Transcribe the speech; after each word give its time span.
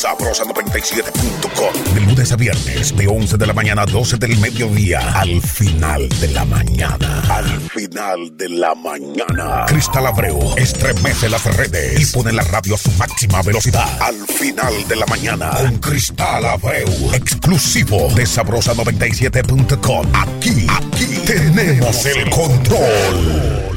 Sabrosa97.com. 0.00 1.94
De 1.94 2.00
lunes 2.00 2.32
a 2.32 2.36
viernes, 2.36 2.96
de 2.96 3.06
11 3.06 3.36
de 3.36 3.46
la 3.46 3.52
mañana 3.52 3.82
a 3.82 3.86
12 3.86 4.16
del 4.16 4.38
mediodía. 4.38 5.00
Al 5.12 5.42
final 5.42 6.08
de 6.08 6.28
la 6.28 6.46
mañana. 6.46 7.22
Al 7.28 7.60
final 7.68 8.34
de 8.34 8.48
la 8.48 8.74
mañana. 8.74 9.66
Cristal 9.66 10.06
Abreu 10.06 10.54
estremece 10.56 11.28
las 11.28 11.44
redes 11.54 12.00
y 12.00 12.06
pone 12.16 12.32
la 12.32 12.42
radio 12.44 12.76
a 12.76 12.78
su 12.78 12.90
máxima 12.92 13.42
velocidad. 13.42 14.00
Al 14.00 14.16
final 14.26 14.88
de 14.88 14.96
la 14.96 15.04
mañana. 15.04 15.50
Con 15.50 15.76
Cristal 15.80 16.46
Abreu. 16.46 16.88
Exclusivo 17.12 18.08
de 18.14 18.24
Sabrosa97.com. 18.24 20.06
Aquí, 20.14 20.66
aquí 20.66 21.06
tenemos 21.26 22.06
el 22.06 22.30
control. 22.30 23.69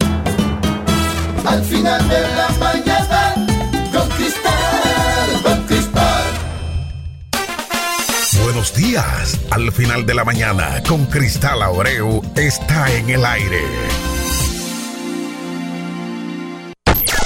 Al 1.45 1.63
final 1.65 2.07
de 2.07 2.21
la 2.21 2.47
mañana, 2.59 3.35
con 3.91 4.07
Cristal, 4.09 5.41
con 5.43 5.61
Cristal. 5.65 6.23
Buenos 8.43 8.73
días. 8.73 9.37
Al 9.51 9.69
final 9.71 10.05
de 10.05 10.13
la 10.13 10.23
mañana, 10.23 10.81
con 10.87 11.05
Cristal 11.07 11.61
Abreu, 11.61 12.21
está 12.35 12.89
en 12.93 13.09
el 13.09 13.25
aire. 13.25 13.61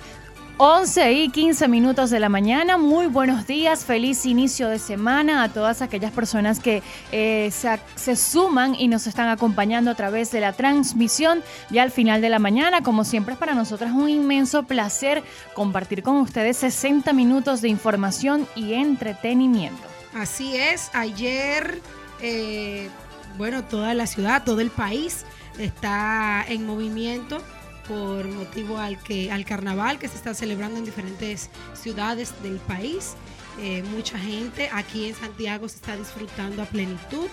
11 0.56 1.12
y 1.12 1.28
15 1.28 1.68
minutos 1.68 2.08
de 2.08 2.18
la 2.18 2.30
mañana, 2.30 2.78
muy 2.78 3.06
buenos 3.08 3.46
días, 3.46 3.84
feliz 3.84 4.24
inicio 4.24 4.68
de 4.68 4.78
semana 4.78 5.42
a 5.42 5.50
todas 5.50 5.82
aquellas 5.82 6.10
personas 6.10 6.60
que 6.60 6.82
eh, 7.12 7.50
se, 7.52 8.16
suman 8.16 8.74
y 8.74 8.88
nos 8.88 9.06
están 9.06 9.28
acompañando 9.28 9.90
a 9.90 9.94
través 9.94 10.30
de 10.30 10.40
la 10.40 10.54
transmisión 10.54 11.42
ya 11.68 11.82
al 11.82 11.90
final 11.90 12.22
de 12.22 12.30
la 12.30 12.38
mañana. 12.38 12.82
Como 12.82 13.04
siempre 13.04 13.34
es 13.34 13.38
para 13.38 13.54
nosotros 13.54 13.90
un 13.92 14.08
inmenso 14.08 14.62
placer 14.62 15.22
compartir 15.54 16.02
con 16.02 16.16
ustedes 16.16 16.56
60 16.56 17.12
minutos 17.12 17.60
de 17.60 17.68
información 17.68 18.48
y 18.56 18.72
entretenimiento. 18.72 19.82
Así 20.14 20.56
es, 20.56 20.90
ayer, 20.94 21.82
eh, 22.22 22.88
bueno, 23.36 23.62
toda 23.62 23.92
la 23.92 24.06
ciudad, 24.06 24.42
todo 24.42 24.60
el 24.60 24.70
país 24.70 25.26
está 25.58 26.44
en 26.48 26.66
movimiento 26.66 27.42
por 27.88 28.28
motivo 28.28 28.78
al, 28.78 29.02
que, 29.02 29.32
al 29.32 29.44
carnaval 29.44 29.98
que 29.98 30.08
se 30.08 30.16
está 30.16 30.34
celebrando 30.34 30.78
en 30.78 30.84
diferentes 30.84 31.50
ciudades 31.74 32.32
del 32.42 32.56
país. 32.56 33.14
Eh, 33.60 33.82
mucha 33.94 34.18
gente 34.18 34.68
aquí 34.72 35.08
en 35.08 35.14
Santiago 35.14 35.68
se 35.68 35.76
está 35.76 35.96
disfrutando 35.96 36.62
a 36.62 36.66
plenitud 36.66 37.26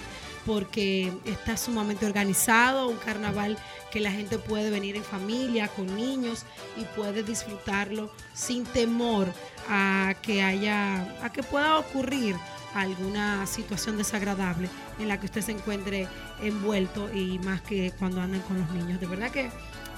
porque 0.45 1.11
está 1.25 1.57
sumamente 1.57 2.05
organizado, 2.05 2.87
un 2.87 2.97
carnaval 2.97 3.57
que 3.91 3.99
la 3.99 4.11
gente 4.11 4.37
puede 4.37 4.69
venir 4.69 4.95
en 4.95 5.03
familia, 5.03 5.67
con 5.67 5.95
niños 5.95 6.45
y 6.77 6.83
puede 6.95 7.23
disfrutarlo 7.23 8.11
sin 8.33 8.63
temor 8.63 9.27
a 9.69 10.13
que 10.21 10.43
haya, 10.43 11.23
a 11.23 11.31
que 11.31 11.41
pueda 11.43 11.77
ocurrir 11.79 12.35
alguna 12.75 13.45
situación 13.47 13.97
desagradable 13.97 14.69
en 14.99 15.07
la 15.07 15.19
que 15.19 15.25
usted 15.25 15.41
se 15.41 15.51
encuentre 15.53 16.07
envuelto 16.41 17.11
y 17.13 17.39
más 17.39 17.61
que 17.61 17.91
cuando 17.97 18.21
andan 18.21 18.41
con 18.41 18.59
los 18.59 18.69
niños. 18.71 18.99
De 18.99 19.07
verdad 19.07 19.31
que 19.31 19.49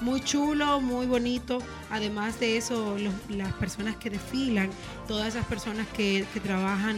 muy 0.01 0.21
chulo, 0.21 0.81
muy 0.81 1.05
bonito. 1.05 1.59
Además 1.89 2.39
de 2.39 2.57
eso, 2.57 2.97
las 3.29 3.53
personas 3.53 3.95
que 3.95 4.09
desfilan, 4.09 4.69
todas 5.07 5.29
esas 5.29 5.45
personas 5.45 5.87
que, 5.87 6.25
trabajan 6.43 6.97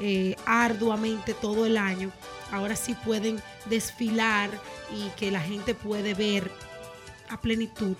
eh, 0.00 0.36
arduamente 0.46 1.34
todo 1.34 1.66
el 1.66 1.76
año, 1.76 2.10
ahora 2.50 2.76
sí 2.76 2.94
pueden 3.04 3.40
desfilar 3.66 4.50
y 4.94 5.08
que 5.18 5.30
la 5.30 5.40
gente 5.40 5.74
puede 5.74 6.14
ver 6.14 6.50
a 7.28 7.40
plenitud, 7.40 7.96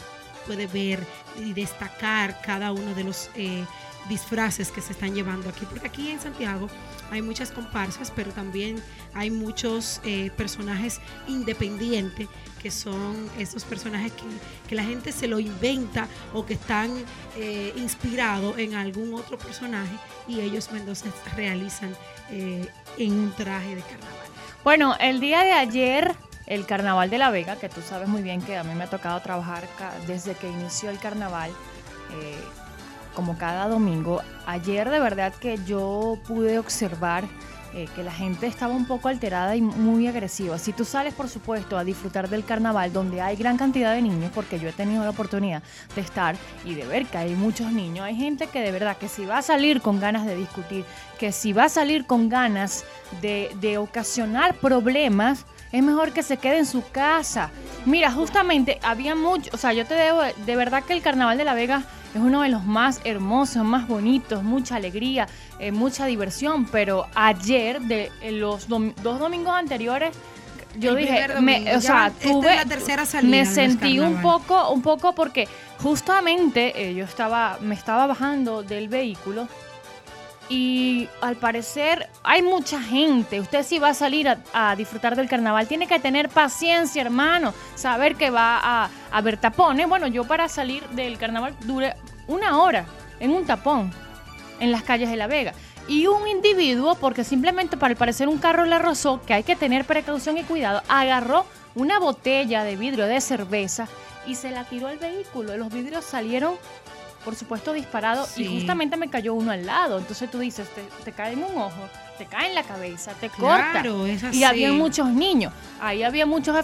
puede 0.47 0.67
ver 0.67 1.07
y 1.39 1.53
destacar 1.53 2.41
cada 2.43 2.73
uno 2.73 2.95
de 2.95 3.05
los 3.05 3.31
eh, 3.37 3.65
disfraces 4.09 4.71
que 4.71 4.81
se 4.81 4.93
están 4.93 5.15
llevando 5.15 5.49
aquí. 5.49 5.67
Porque 5.69 5.87
aquí 5.87 6.11
en 6.11 6.21
Santiago 6.21 6.69
hay 7.11 7.23
muchas 7.23 7.51
comparsas, 7.53 8.13
pero 8.15 8.33
también 8.33 8.83
hay 9.15 9.31
muchos 9.31 10.01
eh, 10.05 10.31
personajes 10.37 11.01
independientes 11.27 12.29
que 12.63 12.71
son 12.71 13.29
esos 13.39 13.65
personajes 13.65 14.13
que, 14.69 14.75
la 14.75 14.85
gente 14.85 15.13
se 15.13 15.27
lo 15.27 15.41
inventa 15.41 16.07
o 16.33 16.47
que 16.47 16.55
están 16.55 16.91
eh, 17.37 17.73
inspirados 17.77 18.59
en 18.59 18.75
algún 18.75 19.15
otro 19.15 19.39
personaje 19.39 19.95
y 20.29 20.41
ellos 20.41 20.69
entonces 20.73 21.13
realizan 21.35 21.97
eh, 22.31 22.69
en 22.99 23.13
un 23.13 23.33
traje 23.33 23.75
de 23.75 23.81
carnaval. 23.83 24.27
Bueno, 24.63 24.95
el 25.01 25.21
día 25.21 25.43
de 25.43 25.53
ayer 25.53 26.15
el 26.47 26.67
Carnaval 26.67 27.11
de 27.11 27.19
La 27.19 27.31
Vega, 27.31 27.57
que 27.57 27.69
tú 27.69 27.81
sabes 27.81 28.09
muy 28.09 28.23
bien 28.23 28.43
que 28.43 28.57
a 28.57 28.65
mí 28.65 28.75
me 28.75 28.85
ha 28.85 28.91
tocado 28.91 29.21
trabajar 29.21 29.65
desde 30.09 30.35
que 30.35 30.49
inició 30.49 30.91
el 30.91 30.99
carnaval, 30.99 31.53
como 33.15 33.39
cada 33.39 33.69
domingo. 33.69 34.21
Ayer 34.47 34.91
de 34.91 34.99
verdad 34.99 35.33
que 35.33 35.59
yo 35.65 36.19
pude 36.27 36.59
observar 36.59 37.25
eh, 37.75 37.89
que 37.95 38.03
la 38.03 38.13
gente 38.13 38.47
estaba 38.47 38.75
un 38.75 38.87
poco 38.87 39.09
alterada 39.09 39.55
y 39.55 39.63
muy 39.63 40.07
agresiva. 40.09 40.59
Si 40.59 40.73
tú 40.73 40.85
sales, 40.85 41.15
por 41.15 41.29
supuesto, 41.29 41.79
a 41.79 41.85
disfrutar 41.85 42.29
del 42.29 42.45
carnaval 42.45 42.93
donde 42.93 43.21
hay 43.21 43.37
gran 43.37 43.57
cantidad 43.57 43.95
de 43.95 44.03
niños, 44.03 44.33
porque 44.35 44.59
yo 44.59 44.69
he 44.69 44.73
tenido 44.73 45.05
la 45.05 45.11
oportunidad 45.11 45.63
de 45.95 46.01
estar 46.01 46.37
y 46.65 46.75
de 46.75 46.87
ver 46.87 47.07
que 47.07 47.19
hay 47.19 47.35
muchos 47.35 47.71
niños, 47.73 48.05
hay 48.05 48.17
gente 48.17 48.49
que 48.49 48.61
de 48.61 48.73
verdad 48.73 48.97
que 48.97 49.09
si 49.09 49.25
va 49.25 49.39
a 49.39 49.43
salir 49.43 49.81
con 49.81 50.01
ganas 50.01 50.27
de 50.27 50.35
discutir, 50.35 50.85
que 51.19 51.33
si 51.33 51.53
va 51.53 51.65
a 51.65 51.69
salir 51.69 52.07
con 52.07 52.29
ganas 52.29 52.85
de, 53.21 53.51
de 53.61 53.79
ocasionar 53.79 54.57
problemas, 54.57 55.47
es 55.73 55.83
mejor 55.83 56.13
que 56.13 56.23
se 56.23 56.37
quede 56.37 56.59
en 56.59 56.67
su 56.67 56.83
casa. 56.91 57.51
Mira, 57.87 58.11
justamente 58.11 58.81
había 58.83 59.15
mucho, 59.15 59.51
o 59.53 59.57
sea, 59.57 59.73
yo 59.73 59.87
te 59.87 59.95
debo, 59.95 60.23
de 60.23 60.57
verdad 60.57 60.83
que 60.83 60.93
el 60.93 61.03
Carnaval 61.03 61.39
de 61.39 61.45
la 61.45 61.55
Vega 61.55 61.85
es 62.15 62.21
uno 62.21 62.43
de 62.43 62.49
los 62.49 62.65
más 62.65 63.01
hermosos, 63.05 63.65
más 63.65 63.87
bonitos, 63.87 64.43
mucha 64.43 64.77
alegría, 64.77 65.29
eh, 65.59 65.73
mucha 65.73 66.07
diversión, 66.07 66.67
pero 66.67 67.07
ayer, 67.15 67.81
de 67.83 68.11
los 68.33 68.69
dos 68.69 69.19
domingos 69.19 69.55
anteriores, 69.55 70.17
yo 70.79 70.95
dije, 70.95 71.29
me, 71.41 71.75
o 71.75 71.81
sea, 71.81 72.13
tuve, 72.23 72.55
la 72.55 72.65
tercera 72.65 73.05
me 73.23 73.45
sentí 73.45 73.99
un 73.99 74.23
poco, 74.23 74.71
un 74.71 74.83
poco 74.83 75.15
porque 75.15 75.49
justamente 75.79 76.91
eh, 76.91 76.95
yo 76.95 77.05
estaba, 77.05 77.59
me 77.61 77.75
estaba 77.75 78.07
bajando 78.07 78.63
del 78.63 78.89
vehículo 78.89 79.49
y 80.51 81.09
al 81.21 81.37
parecer 81.37 82.11
hay 82.25 82.43
mucha 82.43 82.83
gente. 82.83 83.41
Usted 83.41 83.63
si 83.63 83.79
va 83.79 83.91
a 83.91 83.95
salir 83.95 84.29
a, 84.53 84.75
disfrutar 84.77 85.15
del 85.15 85.29
carnaval, 85.29 85.69
tiene 85.69 85.87
que 85.87 86.01
tener 86.01 86.29
paciencia, 86.29 87.01
hermano. 87.01 87.55
Saber 87.77 88.17
que 88.17 88.31
va 88.31 88.59
a, 88.61 88.91
haber 89.13 89.37
tapones. 89.37 89.89
Bueno, 89.89 90.09
yo 90.09 90.25
para 90.25 90.49
salir 90.49 90.87
del 90.89 91.19
carnaval 91.19 91.55
duré 91.61 91.95
una 92.27 92.59
hora 92.59 92.85
en 93.21 93.31
un 93.31 93.47
tapón 93.47 93.93
en 94.59 94.73
las 94.73 94.83
calles 94.83 95.09
de 95.09 95.17
La 95.17 95.29
Vega. 95.29 95.55
Y 95.87 96.09
un 96.09 96.27
individuo, 96.27 96.97
porque 96.97 97.23
simplemente 97.23 97.77
para 97.77 97.95
parecer 97.95 98.29
un 98.29 98.39
carro 98.39 98.65
le 98.65 98.79
rozó, 98.79 99.23
que 99.23 99.35
hay 99.35 99.45
que 99.45 99.55
tener 99.55 99.85
precaución 99.85 100.37
y 100.37 100.43
cuidado, 100.43 100.83
agarró 100.89 101.47
una 101.77 102.01
botella 102.01 102.65
de 102.65 102.75
vidrio 102.75 103.07
de 103.07 103.21
cerveza 103.21 103.87
y 104.27 104.35
se 104.35 104.51
la 104.51 104.65
tiró 104.65 104.89
al 104.89 104.99
vehículo. 104.99 105.57
Los 105.57 105.73
vidrios 105.73 106.05
salieron, 106.05 106.55
por 107.25 107.35
supuesto, 107.35 107.73
disparados 107.73 108.39
y 108.39 108.47
justamente 108.47 108.97
me 108.97 109.09
cayó 109.09 109.35
uno 109.35 109.53
al 109.53 109.67
lado. 109.67 109.99
Entonces 109.99 110.31
tú 110.31 110.39
dices, 110.39 110.69
te, 111.05 111.13
cae 111.13 111.33
en 111.33 111.45
un 111.45 111.57
ojo, 111.57 111.89
te 112.19 112.27
cae 112.27 112.49
en 112.49 112.55
la 112.55 112.63
cabeza, 112.63 113.13
te 113.21 113.29
corta. 113.29 113.83
Y 114.33 114.45
había 114.45 114.73
muchos 114.73 115.09
niños. 115.09 115.53
Ahí 115.81 116.03
había 116.03 116.27
muchos 116.27 116.57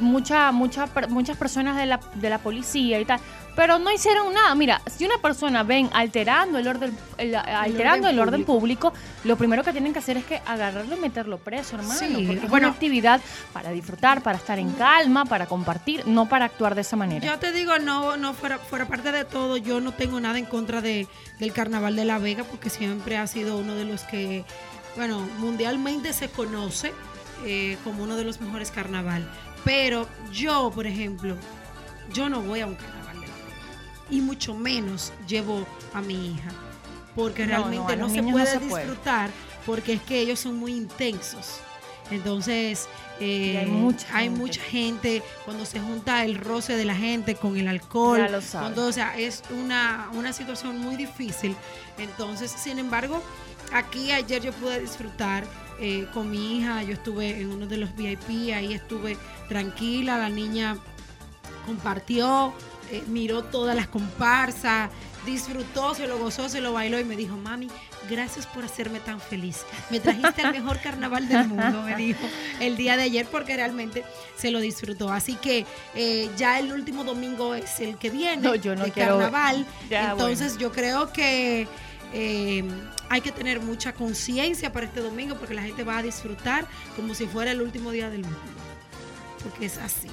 mucha, 0.00 0.52
mucha, 0.52 0.88
muchas 1.08 1.36
personas 1.36 1.76
de 1.76 1.86
la, 1.86 2.00
de 2.14 2.30
la 2.30 2.38
policía 2.38 3.00
y 3.00 3.04
tal 3.04 3.20
pero 3.54 3.78
no 3.78 3.90
hicieron 3.92 4.32
nada. 4.32 4.54
Mira, 4.54 4.80
si 4.86 5.04
una 5.04 5.18
persona 5.18 5.62
ven 5.62 5.90
alterando 5.92 6.58
el 6.58 6.66
orden, 6.66 6.96
alterando 7.18 8.08
el 8.08 8.18
orden, 8.18 8.44
público, 8.44 8.92
lo 9.24 9.36
primero 9.36 9.62
que 9.62 9.72
tienen 9.72 9.92
que 9.92 9.98
hacer 9.98 10.16
es 10.16 10.24
que 10.24 10.40
agarrarlo 10.46 10.96
y 10.96 10.98
meterlo 10.98 11.38
preso, 11.38 11.76
hermano. 11.76 12.00
porque 12.26 12.46
es 12.46 12.50
una 12.50 12.68
actividad 12.68 13.20
para 13.52 13.70
disfrutar, 13.70 14.22
para 14.22 14.38
estar 14.38 14.58
en 14.58 14.72
calma, 14.72 15.24
para 15.24 15.46
compartir, 15.46 16.06
no 16.06 16.28
para 16.28 16.46
actuar 16.46 16.74
de 16.74 16.80
esa 16.80 16.96
manera. 16.96 17.26
Yo 17.26 17.38
te 17.38 17.52
digo, 17.52 17.78
no, 17.78 18.16
no 18.16 18.34
fuera, 18.34 18.58
fuera 18.58 18.86
parte 18.86 19.12
de 19.12 19.24
todo, 19.24 19.56
yo 19.56 19.80
no 19.80 19.92
tengo 19.92 20.20
nada 20.20 20.38
en 20.38 20.46
contra 20.46 20.80
de, 20.80 21.06
del 21.38 21.52
Carnaval 21.52 21.96
de 21.96 22.04
La 22.04 22.18
Vega, 22.18 22.44
porque 22.44 22.70
siempre 22.70 23.16
ha 23.16 23.26
sido 23.26 23.58
uno 23.58 23.74
de 23.74 23.84
los 23.84 24.02
que, 24.04 24.44
bueno, 24.96 25.20
mundialmente 25.38 26.12
se 26.12 26.28
conoce 26.28 26.92
eh, 27.44 27.76
como 27.84 28.04
uno 28.04 28.16
de 28.16 28.24
los 28.24 28.40
mejores 28.40 28.70
carnaval. 28.70 29.28
Pero 29.64 30.08
yo, 30.32 30.72
por 30.74 30.86
ejemplo, 30.86 31.36
yo 32.12 32.28
no 32.28 32.40
voy 32.40 32.60
a 32.60 32.66
un 32.66 32.74
carnaval 32.74 33.01
y 34.12 34.20
mucho 34.20 34.54
menos 34.54 35.12
llevo 35.26 35.66
a 35.94 36.02
mi 36.02 36.32
hija, 36.32 36.50
porque 37.16 37.46
realmente 37.46 37.96
no, 37.96 38.08
se 38.08 38.22
puede 38.22 38.58
disfrutar 38.58 39.30
porque 39.64 39.94
es 39.94 40.02
que 40.02 40.20
ellos 40.20 40.38
son 40.38 40.56
muy 40.56 40.72
intensos. 40.74 41.60
Entonces, 42.10 42.88
eh, 43.20 43.56
hay, 44.12 44.28
mucha, 44.28 44.60
gente. 44.60 45.22
cuando 45.46 45.64
se 45.64 45.80
junta 45.80 46.24
el 46.24 46.36
roce 46.36 46.76
de 46.76 46.84
la 46.84 46.94
gente 46.94 47.36
con 47.36 47.56
el 47.56 47.68
alcohol, 47.68 48.28
cuando, 48.50 48.86
o 48.86 48.92
sea, 48.92 49.16
es 49.16 49.42
una, 49.50 50.10
una 50.12 50.32
situación 50.34 50.78
muy 50.78 50.96
difícil. 50.96 51.56
Entonces, 51.96 52.50
sin 52.50 52.78
embargo, 52.78 53.22
aquí 53.72 54.12
ayer 54.12 54.42
yo 54.42 54.52
pude 54.52 54.80
disfrutar 54.80 55.44
eh, 55.80 56.06
con 56.12 56.30
mi 56.30 56.58
hija, 56.58 56.82
yo 56.82 56.92
estuve 56.92 57.40
en 57.40 57.50
uno 57.50 57.66
de 57.66 57.78
los 57.78 57.96
VIP, 57.96 58.52
ahí 58.54 58.74
estuve 58.74 59.16
tranquila, 59.48 60.18
la 60.18 60.28
niña 60.28 60.76
compartió, 61.64 62.52
eh, 62.92 63.02
miró 63.06 63.42
todas 63.42 63.74
las 63.74 63.88
comparsas, 63.88 64.90
disfrutó, 65.24 65.94
se 65.94 66.06
lo 66.06 66.18
gozó, 66.18 66.50
se 66.50 66.60
lo 66.60 66.74
bailó 66.74 67.00
y 67.00 67.04
me 67.04 67.16
dijo, 67.16 67.38
mami, 67.38 67.68
gracias 68.10 68.46
por 68.46 68.64
hacerme 68.64 69.00
tan 69.00 69.18
feliz. 69.18 69.64
Me 69.88 69.98
trajiste 69.98 70.42
al 70.42 70.52
mejor 70.52 70.78
carnaval 70.82 71.26
del 71.26 71.48
mundo, 71.48 71.80
me 71.80 71.96
dijo 71.96 72.20
el 72.60 72.76
día 72.76 72.98
de 72.98 73.04
ayer 73.04 73.26
porque 73.26 73.56
realmente 73.56 74.04
se 74.36 74.50
lo 74.50 74.60
disfrutó. 74.60 75.10
Así 75.10 75.36
que 75.36 75.64
eh, 75.94 76.28
ya 76.36 76.58
el 76.58 76.70
último 76.70 77.02
domingo 77.02 77.54
es 77.54 77.80
el 77.80 77.96
que 77.96 78.10
viene, 78.10 78.42
no, 78.42 78.54
yo 78.56 78.76
no 78.76 78.84
de 78.84 78.90
carnaval. 78.90 79.66
Entonces 79.90 80.58
yo 80.58 80.70
creo 80.70 81.12
que... 81.12 81.66
Eh, 82.14 82.62
hay 83.08 83.22
que 83.22 83.32
tener 83.32 83.60
mucha 83.60 83.94
conciencia 83.94 84.70
para 84.70 84.84
este 84.84 85.00
domingo 85.00 85.36
porque 85.36 85.54
la 85.54 85.62
gente 85.62 85.82
va 85.82 85.96
a 85.96 86.02
disfrutar 86.02 86.66
como 86.94 87.14
si 87.14 87.26
fuera 87.26 87.52
el 87.52 87.62
último 87.62 87.90
día 87.90 88.10
del 88.10 88.22
mundo. 88.22 88.38
Porque 89.42 89.64
es 89.64 89.78
así. 89.78 90.08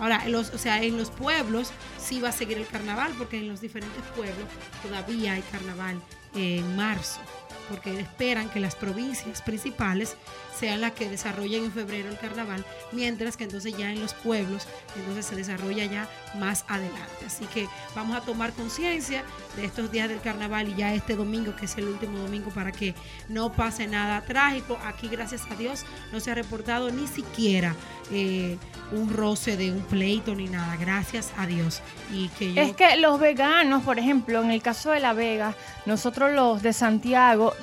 Ahora, 0.00 0.28
los, 0.28 0.50
o 0.50 0.58
sea, 0.58 0.82
en 0.82 0.96
los 0.96 1.10
pueblos 1.10 1.70
sí 1.98 2.20
va 2.20 2.30
a 2.30 2.32
seguir 2.32 2.58
el 2.58 2.66
carnaval, 2.66 3.12
porque 3.16 3.38
en 3.38 3.48
los 3.48 3.60
diferentes 3.60 4.02
pueblos 4.16 4.48
todavía 4.82 5.34
hay 5.34 5.42
carnaval 5.42 6.00
en 6.34 6.76
marzo, 6.76 7.20
porque 7.68 8.00
esperan 8.00 8.48
que 8.48 8.60
las 8.60 8.74
provincias 8.74 9.40
principales 9.42 10.16
sean 10.58 10.80
las 10.80 10.92
que 10.92 11.08
desarrollen 11.08 11.64
en 11.64 11.72
febrero 11.72 12.08
el 12.08 12.18
carnaval, 12.18 12.64
mientras 12.92 13.36
que 13.36 13.44
entonces 13.44 13.76
ya 13.76 13.90
en 13.90 14.00
los 14.00 14.14
pueblos, 14.14 14.66
entonces 14.96 15.26
se 15.26 15.36
desarrolla 15.36 15.84
ya 15.84 16.08
más 16.36 16.64
adelante. 16.68 17.26
Así 17.26 17.46
que 17.46 17.68
vamos 17.94 18.16
a 18.16 18.20
tomar 18.20 18.52
conciencia 18.52 19.24
de 19.56 19.64
estos 19.64 19.90
días 19.90 20.08
del 20.08 20.20
carnaval 20.20 20.68
y 20.68 20.74
ya 20.74 20.94
este 20.94 21.16
domingo, 21.16 21.54
que 21.56 21.66
es 21.66 21.76
el 21.76 21.88
último 21.88 22.18
domingo, 22.18 22.50
para 22.50 22.72
que 22.72 22.94
no 23.28 23.52
pase 23.52 23.86
nada 23.86 24.20
trágico. 24.22 24.78
Aquí, 24.84 25.08
gracias 25.08 25.42
a 25.50 25.54
Dios, 25.56 25.84
no 26.12 26.20
se 26.20 26.30
ha 26.30 26.34
reportado 26.34 26.90
ni 26.90 27.06
siquiera 27.06 27.74
eh, 28.10 28.58
un 28.92 29.10
roce 29.10 29.56
de 29.56 29.72
un 29.72 29.82
pleito 29.82 30.34
ni 30.34 30.46
nada, 30.46 30.76
gracias 30.76 31.32
a 31.36 31.46
Dios. 31.46 31.80
Y 32.12 32.28
que 32.28 32.60
Es 32.60 32.76
que 32.76 32.96
los 32.96 33.18
veganos, 33.18 33.82
por 33.82 33.98
ejemplo, 33.98 34.42
en 34.42 34.50
el 34.50 34.62
caso 34.62 34.90
de 34.90 35.00
La 35.00 35.12
Vega, 35.14 35.54
nosotros 35.86 36.32
los 36.32 36.62
de 36.62 36.72
Santiago, 36.72 37.54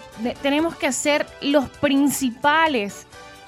tenemos 0.42 0.76
que 0.76 0.92
ser 0.92 1.26
los 1.42 1.70
principales 1.70 2.81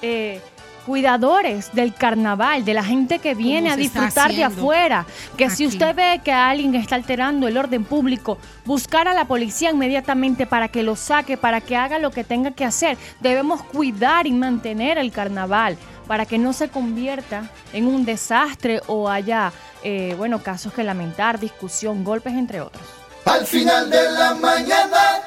eh, 0.02 0.40
cuidadores 0.84 1.72
del 1.72 1.94
carnaval, 1.94 2.64
de 2.64 2.74
la 2.74 2.84
gente 2.84 3.18
que 3.18 3.34
viene 3.34 3.70
a 3.70 3.76
disfrutar 3.76 4.32
de 4.32 4.44
afuera. 4.44 5.06
Que 5.36 5.50
si 5.50 5.66
usted 5.66 5.94
ve 5.94 6.20
que 6.22 6.32
alguien 6.32 6.74
está 6.74 6.94
alterando 6.94 7.48
el 7.48 7.56
orden 7.56 7.84
público, 7.84 8.38
buscar 8.64 9.08
a 9.08 9.14
la 9.14 9.26
policía 9.26 9.70
inmediatamente 9.70 10.46
para 10.46 10.68
que 10.68 10.82
lo 10.82 10.96
saque, 10.96 11.36
para 11.36 11.60
que 11.60 11.76
haga 11.76 11.98
lo 11.98 12.10
que 12.10 12.24
tenga 12.24 12.50
que 12.50 12.64
hacer. 12.64 12.98
Debemos 13.20 13.62
cuidar 13.62 14.26
y 14.26 14.32
mantener 14.32 14.98
el 14.98 15.10
carnaval 15.10 15.76
para 16.06 16.26
que 16.26 16.38
no 16.38 16.52
se 16.52 16.68
convierta 16.68 17.50
en 17.72 17.86
un 17.86 18.04
desastre 18.04 18.82
o 18.86 19.08
haya, 19.08 19.52
eh, 19.82 20.14
bueno, 20.18 20.42
casos 20.42 20.72
que 20.72 20.84
lamentar, 20.84 21.40
discusión, 21.40 22.04
golpes, 22.04 22.34
entre 22.34 22.60
otros. 22.60 22.84
Al 23.24 23.46
final 23.46 23.88
de 23.88 24.10
la 24.10 24.34
mañana, 24.34 25.20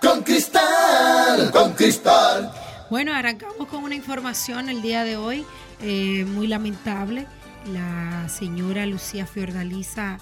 con 0.00 0.22
cristal, 0.22 1.50
con 1.50 1.72
cristal. 1.74 2.50
Bueno, 2.92 3.14
arrancamos 3.14 3.68
con 3.68 3.84
una 3.84 3.94
información 3.94 4.68
el 4.68 4.82
día 4.82 5.02
de 5.02 5.16
hoy 5.16 5.46
eh, 5.80 6.26
muy 6.26 6.46
lamentable. 6.46 7.26
La 7.72 8.28
señora 8.28 8.84
Lucía 8.84 9.24
Fiordaliza 9.24 10.18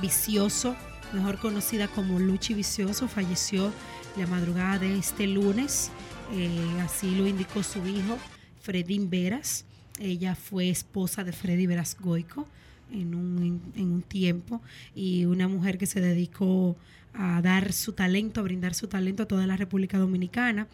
Vicioso, 0.00 0.76
mejor 1.12 1.40
conocida 1.40 1.88
como 1.88 2.20
Luchi 2.20 2.54
Vicioso, 2.54 3.08
falleció 3.08 3.72
la 4.16 4.28
madrugada 4.28 4.78
de 4.78 4.96
este 4.96 5.26
lunes. 5.26 5.90
Eh, 6.34 6.80
así 6.82 7.16
lo 7.16 7.26
indicó 7.26 7.64
su 7.64 7.84
hijo, 7.84 8.16
Fredín 8.60 9.10
Veras. 9.10 9.64
Ella 9.98 10.36
fue 10.36 10.68
esposa 10.68 11.24
de 11.24 11.32
Freddy 11.32 11.66
Veras 11.66 11.96
Goico 11.98 12.46
en 12.92 13.16
un, 13.16 13.60
en 13.74 13.92
un 13.92 14.02
tiempo 14.02 14.62
y 14.94 15.24
una 15.24 15.48
mujer 15.48 15.78
que 15.78 15.86
se 15.86 16.00
dedicó 16.00 16.76
a 17.12 17.40
dar 17.42 17.72
su 17.72 17.92
talento, 17.92 18.40
a 18.40 18.44
brindar 18.44 18.74
su 18.74 18.88
talento 18.88 19.24
a 19.24 19.26
toda 19.26 19.48
la 19.48 19.56
República 19.56 19.98
Dominicana. 19.98 20.68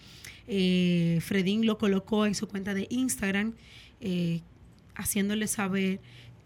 Eh, 0.53 1.21
Fredín 1.23 1.65
lo 1.65 1.79
colocó 1.79 2.27
en 2.27 2.35
su 2.35 2.49
cuenta 2.49 2.75
de 2.75 2.89
Instagram, 2.91 3.55
eh, 4.01 4.41
haciéndole 4.97 5.47
saber 5.47 6.01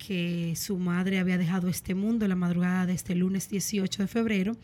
que 0.07 0.55
su 0.57 0.77
madre 0.77 1.19
había 1.19 1.39
dejado 1.39 1.69
este 1.69 1.95
mundo 1.95 2.29
la 2.29 2.35
madrugada 2.35 2.85
de 2.85 2.93
este 2.93 3.15
lunes 3.15 3.49
18 3.49 4.03
de 4.03 4.09
febrero. 4.09 4.57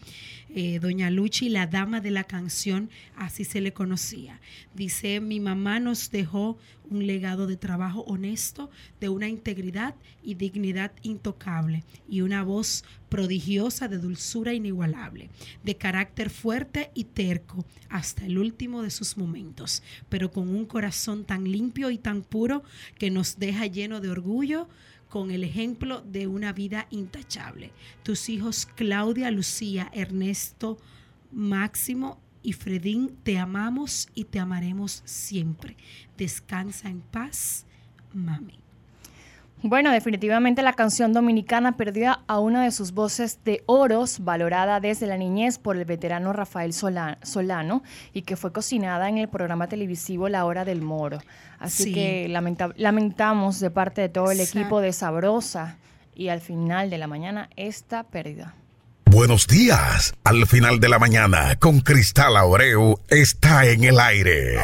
Eh, 0.54 0.78
doña 0.80 1.10
Luchi, 1.10 1.48
la 1.48 1.66
dama 1.66 2.00
de 2.00 2.10
la 2.10 2.24
canción, 2.24 2.90
así 3.16 3.44
se 3.44 3.60
le 3.60 3.72
conocía. 3.72 4.38
Dice, 4.74 5.20
mi 5.20 5.40
mamá 5.40 5.80
nos 5.80 6.10
dejó 6.10 6.58
un 6.90 7.06
legado 7.06 7.46
de 7.46 7.56
trabajo 7.56 8.00
honesto, 8.00 8.70
de 9.00 9.08
una 9.08 9.28
integridad 9.28 9.94
y 10.22 10.34
dignidad 10.34 10.92
intocable 11.02 11.84
y 12.08 12.20
una 12.20 12.42
voz 12.42 12.84
prodigiosa 13.08 13.88
de 13.88 13.98
dulzura 13.98 14.52
inigualable, 14.52 15.30
de 15.62 15.76
carácter 15.76 16.28
fuerte 16.28 16.90
y 16.94 17.04
terco 17.04 17.64
hasta 17.88 18.26
el 18.26 18.38
último 18.38 18.82
de 18.82 18.90
sus 18.90 19.16
momentos, 19.16 19.82
pero 20.08 20.30
con 20.30 20.48
un 20.48 20.66
corazón 20.66 21.24
tan 21.24 21.44
limpio 21.50 21.90
y 21.90 21.98
tan 21.98 22.22
puro 22.22 22.62
que 22.98 23.10
nos 23.10 23.38
deja 23.38 23.66
lleno 23.66 24.00
de 24.00 24.10
orgullo 24.10 24.68
con 25.10 25.30
el 25.30 25.44
ejemplo 25.44 26.00
de 26.00 26.26
una 26.26 26.54
vida 26.54 26.86
intachable. 26.88 27.72
Tus 28.02 28.30
hijos 28.30 28.64
Claudia, 28.64 29.30
Lucía, 29.30 29.90
Ernesto, 29.92 30.78
Máximo 31.32 32.18
y 32.42 32.54
Fredín, 32.54 33.18
te 33.22 33.38
amamos 33.38 34.08
y 34.14 34.24
te 34.24 34.38
amaremos 34.38 35.02
siempre. 35.04 35.76
Descansa 36.16 36.88
en 36.88 37.00
paz, 37.02 37.66
mami. 38.14 38.59
Bueno, 39.62 39.92
definitivamente 39.92 40.62
la 40.62 40.72
canción 40.72 41.12
dominicana 41.12 41.76
perdió 41.76 42.18
a 42.26 42.38
una 42.38 42.64
de 42.64 42.70
sus 42.70 42.92
voces 42.92 43.40
de 43.44 43.62
oros, 43.66 44.20
valorada 44.20 44.80
desde 44.80 45.06
la 45.06 45.18
niñez 45.18 45.58
por 45.58 45.76
el 45.76 45.84
veterano 45.84 46.32
Rafael 46.32 46.72
Solano 46.72 47.82
y 48.14 48.22
que 48.22 48.36
fue 48.36 48.52
cocinada 48.52 49.10
en 49.10 49.18
el 49.18 49.28
programa 49.28 49.66
televisivo 49.66 50.30
La 50.30 50.46
Hora 50.46 50.64
del 50.64 50.80
Moro. 50.80 51.18
Así 51.58 51.92
que 51.92 52.26
lamentamos 52.76 53.60
de 53.60 53.70
parte 53.70 54.00
de 54.00 54.08
todo 54.08 54.30
el 54.30 54.40
equipo 54.40 54.80
de 54.80 54.94
Sabrosa 54.94 55.76
y 56.14 56.28
al 56.28 56.40
final 56.40 56.88
de 56.88 56.96
la 56.96 57.06
mañana 57.06 57.50
esta 57.56 58.04
pérdida. 58.04 58.54
Buenos 59.04 59.46
días. 59.46 60.14
Al 60.24 60.46
final 60.46 60.80
de 60.80 60.88
la 60.88 60.98
mañana, 60.98 61.56
con 61.56 61.80
Cristal 61.80 62.36
Abreu, 62.36 62.98
está 63.08 63.66
en 63.66 63.84
el 63.84 64.00
aire. 64.00 64.56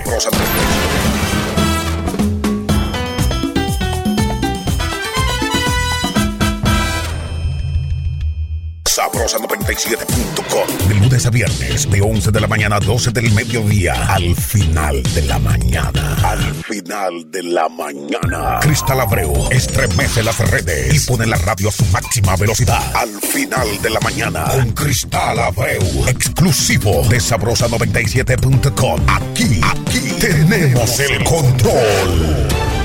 Sabrosa97.com. 9.16 10.88
De 10.88 10.94
lunes 10.94 11.24
a 11.24 11.30
viernes, 11.30 11.90
de 11.90 12.02
11 12.02 12.30
de 12.30 12.40
la 12.40 12.46
mañana 12.46 12.76
a 12.76 12.80
12 12.80 13.12
del 13.12 13.32
mediodía. 13.32 13.94
Al 14.12 14.36
final 14.36 15.02
de 15.02 15.22
la 15.22 15.38
mañana. 15.38 16.16
Al 16.22 16.54
final 16.64 17.30
de 17.30 17.42
la 17.42 17.68
mañana. 17.70 18.58
Cristal 18.60 19.00
Abreu 19.00 19.48
estremece 19.50 20.22
las 20.22 20.38
redes 20.50 20.94
y 20.94 21.06
pone 21.06 21.26
la 21.26 21.36
radio 21.38 21.70
a 21.70 21.72
su 21.72 21.84
máxima 21.86 22.36
velocidad. 22.36 22.94
Al 22.94 23.08
final 23.22 23.80
de 23.80 23.90
la 23.90 24.00
mañana. 24.00 24.44
Con 24.44 24.72
Cristal 24.72 25.38
Abreu. 25.38 26.08
Exclusivo 26.08 27.02
de 27.08 27.18
Sabrosa97.com. 27.18 29.00
Aquí, 29.08 29.60
aquí 29.62 30.12
tenemos 30.20 31.00
el 31.00 31.24
control. 31.24 32.75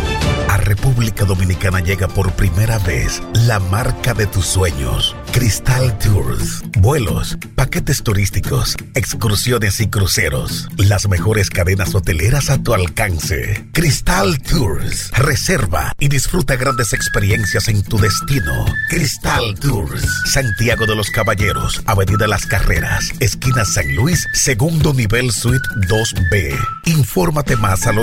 República 0.72 1.26
Dominicana 1.26 1.82
llega 1.82 2.08
por 2.08 2.32
primera 2.32 2.80
vez 2.80 3.22
la 3.34 3.60
marca 3.60 4.14
de 4.14 4.26
tus 4.26 4.46
sueños. 4.46 5.14
Cristal 5.34 6.00
Tours. 6.00 6.64
Vuelos, 6.78 7.38
paquetes 7.56 8.04
turísticos, 8.04 8.78
excursiones 8.96 9.82
y 9.82 9.90
cruceros. 9.90 10.70
Las 10.78 11.10
mejores 11.10 11.50
cadenas 11.50 11.94
hoteleras 11.94 12.50
a 12.50 12.64
tu 12.64 12.74
alcance. 12.74 13.66
Cristal 13.74 14.40
Tours. 14.40 15.12
Reserva 15.12 15.92
y 16.00 16.08
disfruta 16.08 16.56
grandes 16.56 16.94
experiencias 16.94 17.68
en 17.68 17.84
tu 17.84 17.98
destino. 17.98 18.66
Cristal 18.88 19.56
Tours. 19.60 20.08
Santiago 20.32 20.86
de 20.86 20.96
los 20.96 21.12
Caballeros, 21.12 21.82
Avenida 21.86 22.28
Las 22.28 22.46
Carreras, 22.46 23.12
esquina 23.20 23.66
San 23.66 23.94
Luis, 23.94 24.26
segundo 24.34 24.94
nivel 24.94 25.34
suite 25.34 25.68
2B. 25.90 26.58
Infórmate 26.86 27.58
más 27.58 27.86
al 27.88 28.00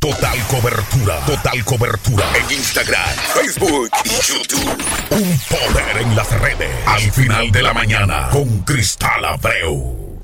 Total 0.00 0.38
cobertura, 0.48 1.20
total 1.26 1.62
cobertura 1.62 2.24
en 2.34 2.56
Instagram, 2.56 3.06
Facebook 3.34 3.90
y 4.02 4.08
YouTube. 4.08 4.84
Un 5.10 5.38
poder 5.40 5.98
en 6.00 6.16
las 6.16 6.40
redes. 6.40 6.70
Al 6.86 7.02
final 7.12 7.50
de 7.52 7.62
la 7.62 7.74
mañana 7.74 8.30
con 8.32 8.60
Cristal 8.60 9.22
Abreu. 9.26 10.22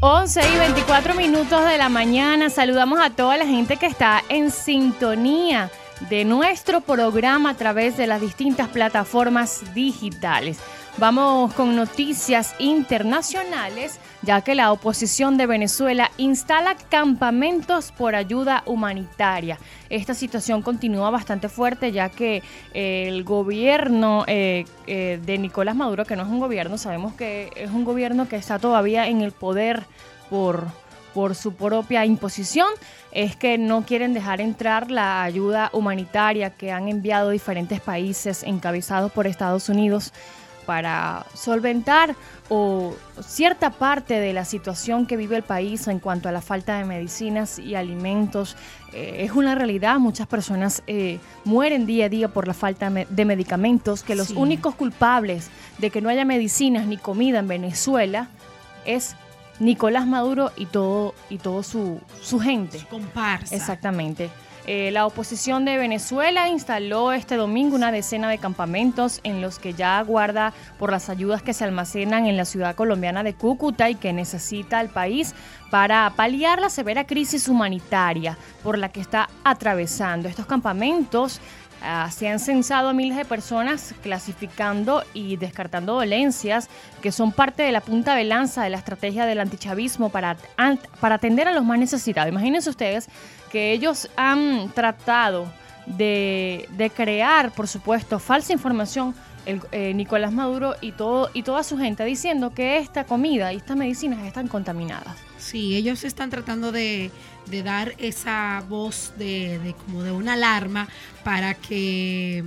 11 0.00 0.40
y 0.40 0.58
24 0.58 1.14
minutos 1.14 1.66
de 1.66 1.76
la 1.76 1.90
mañana. 1.90 2.48
Saludamos 2.48 3.00
a 3.00 3.10
toda 3.10 3.36
la 3.36 3.44
gente 3.44 3.76
que 3.76 3.84
está 3.84 4.24
en 4.30 4.50
sintonía 4.50 5.70
de 6.08 6.24
nuestro 6.24 6.80
programa 6.80 7.50
a 7.50 7.54
través 7.54 7.98
de 7.98 8.06
las 8.06 8.22
distintas 8.22 8.68
plataformas 8.68 9.74
digitales. 9.74 10.58
Vamos 10.98 11.54
con 11.54 11.76
noticias 11.76 12.54
internacionales, 12.58 13.98
ya 14.22 14.42
que 14.42 14.54
la 14.54 14.72
oposición 14.72 15.38
de 15.38 15.46
Venezuela 15.46 16.10
instala 16.18 16.74
campamentos 16.90 17.92
por 17.92 18.14
ayuda 18.14 18.62
humanitaria. 18.66 19.58
Esta 19.88 20.14
situación 20.14 20.62
continúa 20.62 21.10
bastante 21.10 21.48
fuerte, 21.48 21.92
ya 21.92 22.08
que 22.10 22.42
eh, 22.74 23.04
el 23.08 23.24
gobierno 23.24 24.24
eh, 24.26 24.64
eh, 24.86 25.20
de 25.24 25.38
Nicolás 25.38 25.76
Maduro, 25.76 26.04
que 26.04 26.16
no 26.16 26.24
es 26.24 26.28
un 26.28 26.40
gobierno, 26.40 26.76
sabemos 26.76 27.14
que 27.14 27.50
es 27.56 27.70
un 27.70 27.84
gobierno 27.84 28.28
que 28.28 28.36
está 28.36 28.58
todavía 28.58 29.06
en 29.06 29.22
el 29.22 29.32
poder 29.32 29.84
por, 30.28 30.66
por 31.14 31.34
su 31.34 31.54
propia 31.54 32.04
imposición, 32.04 32.68
es 33.12 33.36
que 33.36 33.58
no 33.58 33.86
quieren 33.86 34.12
dejar 34.12 34.40
entrar 34.40 34.90
la 34.90 35.22
ayuda 35.22 35.70
humanitaria 35.72 36.50
que 36.50 36.72
han 36.72 36.88
enviado 36.88 37.30
diferentes 37.30 37.80
países 37.80 38.42
encabezados 38.42 39.10
por 39.12 39.26
Estados 39.26 39.68
Unidos 39.68 40.12
para 40.70 41.26
solventar 41.34 42.14
o 42.48 42.94
cierta 43.20 43.70
parte 43.70 44.20
de 44.20 44.32
la 44.32 44.44
situación 44.44 45.04
que 45.04 45.16
vive 45.16 45.34
el 45.34 45.42
país 45.42 45.88
en 45.88 45.98
cuanto 45.98 46.28
a 46.28 46.32
la 46.32 46.40
falta 46.40 46.78
de 46.78 46.84
medicinas 46.84 47.58
y 47.58 47.74
alimentos. 47.74 48.56
Eh, 48.92 49.24
es 49.24 49.32
una 49.32 49.56
realidad, 49.56 49.98
muchas 49.98 50.28
personas 50.28 50.84
eh, 50.86 51.18
mueren 51.44 51.86
día 51.86 52.04
a 52.04 52.08
día 52.08 52.28
por 52.28 52.46
la 52.46 52.54
falta 52.54 52.88
de 52.88 53.24
medicamentos, 53.24 54.04
que 54.04 54.14
los 54.14 54.30
únicos 54.30 54.76
culpables 54.76 55.50
de 55.78 55.90
que 55.90 56.00
no 56.00 56.08
haya 56.08 56.24
medicinas 56.24 56.86
ni 56.86 56.98
comida 56.98 57.40
en 57.40 57.48
Venezuela 57.48 58.28
es 58.84 59.16
Nicolás 59.58 60.06
Maduro 60.06 60.52
y 60.56 60.66
todo, 60.66 61.16
y 61.30 61.38
todo 61.38 61.64
su, 61.64 62.00
su 62.22 62.38
gente. 62.38 62.78
Comparsa. 62.88 63.56
Exactamente. 63.56 64.30
Eh, 64.66 64.90
la 64.90 65.06
oposición 65.06 65.64
de 65.64 65.78
Venezuela 65.78 66.48
instaló 66.48 67.12
este 67.12 67.36
domingo 67.36 67.74
una 67.74 67.92
decena 67.92 68.28
de 68.28 68.38
campamentos 68.38 69.20
en 69.24 69.40
los 69.40 69.58
que 69.58 69.74
ya 69.74 69.98
aguarda 69.98 70.52
por 70.78 70.90
las 70.90 71.08
ayudas 71.08 71.42
que 71.42 71.54
se 71.54 71.64
almacenan 71.64 72.26
en 72.26 72.36
la 72.36 72.44
ciudad 72.44 72.74
colombiana 72.74 73.22
de 73.22 73.34
Cúcuta 73.34 73.88
y 73.88 73.94
que 73.94 74.12
necesita 74.12 74.80
el 74.80 74.88
país 74.88 75.34
para 75.70 76.12
paliar 76.16 76.60
la 76.60 76.68
severa 76.68 77.06
crisis 77.06 77.48
humanitaria 77.48 78.36
por 78.62 78.76
la 78.76 78.90
que 78.90 79.00
está 79.00 79.30
atravesando. 79.44 80.28
Estos 80.28 80.46
campamentos 80.46 81.40
Ah, 81.82 82.10
se 82.10 82.28
han 82.28 82.38
censado 82.38 82.90
a 82.90 82.92
miles 82.92 83.16
de 83.16 83.24
personas 83.24 83.94
clasificando 84.02 85.02
y 85.14 85.36
descartando 85.36 85.94
dolencias 85.94 86.68
que 87.00 87.10
son 87.10 87.32
parte 87.32 87.62
de 87.62 87.72
la 87.72 87.80
punta 87.80 88.14
de 88.14 88.24
lanza 88.24 88.62
de 88.62 88.70
la 88.70 88.76
estrategia 88.76 89.24
del 89.24 89.40
antichavismo 89.40 90.10
para, 90.10 90.36
para 91.00 91.14
atender 91.14 91.48
a 91.48 91.52
los 91.52 91.64
más 91.64 91.78
necesitados. 91.78 92.30
Imagínense 92.30 92.68
ustedes 92.68 93.08
que 93.50 93.72
ellos 93.72 94.10
han 94.16 94.70
tratado 94.74 95.50
de, 95.86 96.92
crear, 96.94 97.50
por 97.52 97.66
supuesto, 97.66 98.18
falsa 98.18 98.52
información 98.52 99.14
el, 99.46 99.62
eh, 99.72 99.94
Nicolás 99.94 100.32
Maduro 100.32 100.74
y, 100.80 100.92
todo, 100.92 101.30
y 101.32 101.42
toda 101.42 101.62
su 101.62 101.78
gente 101.78 102.04
diciendo 102.04 102.52
que 102.52 102.76
esta 102.78 103.04
comida 103.04 103.52
y 103.52 103.56
estas 103.56 103.76
medicinas 103.76 104.24
están 104.26 104.48
contaminadas. 104.48 105.16
Sí, 105.38 105.74
ellos 105.76 106.04
están 106.04 106.28
tratando 106.28 106.72
de, 106.72 107.10
de 107.50 107.62
dar 107.62 107.94
esa 107.98 108.62
voz 108.68 109.12
de, 109.16 109.58
de, 109.58 109.74
como 109.74 110.02
de 110.02 110.12
una 110.12 110.34
alarma 110.34 110.88
para 111.24 111.54
que 111.54 112.44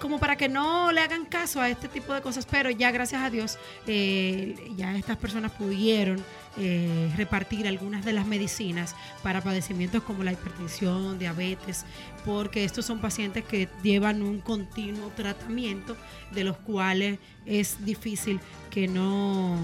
como 0.00 0.18
para 0.18 0.36
que 0.36 0.48
no 0.48 0.92
le 0.92 1.00
hagan 1.00 1.24
caso 1.24 1.60
a 1.60 1.68
este 1.68 1.88
tipo 1.88 2.14
de 2.14 2.20
cosas, 2.22 2.46
pero 2.46 2.70
ya 2.70 2.90
gracias 2.90 3.22
a 3.22 3.30
Dios 3.30 3.58
eh, 3.86 4.54
ya 4.76 4.96
estas 4.96 5.16
personas 5.16 5.52
pudieron 5.52 6.22
eh, 6.56 7.12
repartir 7.16 7.66
algunas 7.68 8.04
de 8.04 8.12
las 8.12 8.26
medicinas 8.26 8.94
para 9.22 9.40
padecimientos 9.40 10.02
como 10.02 10.24
la 10.24 10.32
hipertensión, 10.32 11.18
diabetes, 11.18 11.84
porque 12.24 12.64
estos 12.64 12.84
son 12.86 13.00
pacientes 13.00 13.44
que 13.44 13.68
llevan 13.82 14.22
un 14.22 14.40
continuo 14.40 15.10
tratamiento 15.16 15.96
de 16.32 16.44
los 16.44 16.56
cuales 16.58 17.18
es 17.46 17.84
difícil 17.84 18.40
que 18.70 18.88
no 18.88 19.56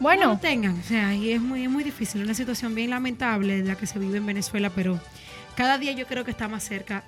bueno. 0.00 0.38
tengan. 0.40 0.78
O 0.78 0.82
sea, 0.82 1.14
y 1.14 1.32
es 1.32 1.40
muy, 1.40 1.64
es 1.64 1.70
muy 1.70 1.84
difícil, 1.84 2.22
una 2.22 2.34
situación 2.34 2.74
bien 2.74 2.90
lamentable 2.90 3.62
la 3.64 3.76
que 3.76 3.86
se 3.86 3.98
vive 3.98 4.18
en 4.18 4.26
Venezuela, 4.26 4.70
pero 4.70 4.98
cada 5.56 5.78
día 5.78 5.92
yo 5.92 6.06
creo 6.06 6.24
que 6.24 6.30
está 6.30 6.48
más 6.48 6.64
cerca. 6.64 7.04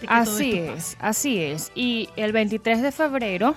De 0.00 0.06
que 0.06 0.12
así 0.12 0.52
es, 0.52 0.96
así 1.00 1.40
es. 1.40 1.72
Y 1.74 2.08
el 2.16 2.32
23 2.32 2.82
de 2.82 2.92
febrero 2.92 3.54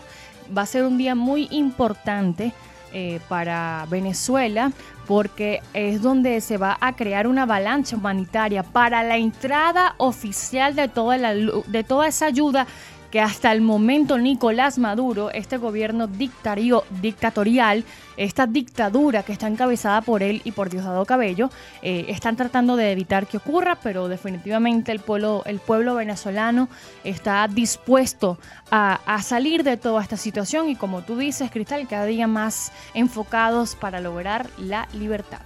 va 0.55 0.63
a 0.63 0.65
ser 0.65 0.83
un 0.83 0.97
día 0.97 1.15
muy 1.15 1.47
importante 1.51 2.53
eh, 2.93 3.19
para 3.27 3.85
Venezuela 3.89 4.71
porque 5.07 5.61
es 5.73 6.01
donde 6.01 6.39
se 6.39 6.57
va 6.57 6.77
a 6.79 6.95
crear 6.95 7.27
una 7.27 7.43
avalancha 7.43 7.95
humanitaria 7.95 8.63
para 8.63 9.03
la 9.03 9.17
entrada 9.17 9.95
oficial 9.97 10.73
de 10.73 10.87
toda, 10.87 11.17
la, 11.17 11.33
de 11.33 11.83
toda 11.83 12.07
esa 12.07 12.27
ayuda 12.27 12.65
que 13.11 13.21
hasta 13.21 13.51
el 13.51 13.61
momento 13.61 14.17
Nicolás 14.17 14.77
Maduro, 14.77 15.31
este 15.31 15.57
gobierno 15.57 16.07
dictatorial, 16.07 17.83
esta 18.17 18.47
dictadura 18.47 19.23
que 19.23 19.31
está 19.31 19.47
encabezada 19.47 20.01
por 20.01 20.23
él 20.23 20.41
y 20.43 20.51
por 20.51 20.69
Diosdado 20.69 21.05
Cabello, 21.05 21.49
eh, 21.81 22.05
están 22.09 22.35
tratando 22.35 22.75
de 22.75 22.91
evitar 22.91 23.27
que 23.27 23.37
ocurra, 23.37 23.77
pero 23.81 24.07
definitivamente 24.07 24.91
el 24.91 24.99
pueblo, 24.99 25.43
el 25.45 25.59
pueblo 25.59 25.95
venezolano 25.95 26.67
está 27.03 27.47
dispuesto 27.47 28.39
a, 28.71 28.99
a 29.05 29.21
salir 29.21 29.63
de 29.63 29.77
toda 29.77 30.01
esta 30.01 30.17
situación 30.17 30.69
y 30.69 30.75
como 30.75 31.03
tú 31.03 31.17
dices, 31.17 31.51
Cristal, 31.51 31.87
cada 31.87 32.05
día 32.05 32.27
más 32.27 32.71
enfocados 32.93 33.75
para 33.75 33.99
lograr 33.99 34.49
la 34.57 34.87
libertad. 34.93 35.41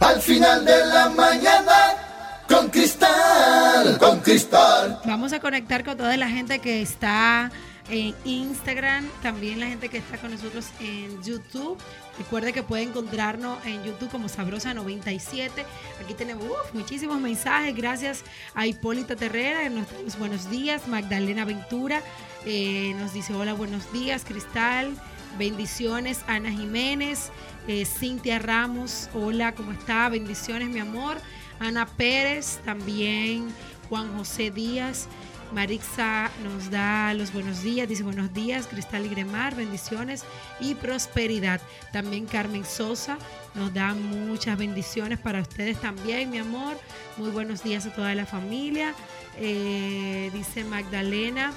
Al 0.00 0.20
final 0.20 0.64
de 0.64 0.86
la 0.86 1.08
mañana 1.08 2.15
con 2.48 2.68
Cristal, 2.68 3.98
con 3.98 4.20
Cristal. 4.20 5.00
Vamos 5.04 5.32
a 5.32 5.40
conectar 5.40 5.84
con 5.84 5.96
toda 5.96 6.16
la 6.16 6.28
gente 6.28 6.58
que 6.58 6.82
está 6.82 7.50
en 7.88 8.14
Instagram, 8.24 9.08
también 9.22 9.60
la 9.60 9.66
gente 9.66 9.88
que 9.88 9.98
está 9.98 10.18
con 10.18 10.30
nosotros 10.30 10.66
en 10.80 11.22
YouTube. 11.22 11.78
Recuerde 12.18 12.52
que 12.52 12.62
puede 12.62 12.82
encontrarnos 12.82 13.64
en 13.66 13.84
YouTube 13.84 14.10
como 14.10 14.28
Sabrosa97. 14.28 15.50
Aquí 16.02 16.14
tenemos 16.14 16.46
muchísimos 16.72 17.20
mensajes. 17.20 17.74
Gracias 17.76 18.24
a 18.54 18.66
Hipólita 18.66 19.16
Terrera, 19.16 19.68
nos 19.68 20.18
buenos 20.18 20.50
días. 20.50 20.88
Magdalena 20.88 21.44
Ventura 21.44 22.02
eh, 22.44 22.94
nos 22.98 23.12
dice 23.12 23.34
hola, 23.34 23.52
buenos 23.52 23.92
días. 23.92 24.24
Cristal, 24.24 24.94
bendiciones. 25.38 26.20
Ana 26.26 26.50
Jiménez, 26.50 27.30
eh, 27.68 27.84
Cintia 27.84 28.38
Ramos, 28.38 29.10
hola, 29.14 29.52
¿cómo 29.52 29.72
está? 29.72 30.08
Bendiciones, 30.08 30.68
mi 30.68 30.80
amor. 30.80 31.18
Ana 31.58 31.86
Pérez, 31.86 32.58
también 32.64 33.48
Juan 33.88 34.16
José 34.16 34.50
Díaz. 34.50 35.08
Marixa 35.52 36.30
nos 36.42 36.70
da 36.70 37.14
los 37.14 37.32
buenos 37.32 37.62
días, 37.62 37.88
dice 37.88 38.02
buenos 38.02 38.34
días, 38.34 38.66
Cristal 38.66 39.06
y 39.06 39.08
Gremar, 39.08 39.54
bendiciones 39.54 40.24
y 40.60 40.74
prosperidad. 40.74 41.60
También 41.92 42.26
Carmen 42.26 42.64
Sosa 42.64 43.16
nos 43.54 43.72
da 43.72 43.94
muchas 43.94 44.58
bendiciones 44.58 45.18
para 45.18 45.40
ustedes 45.40 45.80
también, 45.80 46.30
mi 46.30 46.38
amor. 46.38 46.76
Muy 47.16 47.30
buenos 47.30 47.62
días 47.62 47.86
a 47.86 47.92
toda 47.94 48.14
la 48.14 48.26
familia. 48.26 48.94
Eh, 49.38 50.30
dice 50.32 50.64
Magdalena. 50.64 51.52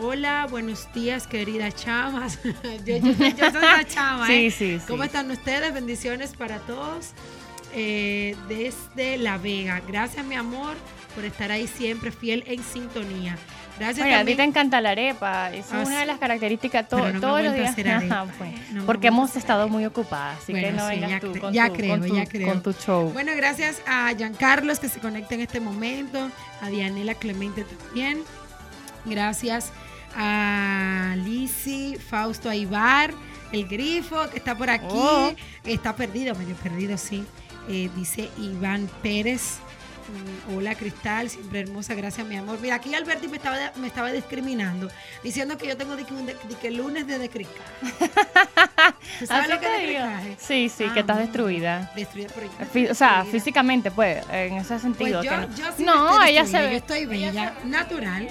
Hola, 0.00 0.48
buenos 0.50 0.92
días, 0.92 1.28
querida 1.28 1.70
chamas. 1.70 2.40
yo, 2.84 3.00
soy 3.00 3.34
la 3.36 3.84
chama, 3.86 4.32
¿eh? 4.32 4.50
sí, 4.50 4.78
sí, 4.78 4.84
¿Cómo 4.88 5.04
están 5.04 5.30
ustedes? 5.30 5.72
Bendiciones 5.72 6.34
para 6.34 6.58
todos. 6.60 7.12
Eh, 7.74 8.36
desde 8.48 9.16
La 9.18 9.38
Vega. 9.38 9.82
Gracias, 9.86 10.24
mi 10.24 10.36
amor 10.36 10.76
por 11.14 11.24
estar 11.24 11.50
ahí 11.50 11.66
siempre 11.66 12.10
fiel 12.10 12.44
en 12.46 12.62
sintonía. 12.62 13.38
Gracias. 13.78 14.06
a 14.06 14.24
ti 14.24 14.36
te 14.36 14.44
encanta 14.44 14.80
la 14.80 14.90
arepa, 14.90 15.52
es 15.52 15.66
ah, 15.72 15.82
una 15.84 15.98
de 15.98 16.06
las 16.06 16.18
características 16.18 16.88
todos 16.88 17.12
los 17.12 17.54
días. 17.54 17.74
porque 18.86 19.08
hemos 19.08 19.34
estado 19.34 19.68
muy 19.68 19.84
ocupadas, 19.84 20.38
así 20.38 20.52
que 20.52 20.70
no 20.70 20.86
vengas 20.86 21.20
tú 21.20 21.36
con, 21.38 21.52
ya 21.52 21.68
tu, 21.68 21.74
creo, 21.74 21.98
con, 21.98 22.14
ya 22.14 22.26
creo. 22.26 22.48
con 22.48 22.62
tu 22.62 22.72
show. 22.72 23.10
Bueno, 23.12 23.32
gracias 23.34 23.82
a 23.86 24.12
Giancarlos 24.16 24.78
que 24.78 24.88
se 24.88 25.00
conecta 25.00 25.34
en 25.34 25.40
este 25.40 25.58
momento, 25.58 26.30
a 26.60 26.68
Dianela 26.68 27.14
Clemente 27.14 27.64
también. 27.64 28.22
Gracias 29.04 29.72
a 30.16 31.16
Lisi, 31.24 31.96
Fausto 31.96 32.48
Aibar, 32.48 33.12
el 33.50 33.66
grifo 33.66 34.30
que 34.30 34.38
está 34.38 34.56
por 34.56 34.70
aquí, 34.70 34.86
oh. 34.88 35.32
está 35.64 35.96
perdido, 35.96 36.36
medio 36.36 36.54
perdido, 36.54 36.96
sí. 36.96 37.24
Eh, 37.68 37.90
dice 37.96 38.30
Iván 38.38 38.88
Pérez. 39.02 39.58
Mm, 40.04 40.56
hola 40.56 40.74
Cristal, 40.74 41.30
siempre 41.30 41.60
hermosa, 41.60 41.94
gracias 41.94 42.26
mi 42.26 42.36
amor. 42.36 42.58
Mira, 42.60 42.74
aquí 42.74 42.94
Alberti 42.94 43.26
me 43.26 43.38
estaba, 43.38 43.56
me 43.76 43.86
estaba 43.86 44.12
discriminando, 44.12 44.90
diciendo 45.22 45.56
que 45.56 45.66
yo 45.66 45.78
tengo 45.78 45.96
de, 45.96 46.04
que 46.60 46.70
lunes 46.70 47.06
de 47.06 47.18
descricar. 47.18 47.64
sabes 49.26 49.48
lo 49.48 49.60
que 49.60 49.96
es 49.96 50.38
Sí, 50.38 50.68
sí, 50.68 50.84
que 50.90 51.00
estás 51.00 51.16
ah, 51.16 51.20
destruida. 51.20 51.90
Destruida 51.96 52.28
por 52.28 52.90
O 52.90 52.94
sea, 52.94 53.24
físicamente, 53.24 53.90
pues, 53.90 54.22
en 54.30 54.58
ese 54.58 54.78
sentido. 54.78 55.22
Pues 55.22 55.56
yo, 55.56 55.84
no, 55.84 56.22
ella 56.22 56.44
se 56.44 56.60
ve. 56.60 56.70
Yo 56.72 56.76
estoy 56.76 57.06
bella, 57.06 57.54
natural. 57.64 58.28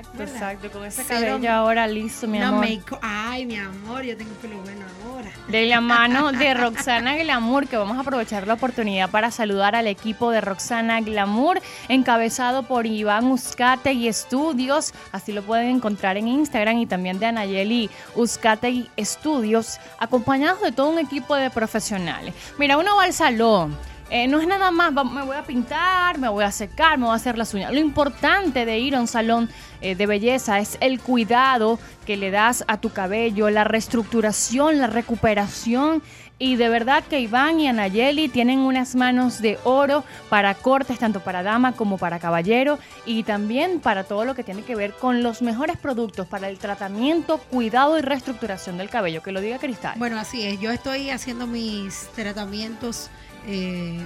Exacto, 0.00 0.22
exacto. 0.22 0.70
Con 0.70 0.84
ese 0.86 1.04
cabello 1.04 1.52
ahora 1.52 1.86
listo, 1.86 2.26
mi 2.26 2.40
amor. 2.40 2.66
Ay, 3.02 3.44
mi 3.44 3.56
amor, 3.56 4.02
yo 4.02 4.16
tengo 4.16 4.32
pelo 4.36 4.56
bueno 4.62 4.86
ahora. 5.04 5.30
De 5.48 5.66
la 5.66 5.80
mano 5.82 6.32
de 6.32 6.54
Roxana 6.54 7.16
Glamour, 7.16 7.68
que 7.68 7.76
vamos 7.76 7.98
a 7.98 8.00
aprovechar 8.00 8.46
la 8.46 8.54
oportunidad 8.54 9.10
para 9.10 9.30
saludar 9.30 9.76
al 9.76 9.86
equipo 9.86 10.30
de 10.30 10.40
Roxana 10.40 11.02
Glamour, 11.02 11.60
encabezado 11.88 12.62
por 12.62 12.86
Iván 12.86 13.26
Uzcategui 13.26 14.08
Estudios. 14.08 14.94
Así 15.12 15.32
lo 15.32 15.42
pueden 15.42 15.68
encontrar 15.68 16.16
en 16.16 16.28
Instagram 16.28 16.78
y 16.78 16.86
también 16.86 17.18
de 17.18 17.26
Anayeli 17.26 17.90
Uzcategui 18.14 18.88
Estudios, 18.96 19.80
acompañados 19.98 20.62
de 20.62 20.72
todo 20.72 20.88
un 20.88 20.98
equipo 20.98 21.34
de 21.34 21.50
profesionales. 21.50 22.34
Mira, 22.58 22.78
uno 22.78 22.96
va 22.96 23.04
al 23.04 23.12
salón 23.12 23.76
eh, 24.10 24.26
no 24.26 24.40
es 24.40 24.46
nada 24.48 24.72
más, 24.72 24.92
me 24.92 25.22
voy 25.22 25.36
a 25.36 25.44
pintar, 25.44 26.18
me 26.18 26.28
voy 26.28 26.42
a 26.42 26.50
secar, 26.50 26.98
me 26.98 27.06
voy 27.06 27.12
a 27.12 27.16
hacer 27.16 27.38
las 27.38 27.54
uñas. 27.54 27.72
Lo 27.72 27.78
importante 27.78 28.64
de 28.64 28.78
ir 28.78 28.96
a 28.96 29.00
un 29.00 29.06
salón 29.06 29.48
eh, 29.80 29.94
de 29.94 30.06
belleza 30.06 30.58
es 30.58 30.78
el 30.80 31.00
cuidado 31.00 31.78
que 32.04 32.16
le 32.16 32.32
das 32.32 32.64
a 32.66 32.80
tu 32.80 32.90
cabello, 32.90 33.50
la 33.50 33.62
reestructuración, 33.62 34.78
la 34.78 34.88
recuperación. 34.88 36.02
Y 36.40 36.56
de 36.56 36.70
verdad 36.70 37.04
que 37.04 37.20
Iván 37.20 37.60
y 37.60 37.68
Anayeli 37.68 38.28
tienen 38.30 38.60
unas 38.60 38.94
manos 38.94 39.42
de 39.42 39.58
oro 39.62 40.04
para 40.28 40.54
cortes, 40.54 40.98
tanto 40.98 41.20
para 41.20 41.42
dama 41.42 41.72
como 41.72 41.98
para 41.98 42.18
caballero, 42.18 42.78
y 43.04 43.24
también 43.24 43.78
para 43.78 44.04
todo 44.04 44.24
lo 44.24 44.34
que 44.34 44.42
tiene 44.42 44.62
que 44.62 44.74
ver 44.74 44.92
con 44.92 45.22
los 45.22 45.42
mejores 45.42 45.76
productos 45.76 46.26
para 46.26 46.48
el 46.48 46.58
tratamiento, 46.58 47.38
cuidado 47.38 47.98
y 47.98 48.00
reestructuración 48.00 48.78
del 48.78 48.88
cabello. 48.88 49.22
Que 49.22 49.32
lo 49.32 49.40
diga 49.40 49.58
Cristal. 49.58 49.94
Bueno, 49.98 50.18
así 50.18 50.42
es. 50.42 50.58
Yo 50.58 50.70
estoy 50.70 51.10
haciendo 51.10 51.46
mis 51.46 52.08
tratamientos 52.16 53.10
eh, 53.46 53.98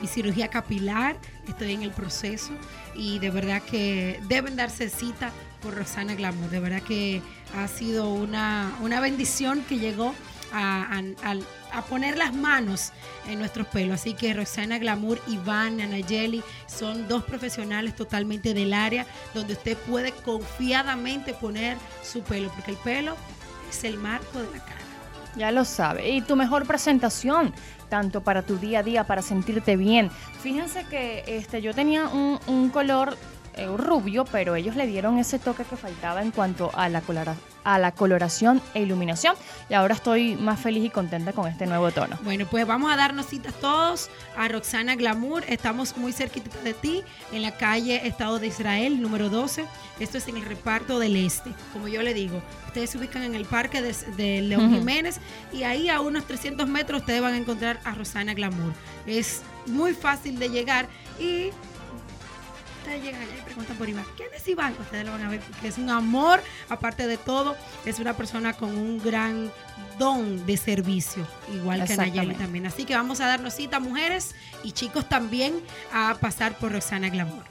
mi 0.00 0.06
cirugía 0.06 0.48
capilar, 0.48 1.16
estoy 1.48 1.72
en 1.72 1.82
el 1.82 1.90
proceso 1.90 2.52
y 2.94 3.18
de 3.18 3.30
verdad 3.30 3.62
que 3.62 4.20
deben 4.28 4.56
darse 4.56 4.88
cita 4.88 5.30
por 5.60 5.74
Rosana 5.74 6.14
Glamour. 6.14 6.50
De 6.50 6.60
verdad 6.60 6.82
que 6.82 7.22
ha 7.56 7.68
sido 7.68 8.12
una, 8.12 8.72
bendición 9.00 9.62
que 9.68 9.78
llegó 9.78 10.14
a, 10.52 11.02
poner 11.88 12.16
las 12.16 12.34
manos 12.34 12.92
en 13.28 13.38
nuestros 13.38 13.66
pelos. 13.68 14.00
Así 14.00 14.14
que 14.14 14.32
Rosana 14.34 14.78
Glamour, 14.78 15.20
Iván, 15.28 15.80
Anayeli 15.80 16.42
son 16.66 17.06
dos 17.08 17.24
profesionales 17.24 17.94
totalmente 17.94 18.54
del 18.54 18.72
área 18.72 19.06
donde 19.34 19.52
usted 19.54 19.76
puede 19.76 20.12
confiadamente 20.12 21.34
poner 21.34 21.76
su 22.02 22.22
pelo, 22.22 22.50
porque 22.50 22.72
el 22.72 22.76
pelo 22.78 23.16
es 23.68 23.84
el 23.84 23.98
marco 23.98 24.38
de 24.38 24.46
la 24.46 24.64
cara. 24.64 24.80
Ya 25.36 25.52
lo 25.52 25.64
sabe. 25.64 26.10
Y 26.10 26.22
tu 26.22 26.34
mejor 26.34 26.66
presentación 26.66 27.54
tanto 27.90 28.22
para 28.22 28.40
tu 28.40 28.56
día 28.56 28.78
a 28.78 28.82
día, 28.82 29.04
para 29.04 29.20
sentirte 29.20 29.76
bien. 29.76 30.10
Fíjense 30.40 30.84
que 30.84 31.24
este, 31.26 31.60
yo 31.60 31.74
tenía 31.74 32.08
un, 32.08 32.38
un 32.46 32.70
color 32.70 33.18
rubio, 33.66 34.24
pero 34.24 34.54
ellos 34.54 34.76
le 34.76 34.86
dieron 34.86 35.18
ese 35.18 35.38
toque 35.38 35.64
que 35.64 35.76
faltaba 35.76 36.22
en 36.22 36.30
cuanto 36.30 36.70
a 36.74 36.88
la, 36.88 37.02
a 37.64 37.78
la 37.78 37.92
coloración 37.92 38.60
e 38.74 38.82
iluminación. 38.82 39.34
Y 39.68 39.74
ahora 39.74 39.94
estoy 39.94 40.36
más 40.36 40.60
feliz 40.60 40.84
y 40.84 40.90
contenta 40.90 41.32
con 41.32 41.46
este 41.46 41.66
nuevo 41.66 41.90
tono. 41.90 42.18
Bueno, 42.22 42.46
pues 42.50 42.66
vamos 42.66 42.92
a 42.92 42.96
darnos 42.96 43.26
citas 43.26 43.54
todos 43.54 44.10
a 44.36 44.48
Roxana 44.48 44.96
Glamour. 44.96 45.44
Estamos 45.48 45.96
muy 45.96 46.12
cerquita 46.12 46.58
de 46.62 46.74
ti, 46.74 47.02
en 47.32 47.42
la 47.42 47.56
calle 47.56 48.06
Estado 48.06 48.38
de 48.38 48.46
Israel, 48.46 49.00
número 49.00 49.28
12. 49.28 49.64
Esto 49.98 50.18
es 50.18 50.28
en 50.28 50.36
el 50.36 50.44
reparto 50.44 50.98
del 50.98 51.16
Este, 51.16 51.50
como 51.72 51.88
yo 51.88 52.02
le 52.02 52.14
digo. 52.14 52.42
Ustedes 52.66 52.90
se 52.90 52.98
ubican 52.98 53.22
en 53.22 53.34
el 53.34 53.44
parque 53.44 53.82
de, 53.82 54.40
León 54.42 54.72
Jiménez 54.72 55.20
y 55.52 55.64
ahí 55.64 55.88
a 55.88 56.00
unos 56.00 56.24
300 56.24 56.68
metros 56.68 57.00
ustedes 57.00 57.20
van 57.20 57.34
a 57.34 57.36
encontrar 57.36 57.80
a 57.84 57.94
Roxana 57.94 58.34
Glamour. 58.34 58.72
Es 59.06 59.42
muy 59.66 59.92
fácil 59.92 60.38
de 60.38 60.48
llegar 60.48 60.86
y 61.18 61.50
ustedes 62.80 63.02
llegan 63.02 63.22
allá 63.22 63.32
y 63.38 63.42
preguntan 63.42 63.76
por 63.76 63.88
Iván, 63.88 64.04
¿quién 64.16 64.28
es 64.34 64.48
Iván? 64.48 64.74
Ustedes 64.80 65.04
lo 65.06 65.12
van 65.12 65.22
a 65.22 65.28
ver 65.28 65.40
porque 65.40 65.68
es 65.68 65.78
un 65.78 65.90
amor, 65.90 66.42
aparte 66.68 67.06
de 67.06 67.16
todo, 67.16 67.56
es 67.84 67.98
una 67.98 68.14
persona 68.14 68.54
con 68.54 68.76
un 68.76 69.02
gran 69.02 69.52
don 69.98 70.46
de 70.46 70.56
servicio, 70.56 71.26
igual 71.52 71.84
que 71.84 71.96
Nayeli 71.96 72.34
también. 72.34 72.66
Así 72.66 72.84
que 72.84 72.94
vamos 72.94 73.20
a 73.20 73.26
darnos 73.26 73.54
cita, 73.54 73.80
mujeres 73.80 74.34
y 74.64 74.72
chicos 74.72 75.08
también, 75.08 75.60
a 75.92 76.16
pasar 76.20 76.56
por 76.56 76.72
Roxana 76.72 77.10
Glamour. 77.10 77.44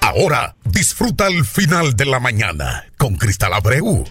Ahora 0.00 0.54
disfruta 0.64 1.26
el 1.26 1.44
final 1.44 1.96
de 1.96 2.04
la 2.04 2.20
mañana 2.20 2.84
con 2.98 3.16
Cristal 3.16 3.54
Abreu. 3.54 4.04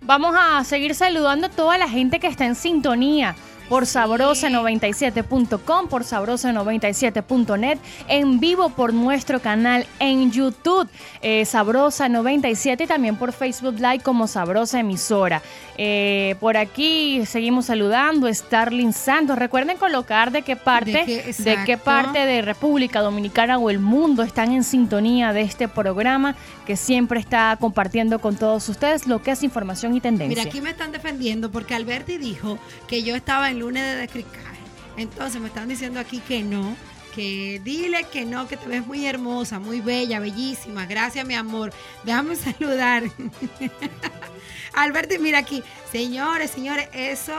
Vamos 0.00 0.36
a 0.38 0.62
seguir 0.64 0.94
saludando 0.94 1.46
a 1.46 1.50
toda 1.50 1.78
la 1.78 1.88
gente 1.88 2.18
que 2.18 2.26
está 2.26 2.44
en 2.44 2.56
sintonía 2.56 3.36
por 3.68 3.84
sabrosa97.com, 3.84 5.88
por 5.88 6.04
sabrosa97.net, 6.04 7.78
en 8.08 8.40
vivo 8.40 8.70
por 8.70 8.94
nuestro 8.94 9.40
canal 9.40 9.86
en 9.98 10.30
YouTube, 10.30 10.88
eh, 11.22 11.42
Sabrosa97 11.42 12.84
y 12.84 12.86
también 12.86 13.16
por 13.16 13.32
Facebook 13.32 13.74
Live 13.74 14.00
como 14.00 14.26
Sabrosa 14.26 14.80
Emisora. 14.80 15.42
Eh, 15.78 16.36
por 16.40 16.56
aquí 16.56 17.24
seguimos 17.26 17.66
saludando, 17.66 18.32
Starling 18.32 18.92
Santos. 18.92 19.38
Recuerden 19.38 19.76
colocar 19.76 20.30
de 20.30 20.42
qué 20.42 20.56
parte, 20.56 21.34
de, 21.38 21.58
qué 21.66 21.76
parte 21.76 22.20
de 22.20 22.42
República 22.42 23.00
Dominicana 23.00 23.58
o 23.58 23.70
el 23.70 23.78
mundo 23.78 24.22
están 24.22 24.52
en 24.52 24.64
sintonía 24.64 25.32
de 25.32 25.42
este 25.42 25.68
programa 25.68 26.34
que 26.66 26.76
siempre 26.76 27.20
está 27.20 27.56
compartiendo 27.60 28.18
con 28.20 28.36
todos 28.36 28.68
ustedes 28.68 29.06
lo 29.06 29.22
que 29.22 29.32
es 29.32 29.42
información 29.42 29.94
y 29.94 30.00
tendencia. 30.00 30.28
Mira, 30.28 30.42
aquí 30.42 30.60
me 30.60 30.70
están 30.70 30.92
defendiendo 30.92 31.50
porque 31.50 31.74
Alberti 31.74 32.18
dijo 32.18 32.58
que 32.88 33.02
yo 33.02 33.14
estaba 33.14 33.50
en 33.50 33.55
lunes 33.56 33.82
de 33.82 33.96
descricaje. 33.96 34.56
Entonces 34.96 35.40
me 35.40 35.48
están 35.48 35.68
diciendo 35.68 36.00
aquí 36.00 36.20
que 36.20 36.42
no, 36.42 36.76
que 37.14 37.60
dile 37.64 38.04
que 38.12 38.24
no, 38.24 38.46
que 38.48 38.56
te 38.56 38.66
ves 38.66 38.86
muy 38.86 39.06
hermosa, 39.06 39.58
muy 39.58 39.80
bella, 39.80 40.20
bellísima. 40.20 40.86
Gracias, 40.86 41.26
mi 41.26 41.34
amor. 41.34 41.72
Déjame 42.04 42.36
saludar. 42.36 43.04
Alberto, 44.74 45.14
mira 45.20 45.38
aquí. 45.38 45.62
Señores, 45.90 46.50
señores, 46.50 46.88
eso 46.92 47.34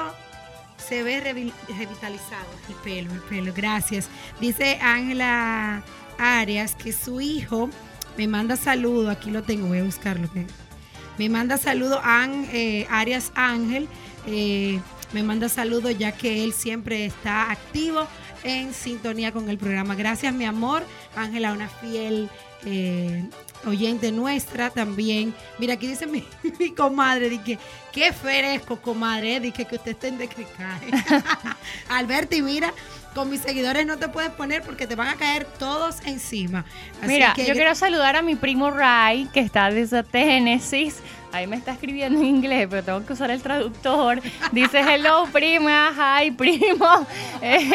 se 0.77 1.03
ve 1.03 1.19
revitalizado. 1.19 2.47
El 2.69 2.75
pelo, 2.75 3.13
el 3.13 3.21
pelo. 3.21 3.53
Gracias. 3.55 4.09
Dice 4.39 4.79
Ángela 4.81 5.83
Arias 6.17 6.75
que 6.75 6.93
su 6.93 7.21
hijo 7.21 7.69
me 8.17 8.27
manda 8.27 8.55
saludo, 8.55 9.11
aquí 9.11 9.29
lo 9.29 9.43
tengo, 9.43 9.67
voy 9.67 9.79
a 9.79 9.83
buscarlo. 9.83 10.27
Me 11.17 11.29
manda 11.29 11.57
saludo 11.57 11.99
a 12.03 12.25
eh, 12.51 12.87
Arias 12.89 13.31
Ángel, 13.35 13.87
eh, 14.25 14.79
me 15.13 15.23
manda 15.23 15.49
saludo 15.49 15.89
ya 15.89 16.11
que 16.11 16.43
él 16.43 16.53
siempre 16.53 17.05
está 17.05 17.51
activo 17.51 18.07
en 18.43 18.73
sintonía 18.73 19.31
con 19.31 19.49
el 19.49 19.57
programa. 19.57 19.95
Gracias, 19.95 20.33
mi 20.33 20.45
amor. 20.45 20.83
Ángela, 21.15 21.53
una 21.53 21.69
fiel 21.69 22.29
eh, 22.65 23.23
oyente 23.65 24.11
nuestra 24.11 24.69
también. 24.69 25.33
Mira, 25.59 25.75
aquí 25.75 25.87
dice 25.87 26.07
mi, 26.07 26.25
comadre, 26.77 27.29
dije, 27.29 27.57
qué 27.91 28.11
fresco, 28.13 28.77
comadre, 28.81 29.39
dije 29.39 29.65
que 29.65 29.75
usted 29.75 29.91
está 29.91 30.07
en 30.07 30.17
descricaje. 30.17 30.91
Alberti, 31.89 32.41
mira, 32.41 32.73
con 33.13 33.29
mis 33.29 33.41
seguidores 33.41 33.85
no 33.85 33.97
te 33.97 34.07
puedes 34.09 34.31
poner 34.31 34.61
porque 34.61 34.87
te 34.87 34.95
van 34.95 35.07
a 35.07 35.15
caer 35.15 35.45
todos 35.57 35.97
encima. 36.05 36.65
mira, 37.01 37.33
yo, 37.35 37.53
quiero 37.53 37.73
saludar 37.75 38.15
a 38.15 38.21
mi 38.21 38.35
primo 38.35 38.69
Ray, 38.71 39.27
que 39.33 39.39
está 39.39 39.69
desde 39.71 40.03
Tennessee. 40.03 40.93
Ahí 41.31 41.45
me 41.45 41.55
está 41.55 41.73
escribiendo 41.73 42.19
en 42.19 42.25
inglés, 42.25 42.67
pero 42.69 42.83
tengo 42.83 43.05
que 43.05 43.13
usar 43.13 43.31
el 43.31 43.41
traductor. 43.41 44.21
Dice, 44.51 44.79
hello, 44.79 45.27
prima, 45.31 45.91
hi, 46.21 46.31
primo. 46.31 47.07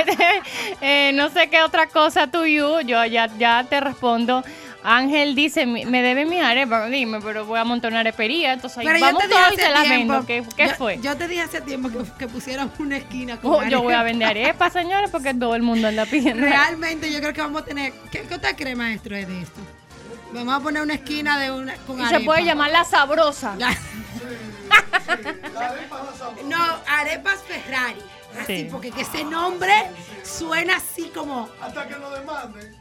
Eh, 0.80 1.12
no 1.14 1.30
sé 1.30 1.48
qué 1.48 1.62
otra 1.62 1.86
cosa 1.86 2.26
to 2.26 2.44
you. 2.46 2.80
Yo 2.80 3.04
ya, 3.04 3.26
ya 3.38 3.64
te 3.68 3.80
respondo. 3.80 4.42
Ángel 4.84 5.34
dice, 5.34 5.64
me 5.64 6.02
debe 6.02 6.24
mi 6.24 6.40
arepa, 6.40 6.86
dime, 6.86 7.20
pero 7.20 7.46
voy 7.46 7.58
a 7.58 7.64
montar 7.64 7.92
una 7.92 8.00
arepería, 8.00 8.54
entonces 8.54 8.78
ahí 8.78 9.00
vamos 9.00 9.22
todos 9.28 9.52
y 9.52 9.56
te 9.56 9.70
la 9.70 9.82
vendo. 9.84 10.26
¿Qué, 10.26 10.42
fue? 10.76 10.98
Yo 11.00 11.16
te 11.16 11.28
dije 11.28 11.42
hace 11.42 11.60
tiempo 11.60 11.88
que, 11.88 11.98
que 12.18 12.26
pusieran 12.26 12.70
una 12.78 12.96
esquina 12.96 13.38
con 13.38 13.52
oh, 13.52 13.68
Yo 13.68 13.82
voy 13.82 13.94
a 13.94 14.02
vender 14.02 14.28
arepas, 14.30 14.72
señores, 14.72 15.10
porque 15.10 15.34
todo 15.34 15.54
el 15.54 15.62
mundo 15.62 15.88
anda 15.88 16.04
pidiendo. 16.06 16.44
Realmente 16.44 17.12
yo 17.12 17.20
creo 17.20 17.32
que 17.32 17.40
vamos 17.40 17.62
a 17.62 17.64
tener... 17.64 17.92
¿Qué, 18.10 18.22
qué 18.22 18.34
usted 18.34 18.56
cree, 18.56 18.74
maestro, 18.74 19.14
de 19.14 19.22
esto? 19.22 19.60
Vamos 20.32 20.54
a 20.54 20.60
poner 20.60 20.82
una 20.82 20.94
esquina 20.94 21.38
de 21.38 21.50
una 21.50 21.74
con 21.86 22.00
y 22.00 22.06
se 22.06 22.20
puede 22.20 22.44
llamar 22.44 22.70
La 22.70 22.84
Sabrosa. 22.84 23.56
no, 26.44 26.58
Arepas 26.88 27.40
Ferrari. 27.46 28.02
Así, 28.40 28.66
porque 28.70 28.90
que 28.90 29.02
ese 29.02 29.24
nombre 29.24 29.74
suena 30.24 30.76
así 30.76 31.10
como... 31.14 31.50
Hasta 31.60 31.86
que 31.86 31.98
lo 31.98 32.10
demanden. 32.10 32.74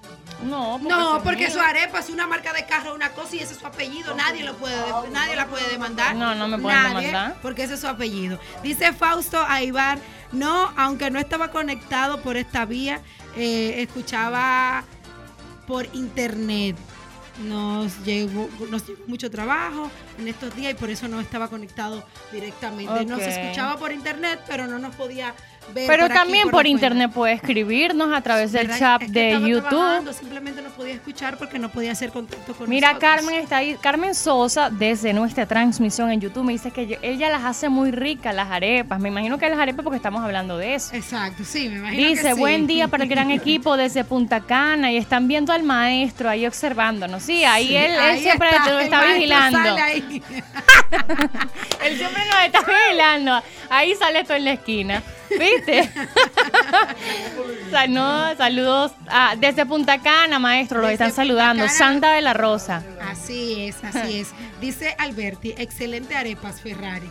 No, 0.43 0.79
porque, 0.81 0.89
no, 0.89 1.23
porque 1.23 1.51
su 1.51 1.59
arepa 1.59 1.99
es 1.99 2.09
una 2.09 2.25
marca 2.25 2.53
de 2.53 2.65
carro, 2.65 2.95
una 2.95 3.09
cosa 3.11 3.35
y 3.35 3.39
ese 3.39 3.53
es 3.53 3.59
su 3.59 3.67
apellido. 3.67 4.15
Nadie 4.15 4.43
lo 4.43 4.55
puede, 4.55 4.77
nadie 5.11 5.35
la 5.35 5.47
puede 5.47 5.69
demandar. 5.69 6.15
No, 6.15 6.33
no 6.35 6.47
me 6.47 6.57
pueden 6.57 6.83
demandar. 6.83 7.35
Porque 7.41 7.63
ese 7.63 7.73
es 7.73 7.81
su 7.81 7.87
apellido. 7.87 8.39
Dice 8.63 8.93
Fausto 8.93 9.43
Aibar, 9.45 9.99
no, 10.31 10.73
aunque 10.77 11.11
no 11.11 11.19
estaba 11.19 11.49
conectado 11.49 12.21
por 12.21 12.37
esta 12.37 12.65
vía, 12.65 13.01
eh, 13.35 13.81
escuchaba 13.81 14.83
por 15.67 15.85
internet 15.93 16.77
nos 17.39 18.03
llegó, 18.03 18.49
nos 18.69 18.83
mucho 19.07 19.29
trabajo 19.31 19.89
en 20.19 20.27
estos 20.27 20.55
días 20.55 20.71
y 20.71 20.75
por 20.75 20.89
eso 20.89 21.07
no 21.07 21.19
estaba 21.19 21.47
conectado 21.47 22.03
directamente. 22.31 23.05
Nos 23.05 23.21
escuchaba 23.21 23.77
por 23.77 23.91
internet, 23.91 24.41
pero 24.47 24.67
no 24.67 24.79
nos 24.79 24.95
podía 24.95 25.33
pero 25.73 26.09
también 26.09 26.49
por, 26.49 26.67
internet 26.67 27.11
puede 27.13 27.33
escribirnos 27.33 28.13
a 28.13 28.21
través 28.21 28.51
del 28.51 28.69
chat 28.77 29.01
de 29.03 29.39
YouTube. 29.41 30.13
Simplemente 30.13 30.61
no 30.61 30.69
podía 30.69 30.93
escuchar 30.93 31.37
porque 31.37 31.59
no 31.59 31.69
podía 31.69 31.91
hacer 31.91 32.11
contacto 32.11 32.53
con 32.53 32.69
Mira, 32.69 32.97
Carmen 32.97 33.35
está 33.35 33.57
ahí. 33.57 33.77
Carmen 33.81 34.15
Sosa, 34.15 34.69
desde 34.69 35.13
nuestra 35.13 35.45
transmisión 35.45 36.11
en 36.11 36.21
YouTube, 36.21 36.43
me 36.43 36.53
dice 36.53 36.71
que 36.71 36.99
ella 37.01 37.29
las 37.29 37.43
hace 37.43 37.69
muy 37.69 37.91
ricas, 37.91 38.35
las 38.35 38.49
arepas. 38.49 38.99
Me 38.99 39.09
imagino 39.09 39.37
que 39.37 39.49
las 39.49 39.59
arepas 39.59 39.83
porque 39.83 39.97
estamos 39.97 40.21
hablando 40.23 40.57
de 40.57 40.75
eso. 40.75 40.95
Exacto, 40.95 41.43
sí, 41.43 41.69
me 41.69 41.77
imagino. 41.77 42.07
Dice, 42.07 42.33
buen 42.33 42.67
día 42.67 42.87
para 42.87 43.03
el 43.03 43.09
gran 43.09 43.31
equipo 43.31 43.77
desde 43.77 44.03
Punta 44.03 44.41
Cana 44.41 44.91
y 44.91 44.97
están 44.97 45.27
viendo 45.27 45.53
al 45.53 45.63
maestro 45.63 46.29
ahí 46.29 46.45
observándonos. 46.45 47.23
Sí, 47.23 47.43
ahí 47.43 47.75
él, 47.75 48.19
siempre 48.19 48.49
está, 48.49 48.81
está 48.81 49.05
vigilando. 49.05 49.59
él 51.83 51.97
siempre 51.97 52.23
nos 52.25 52.45
está 52.45 52.59
vigilando. 52.61 53.41
Ahí 53.69 53.95
sale 53.95 54.21
esto 54.21 54.33
en 54.33 54.45
la 54.45 54.51
esquina. 54.53 55.03
¿Viste? 55.39 55.89
no, 57.89 58.35
saludos 58.35 58.91
desde 59.37 59.65
Punta 59.65 59.99
Cana, 59.99 60.39
maestro, 60.39 60.81
los 60.81 60.91
están 60.91 61.11
saludando. 61.11 61.67
Santa 61.67 62.13
de 62.13 62.21
la 62.21 62.33
Rosa. 62.33 62.83
Así 63.09 63.67
es, 63.67 63.83
así 63.83 64.19
es. 64.19 64.31
Dice 64.59 64.95
Alberti, 64.97 65.53
excelente 65.57 66.15
arepas 66.15 66.61
Ferrari. 66.61 67.09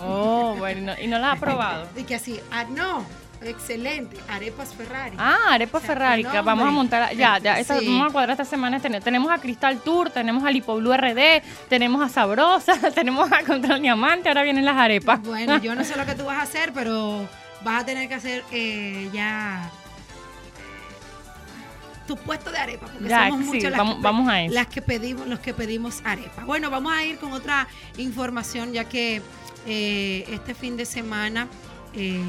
Oh, 0.00 0.54
bueno, 0.58 0.92
y 1.00 1.06
no, 1.06 1.18
la 1.18 1.32
ha 1.32 1.36
probado. 1.36 1.88
Y 1.96 2.02
que 2.04 2.16
así, 2.16 2.40
ah, 2.50 2.64
no, 2.64 3.04
Excelente, 3.42 4.16
Arepas 4.28 4.74
Ferrari. 4.74 5.16
Ah, 5.18 5.36
Arepas 5.50 5.82
Ferrari, 5.82 6.24
que 6.24 6.40
vamos 6.40 6.66
a 6.66 6.70
montar, 6.70 7.14
ya, 7.14 7.38
ya, 7.38 7.58
vamos 7.68 8.08
a 8.08 8.12
cuadrar 8.12 8.30
esta 8.30 8.44
semana. 8.44 8.80
Tenemos 8.80 9.30
a 9.30 9.38
Cristal 9.38 9.78
Tour, 9.80 10.10
tenemos 10.10 10.42
a 10.44 10.50
Lipo 10.50 10.74
Blue 10.76 10.96
RD, 10.96 11.42
tenemos 11.68 12.02
a 12.02 12.08
Sabrosa, 12.08 12.74
tenemos 12.94 13.30
a 13.30 13.44
Control 13.44 13.80
Diamante, 13.80 14.28
ahora 14.28 14.42
vienen 14.42 14.64
las 14.64 14.76
arepas. 14.76 15.20
Bueno, 15.22 15.58
yo 15.58 15.74
no 15.74 15.84
sé 15.84 15.96
lo 15.96 16.06
que 16.06 16.14
tú 16.14 16.24
vas 16.24 16.38
a 16.38 16.42
hacer, 16.42 16.72
pero 16.72 17.28
vas 17.66 17.82
a 17.82 17.84
tener 17.84 18.08
que 18.08 18.14
hacer 18.14 18.44
eh, 18.52 19.10
ya 19.12 19.70
tu 22.06 22.16
puesto 22.16 22.52
de 22.52 22.58
arepa, 22.58 22.86
porque 22.86 23.08
somos 23.08 23.40
muchos 23.40 23.70
las, 23.72 24.00
vamos, 24.00 24.32
que, 24.32 24.48
las 24.50 24.66
que 24.68 24.80
pedimos, 24.80 25.26
los 25.26 25.40
que 25.40 25.52
pedimos 25.52 26.00
arepa. 26.04 26.44
Bueno, 26.44 26.70
vamos 26.70 26.92
a 26.92 27.02
ir 27.02 27.18
con 27.18 27.32
otra 27.32 27.66
información, 27.98 28.72
ya 28.72 28.84
que 28.84 29.20
eh, 29.66 30.24
este 30.28 30.54
fin 30.54 30.76
de 30.76 30.84
semana 30.84 31.48
eh, 31.94 32.22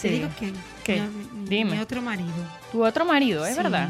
¿Te 0.00 0.08
digo 0.08 0.28
quién? 0.38 0.54
¿Qué? 0.82 1.02
Dime. 1.44 1.72
Mi 1.72 1.78
otro 1.78 2.00
marido. 2.00 2.32
¿Tu 2.72 2.84
otro 2.84 3.04
marido, 3.04 3.44
es 3.44 3.56
verdad? 3.56 3.88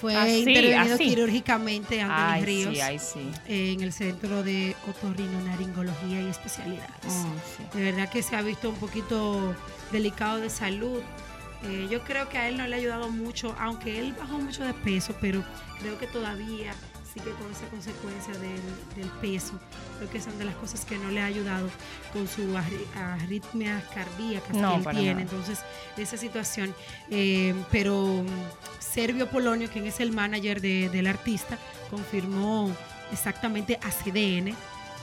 Fue 0.00 0.38
intervenido 0.38 0.96
quirúrgicamente 0.96 2.00
Anthony 2.00 2.44
Ríos 2.44 3.16
en 3.48 3.80
el 3.80 3.92
Centro 3.92 4.42
de 4.42 4.76
Otorrinolaringología 4.88 6.22
y 6.22 6.26
Especialidades. 6.28 6.92
Mm, 7.04 7.76
de 7.76 7.84
verdad 7.84 8.08
que 8.08 8.22
se 8.22 8.36
ha 8.36 8.42
visto 8.42 8.68
un 8.70 8.76
poquito 8.76 9.54
delicado 9.90 10.38
de 10.38 10.50
salud. 10.50 11.00
Eh, 11.64 11.88
yo 11.90 12.02
creo 12.04 12.28
que 12.28 12.38
a 12.38 12.48
él 12.48 12.56
no 12.56 12.66
le 12.68 12.76
ha 12.76 12.78
ayudado 12.78 13.08
mucho, 13.10 13.56
aunque 13.58 13.98
él 13.98 14.14
bajó 14.18 14.38
mucho 14.38 14.64
de 14.64 14.72
peso, 14.72 15.16
pero 15.20 15.44
creo 15.80 15.98
que 15.98 16.06
todavía 16.06 16.72
sigue 17.18 17.32
con 17.32 17.50
esa 17.50 17.66
consecuencia 17.68 18.34
del, 18.34 19.10
peso. 19.20 19.58
Creo 19.98 20.10
que 20.10 20.20
son 20.20 20.38
de 20.38 20.44
las 20.44 20.54
cosas 20.56 20.84
que 20.84 20.98
no 20.98 21.10
le 21.10 21.20
ha 21.20 21.26
ayudado 21.26 21.68
con 22.12 22.28
su 22.28 22.56
arritmias 22.96 23.84
cardíacas 23.94 24.52
que 24.52 24.58
él 24.58 24.86
tiene. 24.96 25.22
Entonces, 25.22 25.60
esa 25.96 26.16
situación. 26.16 26.74
Eh, 27.10 27.54
pero 27.70 28.22
mm, 28.22 28.28
Servio 28.78 29.28
Polonio, 29.28 29.68
quien 29.70 29.86
es 29.86 30.00
el 30.00 30.12
manager 30.12 30.60
del 30.60 31.06
artista, 31.06 31.58
confirmó 31.90 32.74
exactamente 33.12 33.78
a 33.82 33.90
CDN 33.90 34.54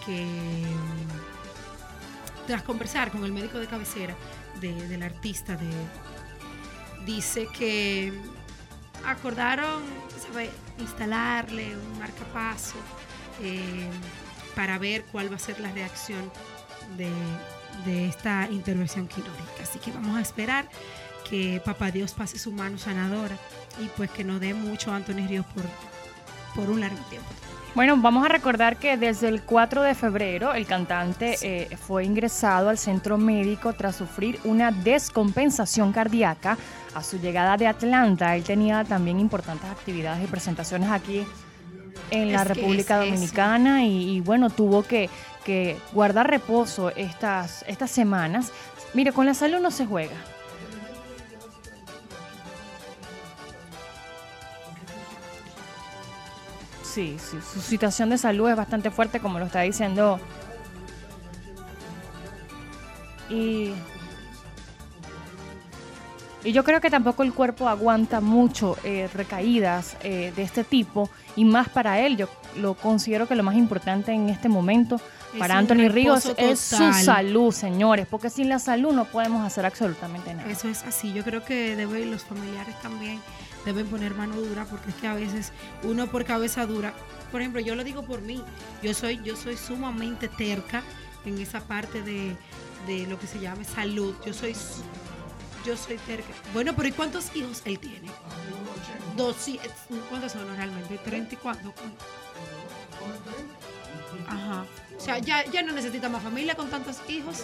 que 0.06 0.23
mm, 0.23 1.36
tras 2.47 2.62
conversar 2.63 3.12
con 3.12 3.23
el 3.23 3.32
médico 3.32 3.60
de 3.60 3.67
cabecera 3.67 4.15
del 4.62 5.04
artista, 5.04 5.58
de, 5.58 5.69
dice 7.06 7.47
que 7.47 8.13
acordaron 9.06 9.84
instalarle 10.79 11.75
un 11.75 11.99
marcapaso 11.99 12.75
eh, 13.41 13.89
para 14.55 14.77
ver 14.77 15.03
cuál 15.11 15.31
va 15.31 15.35
a 15.35 15.39
ser 15.39 15.59
la 15.59 15.71
reacción 15.71 16.31
de, 16.97 18.07
esta 18.07 18.47
intervención 18.49 19.07
quirúrgica. 19.07 19.63
Así 19.63 19.79
que 19.79 19.91
vamos 19.91 20.17
a 20.17 20.21
esperar 20.21 20.69
que 21.29 21.61
Papá 21.63 21.91
Dios 21.91 22.13
pase 22.13 22.39
su 22.39 22.51
mano 22.51 22.77
sanadora 22.77 23.38
y 23.83 23.88
pues 23.97 24.09
que 24.11 24.23
nos 24.23 24.39
dé 24.39 24.53
mucho 24.53 24.91
a 24.91 24.95
Antonio 24.95 25.27
Ríos 25.27 25.45
por, 25.47 25.65
por 26.55 26.69
un 26.69 26.79
largo 26.79 27.03
tiempo. 27.09 27.27
Bueno, 27.75 27.97
vamos 27.97 28.23
a 28.23 28.29
recordar 28.29 28.77
que 28.77 28.95
desde 28.95 29.27
el 29.27 29.41
4 29.41 29.83
de 29.83 29.95
febrero 29.95 30.53
el 30.53 30.65
cantante 30.65 31.35
eh, 31.41 31.75
fue 31.75 32.05
ingresado 32.05 32.69
al 32.69 32.77
centro 32.77 33.17
médico 33.17 33.73
tras 33.73 33.97
sufrir 33.97 34.39
una 34.45 34.71
descompensación 34.71 35.91
cardíaca. 35.91 36.57
A 36.93 37.03
su 37.03 37.19
llegada 37.19 37.57
de 37.57 37.67
Atlanta, 37.67 38.33
él 38.38 38.45
tenía 38.45 38.85
también 38.85 39.19
importantes 39.19 39.69
actividades 39.69 40.23
y 40.23 40.27
presentaciones 40.27 40.89
aquí 40.89 41.25
en 42.11 42.31
la 42.31 42.45
República 42.45 42.97
Dominicana 42.97 43.83
y, 43.83 44.21
bueno, 44.21 44.49
tuvo 44.49 44.83
que, 44.83 45.09
que 45.43 45.77
guardar 45.91 46.29
reposo 46.29 46.91
estas, 46.95 47.65
estas 47.67 47.91
semanas. 47.91 48.53
Mire, 48.93 49.11
con 49.11 49.25
la 49.25 49.33
salud 49.33 49.59
no 49.59 49.69
se 49.69 49.85
juega. 49.85 50.15
Sí, 56.95 57.17
sí, 57.19 57.38
su 57.53 57.60
situación 57.60 58.10
de 58.10 58.17
salud 58.17 58.49
es 58.49 58.55
bastante 58.55 58.89
fuerte, 58.89 59.19
como 59.19 59.38
lo 59.38 59.45
está 59.45 59.62
diciendo. 59.62 60.19
Y 63.29 63.73
Y 66.45 66.51
yo 66.51 66.63
creo 66.63 66.79
que 66.79 66.91
tampoco 66.91 67.23
el 67.23 67.34
cuerpo 67.34 67.67
aguanta 67.67 68.21
mucho 68.21 68.77
eh, 68.84 69.10
recaídas 69.12 69.97
eh, 70.03 70.31
de 70.36 70.43
este 70.43 70.63
tipo 70.63 71.10
y 71.36 71.43
más 71.43 71.67
para 71.69 71.99
él. 71.99 72.17
Yo 72.17 72.29
lo 72.55 72.75
considero 72.75 73.27
que 73.27 73.34
lo 73.34 73.41
más 73.41 73.55
importante 73.55 74.12
en 74.13 74.29
este 74.29 74.47
momento 74.47 75.01
para 75.39 75.58
Anthony 75.58 75.89
Ríos 75.89 76.32
es 76.38 76.60
su 76.60 76.93
salud, 76.93 77.52
señores, 77.54 78.08
porque 78.10 78.30
sin 78.30 78.50
la 78.50 78.60
salud 78.60 78.93
no 78.93 79.06
podemos 79.06 79.45
hacer 79.45 79.65
absolutamente 79.65 80.34
nada. 80.34 80.50
Eso 80.50 80.67
es 80.67 80.84
así. 80.84 81.13
Yo 81.13 81.24
creo 81.24 81.43
que 81.43 81.76
debe, 81.76 82.06
los 82.06 82.24
familiares 82.24 82.80
también 82.82 83.19
deben 83.65 83.88
poner 83.88 84.13
mano 84.13 84.36
dura 84.36 84.65
porque 84.65 84.89
es 84.89 84.95
que 84.95 85.08
a 85.08 85.13
veces 85.13 85.52
uno 85.84 86.08
por 86.08 86.26
cabeza 86.26 86.65
dura. 86.65 86.93
Por 87.32 87.41
ejemplo, 87.41 87.62
yo 87.62 87.76
lo 87.76 87.84
digo 87.84 88.04
por 88.04 88.21
mí. 88.21 88.43
Yo 88.82 88.93
soy, 88.93 89.21
yo 89.24 89.36
soy 89.36 89.58
sumamente 89.58 90.28
terca 90.28 90.84
en 91.26 91.39
esa 91.39 91.62
parte 91.62 92.02
de, 92.02 92.36
de 92.88 93.08
lo 93.08 93.19
que 93.19 93.28
se 93.28 93.39
llama 93.39 93.63
salud. 93.63 94.15
Yo 94.26 94.34
soy 94.34 94.56
yo 95.65 95.76
soy 95.76 95.98
terca. 95.98 96.32
Bueno, 96.54 96.76
pero 96.76 96.88
¿y 96.88 96.91
cuántos 96.91 97.36
hijos 97.36 97.63
él 97.65 97.80
tiene? 97.80 98.10
Dos, 99.17 99.36
¿cuántos 100.10 100.32
son 100.32 100.48
realmente? 100.56 101.00
¿30 101.04 101.34
y 101.34 101.36
cuánto? 101.38 101.74
Ajá. 104.28 104.65
O 104.97 104.99
sea, 104.99 105.19
ya, 105.19 105.45
ya 105.45 105.62
no 105.62 105.73
necesita 105.73 106.10
más 106.10 106.23
familia 106.23 106.55
con 106.55 106.69
tantos 106.69 106.97
hijos. 107.10 107.43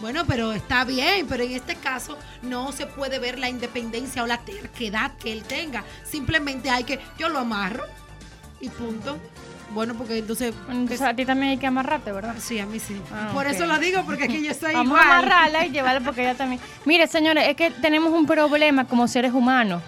Bueno, 0.00 0.24
pero 0.26 0.52
está 0.52 0.84
bien, 0.84 1.26
pero 1.28 1.42
en 1.42 1.52
este 1.52 1.76
caso 1.76 2.16
no 2.42 2.72
se 2.72 2.86
puede 2.86 3.18
ver 3.18 3.38
la 3.38 3.50
independencia 3.50 4.22
o 4.22 4.26
la 4.26 4.38
terquedad 4.38 5.12
que 5.18 5.32
él 5.32 5.42
tenga. 5.42 5.84
Simplemente 6.04 6.70
hay 6.70 6.84
que, 6.84 6.98
yo 7.18 7.28
lo 7.28 7.38
amarro 7.38 7.84
y 8.60 8.68
punto. 8.70 9.18
Bueno, 9.72 9.94
porque 9.94 10.18
entonces... 10.18 10.54
Entonces 10.68 11.02
a 11.02 11.14
ti 11.14 11.24
también 11.24 11.52
hay 11.52 11.58
que 11.58 11.66
amarrarte, 11.66 12.10
¿verdad? 12.12 12.34
Sí, 12.38 12.58
a 12.58 12.66
mí 12.66 12.80
sí. 12.80 13.00
Ah, 13.12 13.30
Por 13.32 13.46
eso 13.46 13.66
lo 13.66 13.78
digo, 13.78 14.02
porque 14.04 14.24
aquí 14.24 14.42
yo 14.42 14.50
estoy 14.50 14.72
Vamos 14.72 14.98
a 14.98 15.02
amarrarla 15.02 15.66
y 15.66 15.70
llevarla 15.70 16.00
porque 16.00 16.22
ella 16.22 16.34
también... 16.34 16.60
Mire, 16.86 17.06
señores, 17.06 17.46
es 17.46 17.54
que 17.54 17.70
tenemos 17.70 18.12
un 18.12 18.26
problema 18.26 18.86
como 18.86 19.06
seres 19.06 19.32
humanos. 19.32 19.82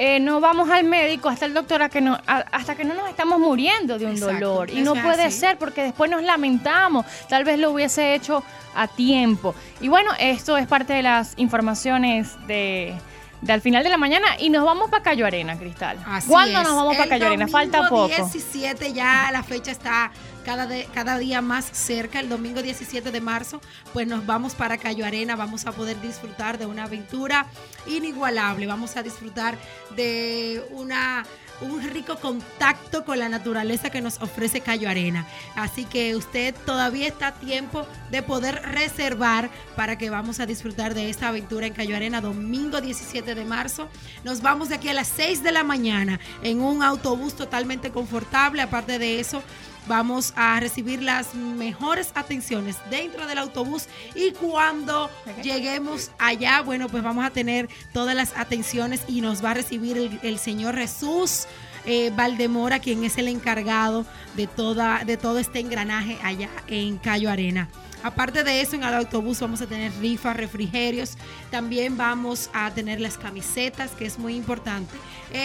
Eh, 0.00 0.20
no 0.20 0.40
vamos 0.40 0.70
al 0.70 0.84
médico 0.84 1.28
hasta 1.28 1.44
el 1.44 1.52
doctor 1.52 1.90
que 1.90 2.00
no, 2.00 2.16
hasta 2.24 2.76
que 2.76 2.84
no 2.84 2.94
nos 2.94 3.08
estamos 3.08 3.40
muriendo 3.40 3.98
de 3.98 4.06
un 4.06 4.20
dolor. 4.20 4.70
Y 4.70 4.82
no 4.82 4.94
puede 4.94 5.28
ser 5.32 5.58
porque 5.58 5.82
después 5.82 6.08
nos 6.08 6.22
lamentamos. 6.22 7.04
Tal 7.28 7.42
vez 7.42 7.58
lo 7.58 7.72
hubiese 7.72 8.14
hecho 8.14 8.44
a 8.76 8.86
tiempo. 8.86 9.56
Y 9.80 9.88
bueno, 9.88 10.12
esto 10.20 10.56
es 10.56 10.68
parte 10.68 10.92
de 10.92 11.02
las 11.02 11.34
informaciones 11.36 12.36
de 12.46 12.94
de 13.40 13.52
al 13.52 13.60
final 13.60 13.84
de 13.84 13.90
la 13.90 13.98
mañana 13.98 14.26
y 14.38 14.50
nos 14.50 14.64
vamos 14.64 14.90
para 14.90 15.02
Cayo 15.02 15.26
Arena, 15.26 15.56
Cristal. 15.56 15.96
¿Cuándo 16.26 16.62
nos 16.62 16.74
vamos 16.74 16.96
para 16.96 17.08
Cayo 17.08 17.26
Arena? 17.26 17.46
Falta 17.46 17.88
poco. 17.88 18.08
17 18.08 18.92
ya 18.92 19.30
la 19.32 19.42
fecha 19.42 19.70
está 19.70 20.10
cada, 20.48 20.66
cada 20.94 21.18
día 21.18 21.42
más 21.42 21.66
cerca. 21.66 22.20
El 22.20 22.30
domingo 22.30 22.62
17 22.62 23.12
de 23.12 23.20
marzo, 23.20 23.60
pues 23.92 24.06
nos 24.06 24.24
vamos 24.24 24.54
para 24.54 24.78
Cayo 24.78 25.04
Arena. 25.04 25.36
Vamos 25.36 25.66
a 25.66 25.72
poder 25.72 26.00
disfrutar 26.00 26.56
de 26.56 26.64
una 26.64 26.84
aventura 26.84 27.44
inigualable. 27.86 28.66
Vamos 28.66 28.96
a 28.96 29.02
disfrutar 29.02 29.58
de 29.94 30.64
una 30.70 31.26
un 31.60 31.82
rico 31.82 32.16
contacto 32.16 33.04
con 33.04 33.18
la 33.18 33.28
naturaleza 33.28 33.90
que 33.90 34.00
nos 34.00 34.22
ofrece 34.22 34.60
Cayo 34.60 34.88
Arena. 34.88 35.26
Así 35.56 35.84
que 35.84 36.14
usted 36.14 36.54
todavía 36.64 37.08
está 37.08 37.28
a 37.28 37.34
tiempo 37.34 37.86
de 38.10 38.22
poder 38.22 38.62
reservar 38.62 39.50
para 39.76 39.98
que 39.98 40.10
vamos 40.10 40.40
a 40.40 40.46
disfrutar 40.46 40.94
de 40.94 41.10
esta 41.10 41.28
aventura 41.28 41.66
en 41.66 41.74
Cayo 41.74 41.96
Arena 41.96 42.20
domingo 42.20 42.80
17 42.80 43.34
de 43.34 43.44
marzo. 43.44 43.88
Nos 44.24 44.40
vamos 44.40 44.68
de 44.68 44.76
aquí 44.76 44.88
a 44.88 44.94
las 44.94 45.08
6 45.08 45.42
de 45.42 45.52
la 45.52 45.64
mañana 45.64 46.20
en 46.42 46.60
un 46.60 46.82
autobús 46.82 47.34
totalmente 47.34 47.90
confortable. 47.90 48.62
Aparte 48.62 48.98
de 48.98 49.20
eso, 49.20 49.42
vamos 49.88 50.32
a 50.36 50.60
recibir 50.60 51.02
las 51.02 51.34
mejores 51.34 52.12
atenciones 52.14 52.76
dentro 52.90 53.26
del 53.26 53.38
autobús 53.38 53.86
y 54.14 54.32
cuando 54.32 55.10
lleguemos 55.42 56.10
allá, 56.18 56.60
bueno, 56.60 56.88
pues 56.88 57.02
vamos 57.02 57.24
a 57.24 57.30
tener 57.30 57.68
todas 57.92 58.14
las 58.14 58.36
atenciones 58.36 59.02
y 59.08 59.20
nos 59.20 59.44
va 59.44 59.52
a 59.52 59.54
recibir 59.54 60.20
el, 60.22 60.38
Señor 60.38 60.76
Jesús. 60.76 61.46
Eh, 61.86 62.12
Valdemora, 62.14 62.80
quien 62.80 63.02
es 63.04 63.16
el 63.16 63.28
encargado 63.28 64.04
de, 64.36 64.46
toda, 64.46 65.04
de 65.04 65.16
todo 65.16 65.38
este 65.38 65.60
engranaje 65.60 66.18
allá 66.22 66.50
en 66.66 66.98
Cayo 66.98 67.30
Arena. 67.30 67.68
Aparte 68.02 68.44
de 68.44 68.60
eso, 68.60 68.76
en 68.76 68.84
el 68.84 68.94
autobús 68.94 69.40
vamos 69.40 69.60
a 69.60 69.66
tener 69.66 69.92
rifas, 70.00 70.36
refrigerios. 70.36 71.16
También 71.50 71.96
vamos 71.96 72.50
a 72.52 72.70
tener 72.70 73.00
las 73.00 73.18
camisetas, 73.18 73.90
que 73.92 74.06
es 74.06 74.18
muy 74.18 74.34
importante. 74.34 74.94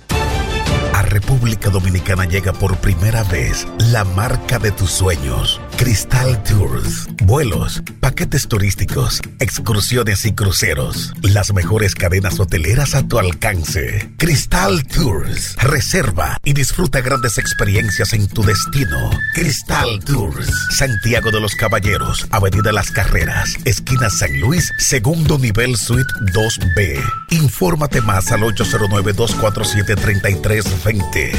A 0.94 1.02
República 1.04 1.70
Dominicana 1.70 2.26
llega 2.26 2.54
por 2.54 2.78
primera 2.78 3.24
vez 3.24 3.66
la 3.92 4.04
marca 4.04 4.60
de 4.60 4.72
tus 4.72 4.92
sueños, 4.92 5.62
Cristal 5.78 6.44
Tours. 6.44 7.08
Vuelos, 7.24 7.82
paquetes 8.00 8.48
turísticos, 8.48 9.22
excursiones 9.40 10.26
y 10.26 10.34
cruceros. 10.34 11.14
Las 11.22 11.54
mejores 11.54 11.96
cadenas 11.96 12.40
hoteleras 12.40 12.96
a 12.96 13.08
tu 13.08 13.18
alcance. 13.18 14.12
Cristal 14.18 14.84
Tours. 14.86 15.56
Reserva 15.58 16.38
y 16.44 16.54
disfruta 16.54 17.02
grandes 17.02 17.38
experiencias 17.38 18.14
en 18.14 18.28
tu 18.28 18.44
destino. 18.44 19.10
Cristal 19.34 20.00
Tours. 20.06 20.52
Santiago 20.72 21.32
de 21.32 21.40
los 21.40 21.56
Caballeros, 21.56 22.28
Avenida 22.32 22.72
Las 22.72 22.92
Carreras, 22.92 23.56
esquina 23.66 24.10
San 24.10 24.40
Luis, 24.40 24.72
segundo 24.78 25.38
nivel 25.38 25.78
suite 25.78 26.12
2B. 26.34 27.02
Infórmate 27.32 28.02
más 28.02 28.32
al 28.32 28.44
809 28.44 29.14
247 29.14 29.96
33 29.96 30.73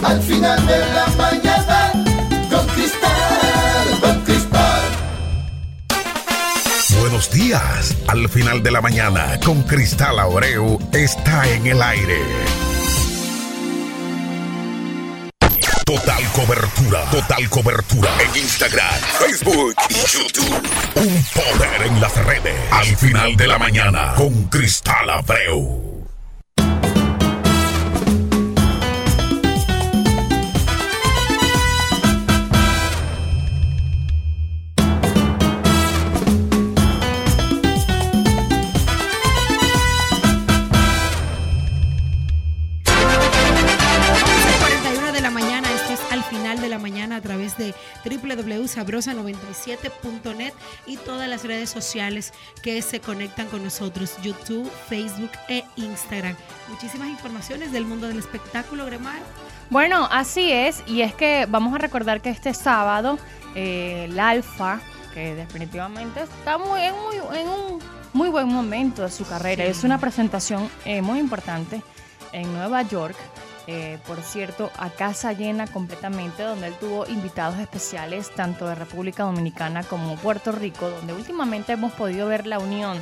Al 0.08 0.22
final 0.22 0.68
de 0.68 0.78
la 0.78 1.08
mañana, 1.18 1.92
con 2.50 2.66
Cristal, 2.68 4.00
con 4.00 4.24
Cristal. 4.24 4.82
Buenos 7.02 7.30
días. 7.30 7.98
Al 8.08 8.30
final 8.30 8.64
de 8.64 8.72
la 8.72 8.80
mañana, 8.80 9.38
con 9.44 9.64
Cristal 9.64 10.18
Abreu, 10.18 10.80
está 10.94 11.46
en 11.50 11.68
el 11.68 11.82
aire. 11.82 12.22
Total 15.86 16.24
cobertura. 16.32 17.02
Total 17.12 17.50
cobertura. 17.50 18.10
En 18.22 18.42
Instagram, 18.42 18.96
Facebook 19.20 19.76
y 19.90 19.94
YouTube. 19.94 20.62
Un 20.96 21.26
poder 21.34 21.82
en 21.86 22.00
las 22.00 22.16
redes. 22.26 22.56
Al 22.72 22.96
final 22.96 23.36
de 23.36 23.48
la 23.48 23.58
mañana. 23.58 24.14
Con 24.16 24.46
Cristal 24.46 25.10
Abreu. 25.10 25.87
www.sabrosa97.net 48.68 50.54
y 50.86 50.98
todas 50.98 51.28
las 51.28 51.44
redes 51.44 51.70
sociales 51.70 52.34
que 52.62 52.82
se 52.82 53.00
conectan 53.00 53.48
con 53.48 53.64
nosotros, 53.64 54.16
YouTube, 54.22 54.70
Facebook 54.88 55.32
e 55.48 55.64
Instagram. 55.76 56.36
Muchísimas 56.70 57.10
informaciones 57.10 57.72
del 57.72 57.86
mundo 57.86 58.08
del 58.08 58.20
espectáculo, 58.20 58.86
Gremar. 58.86 59.20
Bueno, 59.70 60.08
así 60.12 60.52
es, 60.52 60.84
y 60.88 61.02
es 61.02 61.14
que 61.14 61.46
vamos 61.50 61.74
a 61.74 61.78
recordar 61.78 62.22
que 62.22 62.30
este 62.30 62.54
sábado 62.54 63.20
eh, 63.56 64.06
el 64.10 64.20
Alfa, 64.20 64.80
que 65.14 65.36
definitivamente 65.36 66.22
está 66.22 66.58
muy, 66.58 66.82
en, 66.82 66.94
muy, 66.94 67.16
en 67.38 67.48
un 67.48 67.80
muy 68.14 68.30
buen 68.30 68.48
momento 68.48 69.04
de 69.04 69.12
su 69.12 69.26
carrera, 69.26 69.66
es 69.66 69.84
una 69.84 70.00
presentación 70.00 70.70
eh, 70.86 71.02
muy 71.02 71.20
importante 71.20 71.82
en 72.32 72.52
Nueva 72.54 72.82
York 72.84 73.16
eh, 73.70 73.98
por 74.08 74.22
cierto, 74.22 74.72
a 74.78 74.90
casa 74.90 75.34
llena 75.34 75.68
completamente, 75.68 76.42
donde 76.42 76.68
él 76.68 76.74
tuvo 76.80 77.06
invitados 77.06 77.60
especiales 77.60 78.34
tanto 78.34 78.66
de 78.66 78.76
República 78.76 79.24
Dominicana 79.24 79.84
como 79.84 80.16
Puerto 80.16 80.54
Rico, 80.54 80.90
donde 80.90 81.12
últimamente 81.12 81.74
hemos 81.74 81.92
podido 81.92 82.30
ver 82.30 82.48
la 82.48 82.60
unión 82.60 82.98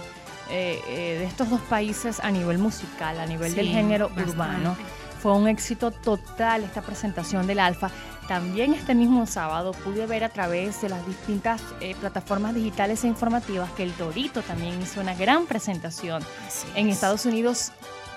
eh, 0.50 0.82
eh, 0.88 1.18
de 1.20 1.26
estos 1.26 1.52
dos 1.52 1.62
países 1.62 2.20
a 2.20 2.32
nivel 2.32 2.58
musical, 2.58 3.20
a 3.20 3.28
nivel 3.28 3.54
del 3.54 3.68
género 3.68 4.10
urbano. 4.18 4.76
Fue 5.22 5.34
un 5.34 5.48
éxito 5.48 5.92
total 5.92 6.64
esta 6.64 6.82
presentación 6.82 7.46
del 7.46 7.60
Alfa. 7.60 7.92
También 8.28 8.74
este 8.74 8.96
mismo 8.96 9.28
sábado 9.28 9.72
pude 9.72 10.08
ver 10.08 10.24
a 10.24 10.30
través 10.30 10.82
de 10.82 10.90
las 10.90 11.06
distintas 11.06 11.62
plataformas 12.00 12.56
digitales 12.56 13.04
e 13.04 13.08
informativas 13.08 13.72
que 13.74 13.84
el 13.84 13.92
Torito 13.94 14.42
también 14.42 14.82
hizo 14.82 15.00
una 15.00 15.14
gran 15.14 15.46
presentación 15.46 16.24
en 16.74 16.90
Estados 16.90 17.26
Unidos. 17.28 17.72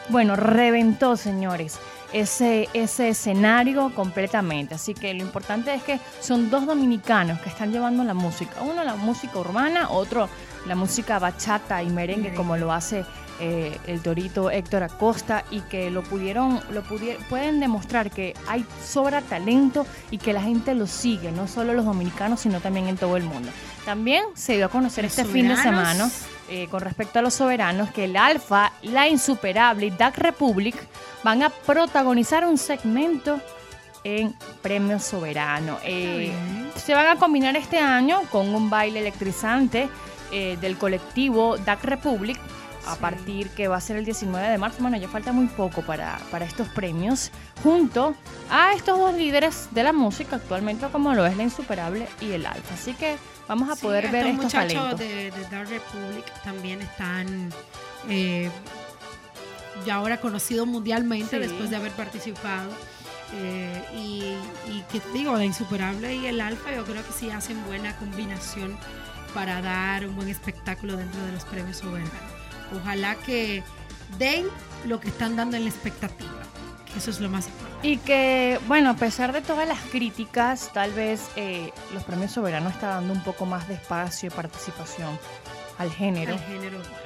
Bueno, 0.09 0.35
reventó, 0.37 1.17
señores 1.19 1.79
ese, 2.13 2.69
ese 2.75 3.11
escenario 3.11 3.95
completamente. 3.95 4.75
Así 4.75 4.95
que 4.95 5.13
lo 5.15 5.23
importante 5.23 5.75
es 5.75 5.83
que 5.83 6.01
son 6.21 6.51
dos 6.51 6.67
dominicanos 6.67 7.41
que 7.41 7.49
están 7.49 7.73
llevando 7.73 8.05
la 8.05 8.15
música. 8.15 8.63
Uno 8.63 8.85
la 8.85 8.97
música 8.97 9.39
urbana, 9.39 9.91
otro 9.91 10.29
la 10.67 10.75
música 10.75 11.19
bachata 11.19 11.83
y 11.83 11.89
merengue, 11.89 12.35
como 12.35 12.57
lo 12.57 12.73
hace 12.73 13.05
eh, 13.41 13.79
el 13.87 14.01
torito 14.01 14.51
Héctor 14.51 14.83
Acosta, 14.83 15.45
y 15.51 15.61
que 15.61 15.91
lo 15.91 16.03
pudieron, 16.03 16.61
lo 16.71 16.83
pudieron, 16.83 17.23
pueden 17.25 17.61
demostrar 17.61 18.11
que 18.11 18.35
hay 18.47 18.67
sobra 18.85 19.23
talento 19.23 19.87
y 20.11 20.19
que 20.19 20.33
la 20.33 20.43
gente 20.43 20.75
lo 20.75 20.87
sigue, 20.87 21.31
no 21.33 21.47
solo 21.47 21.73
los 21.75 21.85
dominicanos, 21.85 22.41
sino 22.41 22.61
también 22.61 22.89
en 22.89 22.97
todo 22.97 23.17
el 23.17 23.25
mundo. 23.25 23.51
También 23.85 24.25
se 24.35 24.57
dio 24.57 24.67
a 24.67 24.69
conocer 24.69 25.05
este 25.05 25.25
fin 25.25 25.49
de 25.49 25.57
semana 25.57 26.11
eh, 26.49 26.69
con 26.71 26.81
respecto 26.81 27.19
a 27.19 27.23
los 27.23 27.35
soberanos 27.35 27.91
que 27.91 28.05
el 28.05 28.17
Alfa, 28.17 28.73
la 28.83 29.09
Insuperable 29.09 29.87
y 29.87 29.91
Duck 29.91 30.17
Republic 30.17 30.77
van 31.23 31.43
a 31.43 31.51
protagonizar 31.51 32.47
un 32.47 32.57
segmento 32.57 33.41
en 34.05 34.35
Premio 34.63 34.99
Soberano. 34.99 35.79
Eh, 35.85 36.33
se 36.77 36.95
van 36.95 37.07
a 37.09 37.17
combinar 37.17 37.57
este 37.57 37.79
año 37.79 38.23
con 38.31 38.55
un 38.55 38.71
baile 38.71 39.01
electrizante 39.01 39.89
eh, 40.33 40.57
del 40.61 40.79
colectivo 40.79 41.59
Duck 41.59 41.85
Republic 41.85 42.39
a 42.87 42.97
partir 42.97 43.51
que 43.51 43.69
va 43.69 43.77
a 43.77 43.81
ser 43.81 43.97
el 43.97 44.05
19 44.05 44.49
de 44.49 44.57
marzo. 44.57 44.79
Bueno, 44.81 44.97
ya 44.97 45.09
falta 45.09 45.33
muy 45.33 45.47
poco 45.49 45.83
para, 45.83 46.19
para 46.31 46.47
estos 46.47 46.69
premios, 46.69 47.31
junto 47.63 48.15
a 48.51 48.73
estos 48.73 48.99
dos 48.99 49.15
líderes 49.15 49.69
de 49.73 49.83
la 49.83 49.93
música 49.93 50.37
actualmente, 50.37 50.87
como 50.89 51.15
lo 51.15 51.27
es 51.27 51.37
la 51.37 51.43
Insuperable 51.43 52.09
y 52.21 52.33
el 52.33 52.47
Alfa. 52.47 52.75
Así 52.75 52.95
que 52.95 53.17
vamos 53.49 53.71
a 53.71 53.77
poder 53.77 54.11
ver 54.11 54.27
estos 54.27 54.45
muchachos 54.45 54.99
de, 54.99 55.31
de 55.31 55.43
Dark 55.51 55.69
Republic 55.69 56.25
también 56.45 56.83
están 56.83 57.51
eh, 58.09 58.51
ya 59.85 59.97
ahora 59.97 60.21
conocidos 60.21 60.67
mundialmente 60.67 61.39
después 61.39 61.71
de 61.71 61.77
haber 61.77 61.93
participado. 61.93 62.71
Eh, 63.35 63.83
y, 63.95 64.81
que 64.91 65.01
te 65.01 65.13
digo, 65.13 65.37
la 65.37 65.45
insuperable 65.45 66.15
y 66.15 66.27
el 66.27 66.41
alfa, 66.41 66.75
yo 66.75 66.85
creo 66.85 67.05
que 67.07 67.13
sí 67.13 67.31
hacen 67.31 67.63
buena 67.67 67.95
combinación 67.97 68.77
para 69.35 69.61
dar 69.61 70.07
un 70.07 70.17
buen 70.17 70.29
espectáculo 70.29 70.97
dentro 70.97 71.21
de 71.27 71.33
los 71.33 71.45
premios 71.45 71.77
soberanos. 71.79 72.13
Ojalá 72.75 73.17
que 73.17 73.63
den 74.19 74.47
lo 74.87 74.99
que 75.01 75.09
están 75.09 75.37
dando 75.37 75.59
en 75.59 75.65
la 75.65 75.71
expectativa. 75.71 76.43
Eso 76.97 77.11
es 77.11 77.21
lo 77.21 77.29
más 77.29 77.47
importante. 77.47 77.89
Y 77.89 77.97
que, 77.99 78.59
bueno, 78.67 78.91
a 78.91 78.95
pesar 78.95 79.33
de 79.33 79.41
todas 79.41 79.69
las 79.69 79.79
críticas, 79.81 80.71
tal 80.73 80.93
vez 80.93 81.29
eh, 81.37 81.71
los 81.93 82.03
premios 82.05 82.33
soberanos 82.33 82.73
están 82.73 82.91
dando 82.91 83.13
un 83.13 83.23
poco 83.23 83.47
más 83.47 83.69
de 83.69 83.75
espacio 83.75 84.29
y 84.29 84.31
participación 84.31 85.19
al 85.79 85.93
género, 85.93 86.37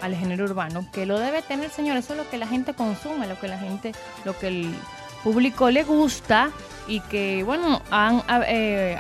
al 0.01 0.15
género, 0.15 0.45
urbano, 0.45 0.87
que 0.93 1.05
lo 1.05 1.19
debe 1.19 1.43
tener, 1.43 1.71
señor. 1.71 1.97
Eso 1.99 2.15
es 2.15 2.19
lo 2.19 2.31
que 2.31 2.39
la 2.39 2.47
gente 2.47 2.73
consume, 2.73 3.27
lo 3.27 3.39
que 3.39 3.49
la 3.49 3.59
gente, 3.59 3.93
lo 4.25 4.39
que 4.39 4.49
el 4.49 4.75
público 5.23 5.71
le 5.71 5.85
gusta 5.85 6.51
y 6.89 7.01
que, 7.01 7.45
bueno, 7.45 7.83
han, 7.91 8.23
eh, 8.47 8.99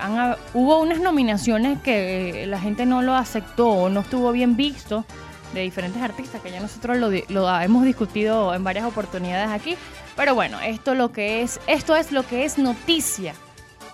hubo 0.52 0.80
unas 0.80 1.00
nominaciones 1.00 1.80
que 1.80 2.44
la 2.46 2.60
gente 2.60 2.84
no 2.84 3.02
lo 3.02 3.14
aceptó 3.14 3.68
o 3.68 3.88
no 3.88 4.00
estuvo 4.00 4.30
bien 4.30 4.56
visto 4.56 5.04
de 5.52 5.60
diferentes 5.60 6.02
artistas 6.02 6.40
que 6.40 6.50
ya 6.50 6.60
nosotros 6.60 6.96
lo, 6.96 7.10
lo 7.28 7.60
hemos 7.60 7.84
discutido 7.84 8.54
en 8.54 8.64
varias 8.64 8.86
oportunidades 8.86 9.50
aquí. 9.50 9.76
Pero 10.16 10.34
bueno, 10.34 10.60
esto 10.60 10.94
lo 10.94 11.12
que 11.12 11.42
es, 11.42 11.60
esto 11.66 11.96
es 11.96 12.12
lo 12.12 12.26
que 12.26 12.44
es 12.44 12.58
noticia 12.58 13.34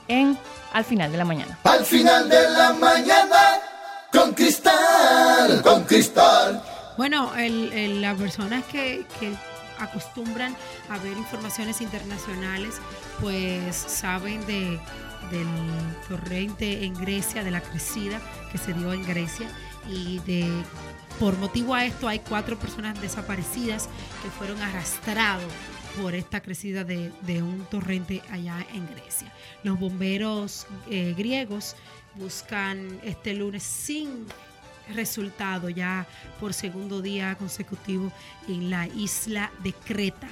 en 0.09 0.39
al 0.73 0.85
final 0.85 1.13
de 1.13 1.19
la 1.19 1.25
mañana. 1.25 1.59
Al 1.65 1.85
final 1.85 2.29
de 2.29 2.51
la 2.51 2.73
mañana 2.73 3.61
con 4.13 4.33
cristal, 4.33 5.63
con 5.63 5.85
cristal. 5.85 6.63
Bueno, 6.97 7.35
el, 7.37 8.01
las 8.01 8.17
personas 8.19 8.65
que, 8.65 9.07
que 9.21 9.33
acostumbran 9.79 10.57
a 10.89 10.99
ver 10.99 11.17
informaciones 11.17 11.81
internacionales, 11.81 12.75
pues 13.21 13.77
saben 13.77 14.45
de, 14.47 14.81
del 15.31 15.47
torrente 16.09 16.85
en 16.85 16.95
Grecia, 16.95 17.45
de 17.45 17.51
la 17.51 17.61
crecida 17.61 18.21
que 18.51 18.59
se 18.59 18.73
dio 18.73 18.93
en 18.93 19.07
Grecia 19.07 19.49
y 19.89 20.19
de 20.21 20.51
por 21.19 21.37
motivo 21.39 21.75
a 21.75 21.85
esto 21.85 22.07
hay 22.07 22.21
cuatro 22.21 22.59
personas 22.59 23.01
desaparecidas 23.01 23.89
que 24.23 24.31
fueron 24.31 24.61
arrastrados 24.63 25.53
por 26.01 26.15
esta 26.15 26.41
crecida 26.41 26.85
de, 26.85 27.13
un 27.43 27.67
torrente 27.71 28.23
allá 28.31 28.65
en 28.73 28.87
Grecia. 28.87 29.33
Los 29.65 29.81
bomberos 29.81 30.67
eh, 30.89 31.15
griegos 31.17 31.75
buscan 32.15 33.01
este 33.03 33.35
lunes 33.35 33.63
sin 33.65 34.27
resultado 34.95 35.69
ya 35.69 36.07
por 36.41 36.55
segundo 36.55 37.03
día 37.03 37.37
consecutivo 37.37 38.13
en 38.47 38.71
la 38.71 38.87
isla 38.87 39.51
de 39.63 39.73
Creta 39.73 40.29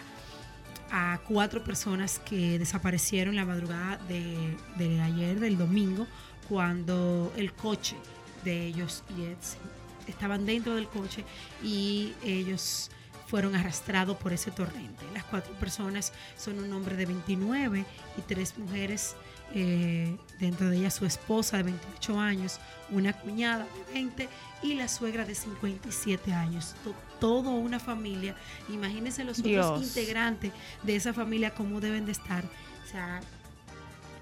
a 0.90 1.18
cuatro 1.27 1.64
personas 1.64 2.20
que 2.20 2.59
desaparecieron 2.61 3.35
la 3.35 3.44
madrugada 3.44 3.99
de, 4.09 4.57
de 4.77 5.01
ayer, 5.01 5.40
del 5.40 5.59
domingo, 5.59 6.07
cuando 6.49 7.33
el 7.37 7.53
coche 7.53 7.96
de 8.44 8.66
ellos 8.66 9.03
y 9.18 9.25
estaban 10.07 10.47
dentro 10.47 10.75
del 10.75 10.88
coche 10.88 11.25
y 11.62 12.14
ellos 12.25 12.90
fueron 13.27 13.55
arrastrados 13.55 14.16
por 14.16 14.33
ese 14.33 14.51
torrente. 14.51 15.05
Las 15.12 15.25
cuatro 15.25 15.53
personas 15.55 16.12
son 16.37 16.59
un 16.59 16.73
hombre 16.73 16.97
de 16.97 17.07
29 17.07 17.85
y 18.16 18.21
tres 18.23 18.57
mujeres, 18.57 19.16
eh, 19.53 20.16
dentro 20.38 20.71
de 20.71 20.79
ellas 20.79 20.95
su 20.95 21.07
esposa 21.07 21.57
de 21.59 21.64
28 21.64 22.21
años, 22.21 22.61
una 22.90 23.12
cuñada 23.12 23.64
de 23.64 23.95
20 23.95 24.29
y 24.62 24.75
la 24.75 24.88
suegra 24.88 25.25
de 25.25 25.35
57 25.35 26.33
años. 26.33 26.75
todo 27.19 27.51
una 27.51 27.81
familia. 27.81 28.37
Imagínense 28.69 29.25
los 29.25 29.38
otros 29.38 29.83
integrantes 29.83 30.53
de 30.83 30.97
esa 30.97 31.14
familia 31.14 31.55
cómo 31.55 31.81
deben 31.81 32.05
de 32.05 32.12
estar. 32.12 32.44
O 32.44 32.88
sea, 32.90 33.23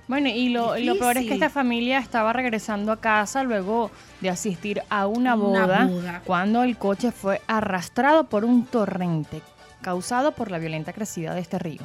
bueno, 0.07 0.29
y 0.29 0.51
lo, 0.51 0.77
lo, 0.79 0.99
peor 0.99 1.17
es 1.17 1.27
que 1.27 1.35
esta 1.35 1.51
familia 1.51 1.99
estaba 1.99 2.33
regresando 2.33 2.93
a 2.93 3.01
casa 3.01 3.43
luego 3.43 3.91
de 4.21 4.31
asistir 4.31 4.83
a 4.91 5.07
una, 5.07 5.35
boda, 5.35 6.23
cuando 6.25 6.63
el 6.63 6.77
coche 6.77 7.11
fue 7.11 7.41
arrastrado 7.47 8.25
por 8.25 8.45
un 8.45 8.67
torrente 8.67 9.41
causado 9.81 10.33
por 10.33 10.51
la 10.51 10.59
violenta 10.59 10.93
crecida 10.93 11.35
de 11.35 11.41
este 11.41 11.59
río. 11.59 11.83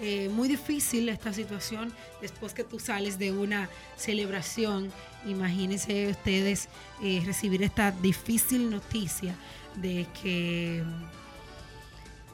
Eh, 0.00 0.28
muy 0.30 0.48
difícil 0.48 1.08
esta 1.08 1.32
situación 1.32 1.92
después 2.20 2.54
que 2.54 2.64
tú 2.64 2.80
sales 2.80 3.18
de 3.20 3.30
una 3.30 3.68
celebración. 3.96 4.90
Imagínense 5.26 6.08
ustedes 6.08 6.68
eh, 7.02 7.22
recibir 7.24 7.62
esta 7.62 7.92
difícil 7.92 8.68
noticia 8.68 9.36
de 9.76 10.06
que 10.20 10.82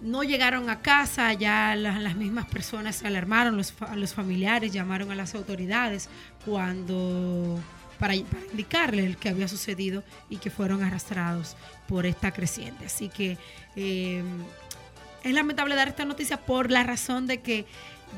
no 0.01 0.23
llegaron 0.23 0.71
a 0.71 0.81
casa, 0.81 1.33
ya 1.33 1.75
las, 1.75 2.17
mismas 2.17 2.47
personas 2.47 2.97
se 2.97 3.07
alarmaron, 3.07 3.57
los, 3.57 3.75
los 3.95 4.15
familiares 4.15 4.73
llamaron 4.73 5.11
a 5.11 5.15
las 5.15 5.35
autoridades 5.35 6.09
cuando 6.45 7.61
para, 7.99 8.15
indicarle 8.15 9.05
el 9.05 9.17
que 9.17 9.29
había 9.29 9.49
sucedido 9.49 10.03
y 10.31 10.37
que 10.37 10.51
fueron 10.51 10.83
arrastrados 10.83 11.57
por 11.89 12.07
esta 12.07 12.33
creciente. 12.33 12.87
Así 12.87 13.09
que 13.09 13.37
eh, 13.77 14.23
es 15.25 15.33
lamentable 15.33 15.75
dar 15.75 15.89
esta 15.89 16.05
noticia 16.05 16.39
por 16.39 16.71
la 16.71 16.85
razón 16.85 17.27
de 17.27 17.41
que 17.41 17.67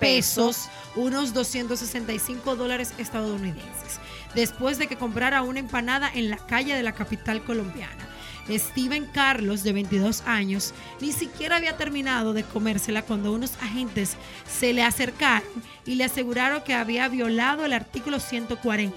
pesos, 0.00 0.70
unos 0.96 1.34
265 1.34 2.56
dólares 2.56 2.94
estadounidenses 2.96 4.00
después 4.34 4.78
de 4.78 4.86
que 4.86 4.96
comprara 4.96 5.42
una 5.42 5.60
empanada 5.60 6.10
en 6.12 6.30
la 6.30 6.36
calle 6.36 6.74
de 6.74 6.82
la 6.82 6.92
capital 6.92 7.42
colombiana. 7.42 8.08
Steven 8.50 9.04
Carlos, 9.06 9.62
de 9.62 9.72
22 9.72 10.22
años, 10.26 10.72
ni 11.00 11.12
siquiera 11.12 11.56
había 11.56 11.76
terminado 11.76 12.32
de 12.32 12.44
comérsela 12.44 13.02
cuando 13.02 13.32
unos 13.32 13.52
agentes 13.60 14.16
se 14.50 14.72
le 14.72 14.82
acercaron 14.82 15.48
y 15.84 15.96
le 15.96 16.04
aseguraron 16.04 16.62
que 16.62 16.72
había 16.72 17.08
violado 17.08 17.66
el 17.66 17.74
artículo 17.74 18.20
140, 18.20 18.96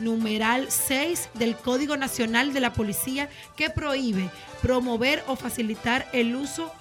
numeral 0.00 0.66
6 0.70 1.28
del 1.34 1.56
Código 1.56 1.96
Nacional 1.96 2.52
de 2.52 2.60
la 2.60 2.72
Policía, 2.72 3.28
que 3.56 3.70
prohíbe 3.70 4.28
promover 4.60 5.22
o 5.28 5.36
facilitar 5.36 6.08
el 6.12 6.34
uso 6.34 6.72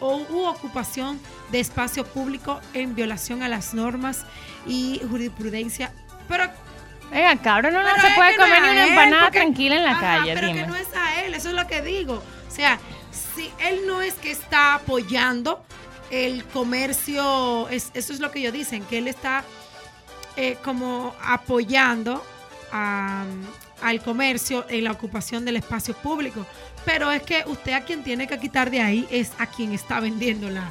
u, 0.00 0.44
ocupación 0.44 1.18
de 1.50 1.60
espacio 1.60 2.04
público 2.04 2.60
en 2.74 2.94
violación 2.94 3.42
a 3.42 3.48
las 3.48 3.72
normas 3.74 4.26
y 4.66 5.00
jurisprudencia. 5.08 5.92
Pero 6.28 6.44
Venga, 7.10 7.36
cabrón, 7.42 7.74
no, 7.74 7.80
se 7.82 8.14
puede 8.14 8.36
comer 8.36 8.62
ni 8.62 8.68
una 8.68 8.86
empanada 8.86 9.30
tranquila 9.30 9.76
en 9.76 9.84
la 9.84 9.98
calle. 9.98 10.34
Pero 10.34 10.52
que 10.52 10.66
no 10.66 10.76
es 10.76 10.88
a 10.94 11.22
él, 11.22 11.34
eso 11.34 11.48
es 11.48 11.54
lo 11.54 11.66
que 11.66 11.82
digo. 11.82 12.22
O 12.48 12.50
sea, 12.50 12.78
si 13.10 13.50
él 13.58 13.80
no 13.86 14.00
es 14.00 14.14
que 14.14 14.30
está 14.30 14.74
apoyando 14.74 15.64
el 16.10 16.44
comercio, 16.46 17.68
eso 17.68 17.90
es 17.94 18.20
lo 18.20 18.30
que 18.30 18.40
ellos 18.40 18.52
dicen, 18.52 18.84
que 18.84 18.98
él 18.98 19.08
está 19.08 19.44
eh, 20.36 20.56
como 20.62 21.14
apoyando 21.22 22.24
al 22.70 24.02
comercio 24.04 24.64
en 24.68 24.84
la 24.84 24.92
ocupación 24.92 25.44
del 25.44 25.56
espacio 25.56 25.94
público. 25.94 26.46
Pero 26.84 27.10
es 27.10 27.22
que 27.22 27.42
usted 27.46 27.72
a 27.72 27.80
quien 27.80 28.04
tiene 28.04 28.26
que 28.28 28.38
quitar 28.38 28.70
de 28.70 28.80
ahí 28.80 29.06
es 29.10 29.32
a 29.38 29.46
quien 29.46 29.72
está 29.72 29.98
vendiendo 30.00 30.48
la, 30.48 30.70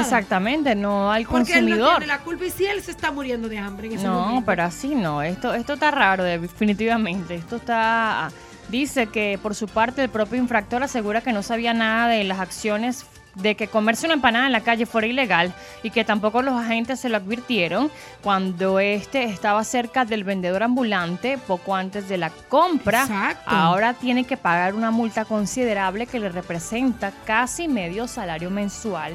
Exactamente, 0.00 0.74
no 0.74 1.10
al 1.10 1.24
Porque 1.24 1.52
consumidor. 1.52 1.90
Él 1.90 1.98
tiene 1.98 2.06
la 2.06 2.18
culpa 2.20 2.44
y 2.46 2.50
si 2.50 2.66
él 2.66 2.82
se 2.82 2.90
está 2.90 3.10
muriendo 3.10 3.48
de 3.48 3.58
hambre. 3.58 3.88
no, 3.96 4.42
pero 4.44 4.64
así 4.64 4.94
no. 4.94 5.22
Esto, 5.22 5.54
esto 5.54 5.74
está 5.74 5.90
raro, 5.90 6.24
definitivamente. 6.24 7.34
Esto 7.34 7.56
está. 7.56 8.30
Dice 8.68 9.06
que 9.06 9.38
por 9.40 9.54
su 9.54 9.68
parte 9.68 10.02
el 10.02 10.08
propio 10.08 10.38
infractor 10.38 10.82
asegura 10.82 11.20
que 11.20 11.32
no 11.32 11.42
sabía 11.42 11.72
nada 11.72 12.08
de 12.08 12.24
las 12.24 12.40
acciones 12.40 13.06
de 13.36 13.54
que 13.54 13.68
comerse 13.68 14.06
una 14.06 14.14
empanada 14.14 14.46
en 14.46 14.52
la 14.52 14.62
calle 14.62 14.86
fuera 14.86 15.06
ilegal 15.06 15.54
y 15.82 15.90
que 15.90 16.04
tampoco 16.04 16.42
los 16.42 16.54
agentes 16.54 17.00
se 17.00 17.08
lo 17.08 17.18
advirtieron 17.18 17.90
cuando 18.22 18.80
este 18.80 19.24
estaba 19.24 19.62
cerca 19.62 20.04
del 20.04 20.24
vendedor 20.24 20.62
ambulante 20.62 21.38
poco 21.38 21.74
antes 21.74 22.08
de 22.08 22.16
la 22.16 22.30
compra. 22.30 23.02
Exacto. 23.02 23.50
Ahora 23.50 23.94
tiene 23.94 24.24
que 24.24 24.36
pagar 24.36 24.74
una 24.74 24.90
multa 24.90 25.26
considerable 25.26 26.06
que 26.06 26.18
le 26.18 26.30
representa 26.30 27.12
casi 27.24 27.68
medio 27.68 28.08
salario 28.08 28.50
mensual 28.50 29.14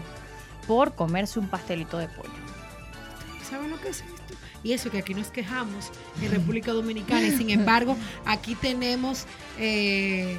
por 0.67 0.93
comerse 0.93 1.39
un 1.39 1.47
pastelito 1.47 1.97
de 1.97 2.07
pollo. 2.07 2.29
¿Saben 3.49 3.71
lo 3.71 3.81
que 3.81 3.89
es 3.89 4.01
esto? 4.01 4.35
Y 4.63 4.73
eso 4.73 4.91
que 4.91 4.99
aquí 4.99 5.15
nos 5.15 5.29
quejamos 5.29 5.89
en 6.21 6.29
República 6.29 6.71
Dominicana 6.71 7.23
y 7.23 7.31
sin 7.31 7.49
embargo 7.49 7.97
aquí 8.25 8.53
tenemos... 8.53 9.25
Eh, 9.57 10.37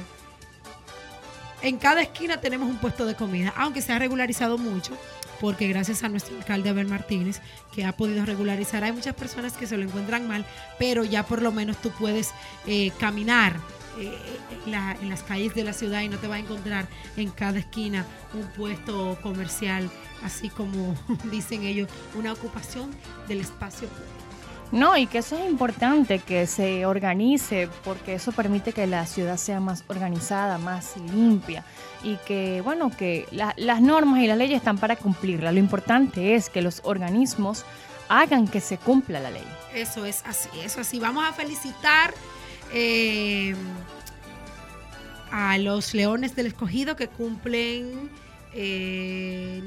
en 1.63 1.77
cada 1.77 2.01
esquina 2.01 2.41
tenemos 2.41 2.69
un 2.69 2.77
puesto 2.77 3.05
de 3.05 3.15
comida, 3.15 3.53
aunque 3.55 3.81
se 3.81 3.93
ha 3.93 3.99
regularizado 3.99 4.57
mucho, 4.57 4.97
porque 5.39 5.67
gracias 5.67 6.03
a 6.03 6.09
nuestro 6.09 6.37
alcalde 6.37 6.69
Abel 6.69 6.87
Martínez, 6.87 7.39
que 7.73 7.85
ha 7.85 7.93
podido 7.93 8.25
regularizar, 8.25 8.83
hay 8.83 8.91
muchas 8.91 9.15
personas 9.15 9.53
que 9.53 9.65
se 9.65 9.77
lo 9.77 9.83
encuentran 9.83 10.27
mal, 10.27 10.45
pero 10.77 11.05
ya 11.05 11.25
por 11.25 11.41
lo 11.41 11.51
menos 11.51 11.77
tú 11.81 11.89
puedes 11.91 12.31
eh, 12.67 12.91
caminar 12.99 13.55
eh, 13.97 14.11
en 15.01 15.09
las 15.09 15.23
calles 15.23 15.55
de 15.55 15.63
la 15.63 15.71
ciudad 15.71 16.01
y 16.01 16.09
no 16.09 16.17
te 16.17 16.27
vas 16.27 16.37
a 16.37 16.39
encontrar 16.39 16.87
en 17.15 17.29
cada 17.29 17.59
esquina 17.59 18.05
un 18.33 18.45
puesto 18.53 19.17
comercial, 19.23 19.89
así 20.21 20.49
como 20.49 20.95
dicen 21.31 21.63
ellos, 21.63 21.89
una 22.15 22.33
ocupación 22.33 22.91
del 23.27 23.39
espacio 23.39 23.87
público. 23.87 24.22
No, 24.73 24.97
y 24.97 25.05
que 25.05 25.19
eso 25.19 25.37
es 25.37 25.47
importante, 25.47 26.17
que 26.17 26.47
se 26.47 26.87
organice, 26.87 27.69
porque 27.83 28.15
eso 28.15 28.31
permite 28.31 28.73
que 28.73 28.87
la 28.87 29.05
ciudad 29.05 29.37
sea 29.37 29.59
más 29.59 29.83
organizada, 29.87 30.57
más 30.57 30.97
limpia, 30.97 31.63
y 32.01 32.15
que, 32.25 32.61
bueno, 32.61 32.89
que 32.89 33.27
las 33.31 33.81
normas 33.81 34.21
y 34.21 34.27
las 34.27 34.35
leyes 34.35 34.57
están 34.57 34.79
para 34.79 34.95
cumplirla. 34.95 35.51
Lo 35.51 35.59
importante 35.59 36.33
es 36.33 36.49
que 36.49 36.63
los 36.63 36.81
organismos 36.85 37.65
hagan 38.09 38.47
que 38.47 38.61
se 38.61 38.79
cumpla 38.79 39.19
la 39.19 39.29
ley. 39.29 39.45
Eso 39.75 40.05
es 40.05 40.23
así, 40.25 40.49
eso 40.65 40.81
así. 40.81 40.99
Vamos 40.99 41.23
a 41.23 41.33
felicitar 41.33 42.11
eh, 42.73 43.53
a 45.29 45.59
los 45.59 45.93
Leones 45.93 46.35
del 46.35 46.47
Escogido 46.47 46.95
que 46.95 47.09
cumplen 47.09 48.09
98 48.55 48.55
eh, 48.55 49.61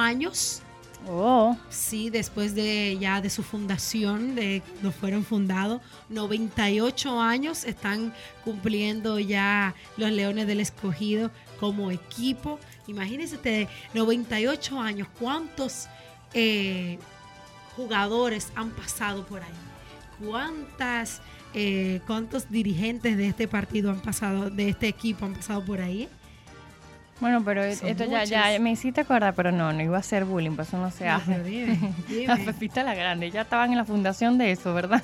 años 0.00 0.63
Oh. 1.06 1.56
Sí, 1.68 2.08
después 2.10 2.54
de 2.54 2.96
ya 2.98 3.20
de 3.20 3.28
su 3.28 3.42
fundación, 3.42 4.34
de 4.34 4.62
cuando 4.72 4.92
fueron 4.92 5.24
fundados, 5.24 5.82
98 6.08 7.20
años 7.20 7.64
están 7.64 8.12
cumpliendo 8.42 9.18
ya 9.18 9.74
los 9.96 10.10
Leones 10.10 10.46
del 10.46 10.60
Escogido 10.60 11.30
como 11.60 11.90
equipo. 11.90 12.58
Imagínense 12.86 13.36
ustedes, 13.36 13.68
98 13.92 14.80
años, 14.80 15.08
¿cuántos 15.18 15.88
eh, 16.32 16.98
jugadores 17.76 18.50
han 18.54 18.70
pasado 18.70 19.26
por 19.26 19.42
ahí? 19.42 20.26
¿Cuántas, 20.26 21.20
eh, 21.52 22.00
¿Cuántos 22.06 22.50
dirigentes 22.50 23.16
de 23.16 23.28
este 23.28 23.46
partido 23.46 23.90
han 23.90 24.00
pasado, 24.00 24.48
de 24.48 24.70
este 24.70 24.88
equipo 24.88 25.26
han 25.26 25.34
pasado 25.34 25.64
por 25.64 25.80
ahí? 25.80 26.08
Bueno, 27.20 27.42
pero 27.44 27.62
esto 27.62 28.04
ya, 28.04 28.24
ya 28.24 28.58
me 28.58 28.72
hiciste 28.72 29.02
acordar, 29.02 29.34
pero 29.34 29.52
no, 29.52 29.72
no 29.72 29.82
iba 29.82 29.96
a 29.96 30.02
ser 30.02 30.24
bullying, 30.24 30.56
pues 30.56 30.68
eso 30.68 30.78
no 30.78 30.90
se 30.90 31.08
hace. 31.08 31.34
La 32.26 32.36
Pepita 32.36 32.82
la 32.82 32.94
Grande, 32.94 33.30
ya 33.30 33.42
estaban 33.42 33.70
en 33.70 33.78
la 33.78 33.84
fundación 33.84 34.36
de 34.36 34.50
eso, 34.50 34.74
¿verdad? 34.74 35.02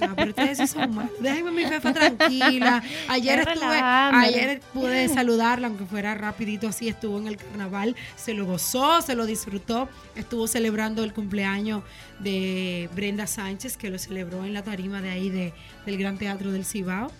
No, 0.00 0.14
pero 0.14 0.30
ustedes 0.30 0.58
sí 0.58 0.66
son 0.66 0.94
malos. 0.94 1.12
Déjenme 1.20 1.50
mi 1.50 1.64
Fefa 1.64 1.92
tranquila. 1.92 2.82
Ayer 3.08 3.40
estuve, 3.40 3.80
ayer 3.80 4.60
pude 4.72 5.08
saludarla, 5.08 5.66
aunque 5.66 5.84
fuera 5.84 6.14
rapidito 6.14 6.68
así, 6.68 6.88
estuvo 6.88 7.18
en 7.18 7.26
el 7.26 7.36
carnaval, 7.36 7.96
se 8.16 8.34
lo 8.34 8.46
gozó, 8.46 9.02
se 9.02 9.14
lo 9.14 9.26
disfrutó, 9.26 9.88
estuvo 10.14 10.46
celebrando 10.46 11.02
el 11.02 11.12
cumpleaños 11.12 11.82
de 12.20 12.88
Brenda 12.94 13.26
Sánchez, 13.26 13.76
que 13.76 13.90
lo 13.90 13.98
celebró 13.98 14.44
en 14.44 14.54
la 14.54 14.62
tarima 14.62 15.02
de 15.02 15.10
ahí 15.10 15.28
de, 15.28 15.52
del 15.86 15.98
Gran 15.98 16.18
Teatro 16.18 16.52
del 16.52 16.64
Cibao. 16.64 17.10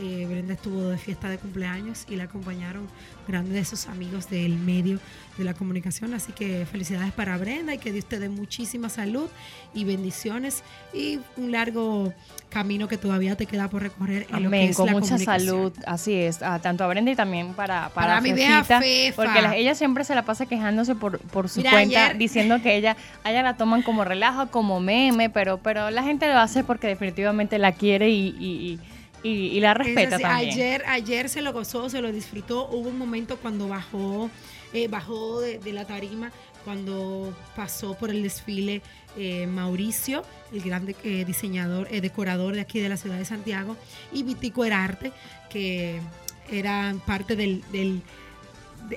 Eh, 0.00 0.26
Brenda 0.28 0.54
estuvo 0.54 0.88
de 0.88 0.98
fiesta 0.98 1.28
de 1.28 1.38
cumpleaños 1.38 2.04
y 2.08 2.16
la 2.16 2.24
acompañaron 2.24 2.86
grandes 3.26 3.54
de 3.54 3.64
sus 3.64 3.86
amigos 3.86 4.28
del 4.28 4.56
medio 4.58 4.98
de 5.38 5.44
la 5.44 5.54
comunicación. 5.54 6.14
Así 6.14 6.32
que 6.32 6.66
felicidades 6.66 7.12
para 7.12 7.36
Brenda 7.38 7.74
y 7.74 7.78
que 7.78 7.92
Dios 7.92 8.04
te 8.06 8.18
dé 8.18 8.28
muchísima 8.28 8.88
salud 8.88 9.28
y 9.74 9.84
bendiciones 9.84 10.62
y 10.92 11.20
un 11.36 11.52
largo 11.52 12.12
camino 12.48 12.88
que 12.88 12.96
todavía 12.96 13.36
te 13.36 13.46
queda 13.46 13.68
por 13.68 13.82
recorrer 13.82 14.26
en 14.30 14.44
lo 14.44 14.50
que 14.50 14.68
es 14.70 14.76
con 14.76 14.90
mucha 14.90 15.18
salud, 15.18 15.72
así 15.86 16.14
es, 16.14 16.38
tanto 16.38 16.84
a 16.84 16.86
Brenda 16.86 17.10
y 17.10 17.16
también 17.16 17.54
para 17.54 17.90
para, 17.90 18.20
mi 18.20 18.32
vieja 18.32 18.64
Fefa. 18.64 19.16
porque 19.16 19.58
ella 19.58 19.74
siempre 19.74 20.04
se 20.04 20.14
la 20.14 20.24
pasa 20.24 20.46
quejándose 20.46 20.94
por, 20.94 21.18
por 21.18 21.48
su 21.48 21.62
cuenta, 21.62 22.14
diciendo 22.14 22.62
que 22.62 22.76
ella, 22.76 22.96
ella 23.24 23.42
la 23.42 23.56
toman 23.56 23.82
como 23.82 24.04
relajo, 24.04 24.46
como 24.50 24.80
meme, 24.80 25.28
pero 25.28 25.58
pero 25.58 25.90
la 25.90 26.02
gente 26.02 26.26
lo 26.28 26.38
hace 26.38 26.64
porque 26.64 26.86
definitivamente 26.86 27.58
la 27.58 27.72
quiere 27.72 28.10
y 28.10 28.26
y, 28.38 28.78
la 29.60 29.74
respeta 29.74 30.18
también. 30.18 30.50
Ayer, 30.52 30.84
ayer 30.86 31.28
se 31.28 31.42
lo 31.42 31.52
gozó, 31.52 31.88
se 31.88 32.00
lo 32.00 32.12
disfrutó. 32.12 32.68
Hubo 32.68 32.88
un 32.88 32.98
momento 32.98 33.38
cuando 33.38 33.68
bajó, 33.68 34.30
eh, 34.72 34.88
bajó 34.88 35.40
de, 35.40 35.72
la 35.72 35.84
tarima, 35.84 36.32
cuando 36.64 37.36
pasó 37.54 37.94
por 37.94 38.10
el 38.10 38.22
desfile 38.22 38.82
eh, 39.16 39.46
Mauricio, 39.46 40.22
el 40.52 40.62
gran 40.62 40.94
eh, 41.02 41.24
diseñador, 41.24 41.88
decorador 41.88 42.54
de 42.54 42.60
aquí 42.60 42.80
de 42.80 42.88
la 42.88 42.96
ciudad 42.96 43.18
de 43.18 43.24
Santiago, 43.24 43.76
y 44.12 44.22
Vitico 44.22 44.64
Herarte, 44.64 45.12
que 45.50 46.00
eran 46.50 47.00
parte 47.00 47.36
del... 47.36 47.62
del 47.72 48.02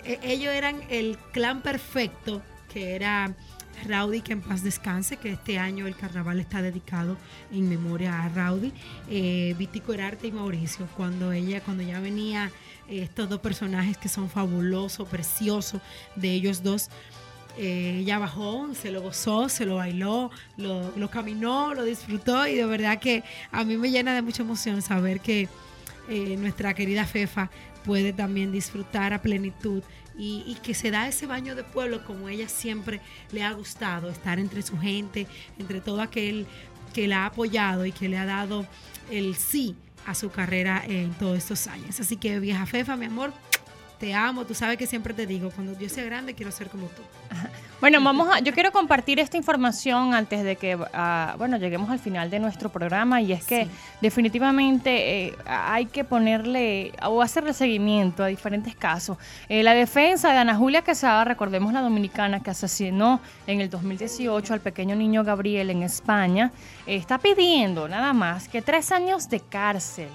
e, 0.04 0.20
ellos 0.24 0.54
eran 0.54 0.82
el 0.90 1.18
clan 1.32 1.62
perfecto, 1.62 2.42
que 2.72 2.96
era 2.96 3.36
Raudy, 3.84 4.22
que 4.22 4.34
en 4.34 4.42
paz 4.42 4.64
descanse, 4.64 5.18
que 5.18 5.32
este 5.32 5.58
año 5.58 5.88
el 5.88 5.96
carnaval 5.96 6.40
está 6.40 6.62
dedicado 6.62 7.18
en 7.52 7.70
memoria 7.70 8.24
a 8.24 8.30
Raudy, 8.30 8.74
eh, 9.10 9.56
Vitico 9.58 9.94
Herarte 9.94 10.28
y 10.28 10.32
Mauricio, 10.32 10.88
cuando 10.96 11.32
ella, 11.32 11.62
cuando 11.62 11.84
ya 11.84 12.00
venía 12.00 12.52
eh, 12.88 13.04
estos 13.04 13.30
dos 13.30 13.40
personajes 13.40 13.98
que 13.98 14.10
son 14.10 14.30
fabulosos, 14.30 15.08
preciosos, 15.08 15.82
de 16.16 16.34
ellos 16.34 16.64
dos, 16.64 16.90
eh, 17.58 17.98
ella 18.00 18.20
bajó, 18.20 18.74
se 18.74 18.90
lo 18.90 19.02
gozó, 19.02 19.50
se 19.50 19.66
lo 19.66 19.76
bailó, 19.76 20.32
lo, 20.56 21.10
caminó, 21.10 21.74
lo 21.74 21.84
disfrutó 21.84 22.48
y 22.48 22.56
de 22.56 22.66
verdad 22.66 23.00
que 23.00 23.24
a 23.52 23.66
mí 23.66 23.76
me 23.76 23.92
llena 23.92 24.14
de 24.14 24.22
mucha 24.22 24.44
emoción 24.44 24.82
saber 24.82 25.20
que 25.20 25.50
eh, 26.08 26.38
nuestra 26.38 26.74
querida 26.74 27.06
Fefa 27.06 27.50
puede 27.84 28.14
también 28.14 28.52
disfrutar 28.52 29.14
a 29.14 29.22
plenitud 29.22 29.84
y, 30.20 30.58
que 30.62 30.74
se 30.74 30.92
da 30.92 31.08
ese 31.08 31.26
baño 31.26 31.56
de 31.56 31.64
pueblo 31.64 32.04
como 32.04 32.28
ella 32.28 32.50
siempre 32.50 33.00
le 33.32 33.44
ha 33.44 33.54
gustado, 33.54 34.10
estar 34.10 34.38
entre 34.38 34.62
su 34.62 34.78
gente, 34.78 35.28
entre 35.58 35.80
todo 35.80 36.02
aquel 36.02 36.46
que 36.94 37.08
la 37.08 37.24
ha 37.24 37.26
apoyado 37.28 37.86
y 37.86 37.94
que 37.94 38.10
le 38.10 38.18
ha 38.18 38.26
dado 38.26 38.66
el 39.10 39.36
sí 39.36 39.76
a 40.06 40.14
su 40.16 40.30
carrera 40.30 40.84
en 40.86 41.14
todos 41.14 41.38
estos 41.38 41.68
años. 41.68 42.00
Así 42.00 42.18
que 42.18 42.40
vieja 42.40 42.66
Fefa, 42.66 42.98
mi 42.98 43.06
amor, 43.06 43.34
te 44.00 44.14
amo, 44.14 44.46
tú 44.46 44.54
sabes 44.54 44.78
que 44.78 44.88
siempre 44.88 45.14
te 45.14 45.28
digo, 45.28 45.52
cuando 45.52 45.78
yo 45.78 45.90
sea 45.90 46.06
grande 46.06 46.34
quiero 46.34 46.52
ser 46.52 46.70
como 46.70 46.88
tú. 46.88 47.02
Bueno, 47.82 48.04
vamos 48.04 48.28
a, 48.30 48.40
yo 48.40 48.54
quiero 48.54 48.74
compartir 48.74 49.20
esta 49.20 49.38
información 49.38 50.14
antes 50.14 50.44
de 50.44 50.58
que, 50.58 50.78
ah, 50.94 51.36
bueno, 51.38 51.56
lleguemos 51.56 51.90
al 51.90 52.00
final 52.00 52.30
de 52.30 52.38
nuestro 52.40 52.70
programa 52.70 53.22
y 53.22 53.32
es 53.32 53.44
que 53.46 53.70
definitivamente 54.02 55.28
eh, 55.28 55.36
hay 55.46 55.86
que 55.86 56.04
ponerle 56.04 56.92
o 57.04 57.22
hacerle 57.22 57.54
seguimiento 57.54 58.22
a 58.22 58.28
diferentes 58.28 58.76
casos. 58.76 59.18
Eh, 59.48 59.64
la 59.64 59.74
defensa 59.74 60.34
de 60.34 60.40
Ana 60.40 60.56
Julia 60.56 60.82
Quesada, 60.82 61.24
recordemos 61.24 61.72
la 61.72 61.82
dominicana 61.82 62.42
que 62.42 62.50
asesinó 62.50 63.22
en 63.48 63.62
el 63.62 63.70
2018 63.70 64.54
al 64.54 64.60
pequeño 64.60 64.96
niño 64.96 65.24
Gabriel 65.24 65.70
en 65.70 65.84
España, 65.84 66.52
está 66.86 67.18
pidiendo 67.18 67.88
nada 67.88 68.12
más 68.12 68.50
que 68.50 68.62
tres 68.62 68.92
años 68.92 69.30
de 69.30 69.40
cárcel 69.40 70.10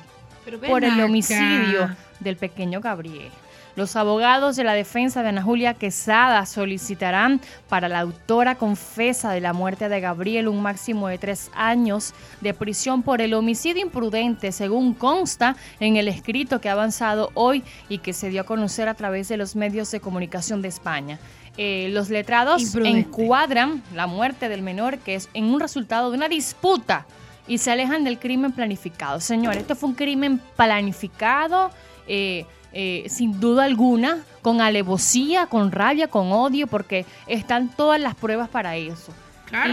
por 0.69 0.85
el 0.85 1.01
homicidio 1.01 1.97
del 2.21 2.37
pequeño 2.37 2.81
Gabriel. 2.81 3.31
Los 3.77 3.97
abogados 3.97 4.55
de 4.55 4.63
la 4.63 4.75
defensa 4.75 5.23
de 5.23 5.31
Ana 5.31 5.43
Julia 5.43 5.75
Quesada 5.75 6.47
solicitarán 6.47 7.41
para 7.69 7.89
la 7.89 8.01
autora 8.01 8.55
confesa 8.55 9.33
de 9.33 9.41
la 9.41 9.53
muerte 9.53 9.89
de 9.89 10.01
Gabriel 10.01 10.47
un 10.47 10.63
máximo 10.63 11.09
de 11.09 11.19
tres 11.19 11.51
años 11.55 12.15
de 12.41 12.55
prisión 12.55 13.03
por 13.03 13.21
el 13.21 13.35
homicidio 13.35 13.83
imprudente, 13.83 14.53
según 14.53 14.95
consta 14.95 15.57
en 15.81 15.97
el 15.97 16.07
escrito 16.07 16.61
que 16.61 16.69
ha 16.69 16.73
avanzado 16.73 17.33
hoy 17.35 17.65
y 17.89 17.99
que 17.99 18.13
se 18.13 18.29
dio 18.29 18.43
a 18.43 18.45
conocer 18.45 18.89
a 18.89 18.95
través 18.95 19.29
de 19.29 19.37
los 19.37 19.57
medios 19.57 19.91
de 19.91 19.99
comunicación 19.99 20.63
de 20.63 20.69
España. 20.69 21.19
Eh, 21.57 21.89
los 21.91 22.11
letrados 22.11 22.75
encuadran 22.77 23.83
la 23.93 24.07
muerte 24.07 24.49
del 24.49 24.63
menor 24.63 24.99
que 24.99 25.17
es 25.17 25.29
en 25.35 25.47
un 25.47 25.59
resultado 25.59 26.11
de 26.11 26.17
una 26.17 26.29
disputa 26.29 27.07
y 27.49 27.59
se 27.59 27.73
alejan 27.73 28.05
del 28.05 28.19
crimen 28.21 28.53
planificado. 28.53 29.21
Señor, 29.21 29.57
esto 29.57 29.75
fue 29.75 29.89
un 29.89 29.95
crimen 29.95 30.41
planificado. 30.57 31.71
Eh, 32.07 32.47
eh, 32.77 33.07
sin 33.09 33.39
duda 33.39 33.65
alguna, 33.65 34.25
con 34.43 34.61
alevosía, 34.61 35.47
con 35.47 35.71
rabia, 35.71 36.09
con 36.09 36.33
odio, 36.33 36.67
porque 36.67 37.07
están 37.29 37.69
todas 37.69 38.01
las 38.01 38.17
pruebas 38.17 38.49
para 38.49 38.75
eso. 38.77 39.13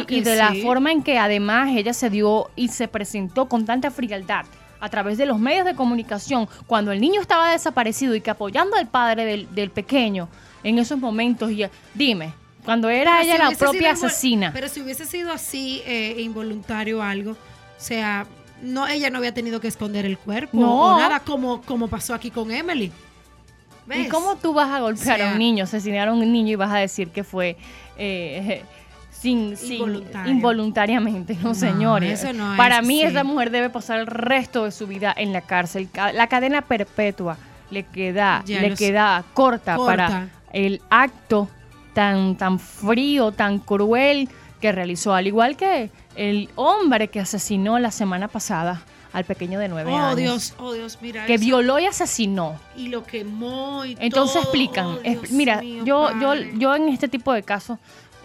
y, 0.08 0.22
de 0.22 0.36
la 0.36 0.54
forma 0.62 0.92
en 0.92 1.02
que 1.02 1.18
además 1.18 1.72
ella 1.76 1.94
se 1.94 2.12
dio 2.12 2.52
y 2.56 2.68
se 2.68 2.88
presentó 2.88 3.50
con 3.50 3.66
tanta 3.66 3.90
frialdad 3.90 4.46
a 4.80 4.90
través 4.90 5.18
de 5.18 5.26
los 5.26 5.40
medios 5.40 5.66
de 5.66 5.74
comunicación, 5.74 6.48
cuando 6.68 6.92
el 6.92 7.02
niño 7.02 7.22
estaba 7.22 7.52
desaparecido 7.52 8.14
y 8.14 8.22
que 8.22 8.30
apoyando 8.30 8.76
al 8.78 8.88
padre 8.88 9.48
del, 9.52 9.72
pequeño 9.72 10.30
en 10.64 10.78
esos 10.78 11.00
momentos, 11.00 11.50
y 11.52 11.66
dime, 11.96 12.34
cuando 12.64 12.88
era 12.88 13.24
ella 13.24 13.38
la 13.38 13.52
propia 13.52 13.94
asesina. 13.94 14.52
Pero 14.54 14.68
si 14.68 14.80
hubiese 14.80 15.08
sido 15.08 15.32
así, 15.32 15.82
eh, 15.88 16.18
involuntario 16.20 17.02
algo, 17.02 17.32
o 17.32 17.36
sea, 17.78 18.28
no, 18.62 18.88
ella 18.88 19.10
no 19.10 19.18
había 19.18 19.34
tenido 19.34 19.60
que 19.60 19.68
esconder 19.68 20.06
el 20.06 20.18
cuerpo 20.18 20.60
no. 20.60 20.96
o 20.96 20.98
nada 20.98 21.20
como, 21.20 21.62
como 21.62 21.88
pasó 21.88 22.14
aquí 22.14 22.32
con 22.32 22.52
Emily. 22.52 22.92
¿Y 23.94 24.08
cómo 24.08 24.36
tú 24.38 24.54
vas 24.54 24.70
a 24.70 24.80
golpear 24.80 25.22
a 25.22 25.32
un 25.34 25.40
niño, 25.40 25.64
asesinar 25.64 26.08
a 26.08 26.14
un 26.14 26.20
niño 26.20 26.52
y 26.52 26.56
vas 26.56 26.72
a 26.72 26.78
decir 26.78 27.10
que 27.10 27.24
fue 27.24 27.58
eh, 27.98 28.64
sin, 29.12 29.56
involuntariamente? 30.28 31.38
No, 31.42 31.54
señores. 31.54 32.26
Para 32.58 32.82
mí 32.82 33.02
esa 33.02 33.24
mujer 33.24 33.52
debe 33.52 33.70
pasar 33.70 34.00
el 34.00 34.08
resto 34.08 34.66
de 34.66 34.72
su 34.72 34.88
vida 34.88 35.14
en 35.16 35.34
la 35.34 35.42
cárcel. 35.42 35.90
La 36.14 36.28
cadena 36.28 36.62
perpetua 36.62 37.38
le 37.70 37.84
queda, 37.84 38.44
le 38.46 38.76
queda 38.76 39.24
corta, 39.34 39.78
para 39.78 40.30
el 40.54 40.82
acto 40.90 41.50
tan, 41.94 42.36
tan 42.36 42.60
frío, 42.60 43.32
tan 43.32 43.60
cruel 43.60 44.30
que 44.60 44.72
realizó, 44.72 45.14
al 45.14 45.28
igual 45.28 45.58
que 45.58 45.90
el 46.16 46.50
hombre 46.56 47.08
que 47.10 47.20
asesinó 47.20 47.80
la 47.80 47.92
semana 47.92 48.28
pasada 48.28 48.82
al 49.14 49.26
pequeño 49.26 49.60
de 49.60 49.68
nueve 49.68 49.92
Oh 49.92 49.98
años. 49.98 50.16
Dios, 50.18 50.54
oh 50.58 50.74
Dios, 50.74 50.98
mira. 51.02 51.26
Que 51.26 51.34
eso. 51.36 51.44
violó 51.44 51.80
y 51.80 51.86
asesinó. 51.86 52.58
Y 52.78 52.88
lo 52.88 53.04
quemó 53.04 53.84
y 53.86 53.96
Entonces 54.00 54.34
todo. 54.36 54.44
explican. 54.44 54.86
Oh, 54.88 55.00
es- 55.04 55.32
mira, 55.32 55.62
mío, 55.62 55.84
yo, 55.86 56.10
yo, 56.20 56.28
padre. 56.30 56.52
yo 56.58 56.76
en 56.76 56.90
este 56.90 57.08
tipo 57.10 57.34
de 57.34 57.44
casos 57.44 57.78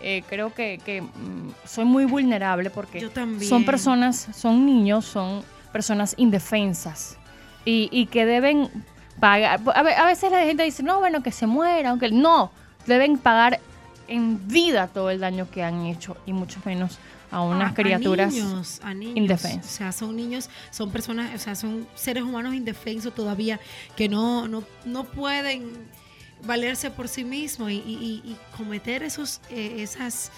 eh, 0.03 0.22
creo 0.28 0.53
que, 0.55 0.78
que, 0.84 1.03
mm, 1.03 1.53
soy 1.64 1.84
muy 1.87 2.05
vulnerable 2.05 2.70
porque 2.70 3.09
son 3.43 3.64
personas, 3.64 4.28
son 4.34 4.64
niños, 4.66 5.05
son 5.07 5.43
personas 5.72 6.14
indefensas 6.18 7.18
y, 7.64 7.89
y 7.91 8.07
que 8.07 8.24
deben 8.26 8.70
pagar. 9.18 9.61
A 9.74 10.05
veces 10.07 10.30
la 10.30 10.43
gente 10.45 10.62
dice, 10.62 10.82
no, 10.82 10.99
bueno, 11.01 11.22
que 11.22 11.32
se 11.32 11.47
muera, 11.47 11.91
aunque 11.91 12.11
no, 12.11 12.51
deben 12.87 13.18
pagar 13.18 13.59
en 14.07 14.47
vida 14.47 14.87
todo 14.87 15.11
el 15.11 15.18
daño 15.18 15.49
que 15.51 15.64
han 15.64 15.87
hecho 15.87 16.16
y 16.26 16.32
mucho 16.32 16.61
menos 16.64 16.99
a 17.37 17.43
unas 17.43 17.72
a- 17.72 17.74
criaturas. 17.74 18.32
A 18.32 18.37
niños, 18.37 18.80
a 18.82 18.95
niños. 18.95 19.16
indefensas. 19.16 19.72
O 19.72 19.76
sea, 19.76 19.93
son 19.93 20.16
niños, 20.16 20.49
son 20.70 20.91
personas, 20.91 21.34
o 21.34 21.39
sea, 21.39 21.55
son 21.55 21.87
seres 21.95 22.22
humanos 22.22 22.55
indefensos 22.55 23.14
todavía 23.14 23.61
que 23.97 24.09
no, 24.09 24.49
no, 24.49 24.64
no 24.84 25.05
pueden 25.05 25.70
valerse 26.45 26.91
por 26.91 27.09
sí 27.09 27.24
mismos 27.24 27.70
y, 27.70 27.74
y- 27.76 28.22
y- 28.24 28.37
cometer 28.57 29.03
esos, 29.03 29.41
eh, 29.51 29.76
esas 29.78 30.30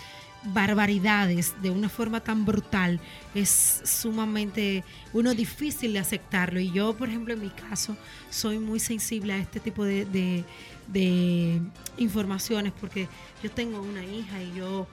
barbaridades 0.45 1.55
de 1.63 1.71
una 1.71 1.89
forma 1.89 2.21
tan 2.21 2.45
brutal 2.45 3.01
es 3.35 3.81
sumamente 3.85 4.85
uno 5.13 5.35
difícil 5.35 5.93
de 5.93 5.99
aceptarlo 5.99 6.61
y 6.61 6.71
yo 6.71 6.97
por 6.97 7.09
ejemplo 7.09 7.35
en 7.35 7.41
mi 7.41 7.51
caso 7.51 7.97
soy 8.31 8.59
muy 8.61 8.79
sensible 8.81 9.33
a 9.33 9.39
este 9.39 9.59
tipo 9.61 9.85
de, 9.85 10.05
de- 10.05 10.45
de 10.87 11.61
informaciones 11.99 12.73
porque 12.81 13.09
yo 13.43 13.51
tengo 13.51 13.81
una 13.83 14.05
hija 14.05 14.41
y 14.43 14.55
yo 14.57 14.87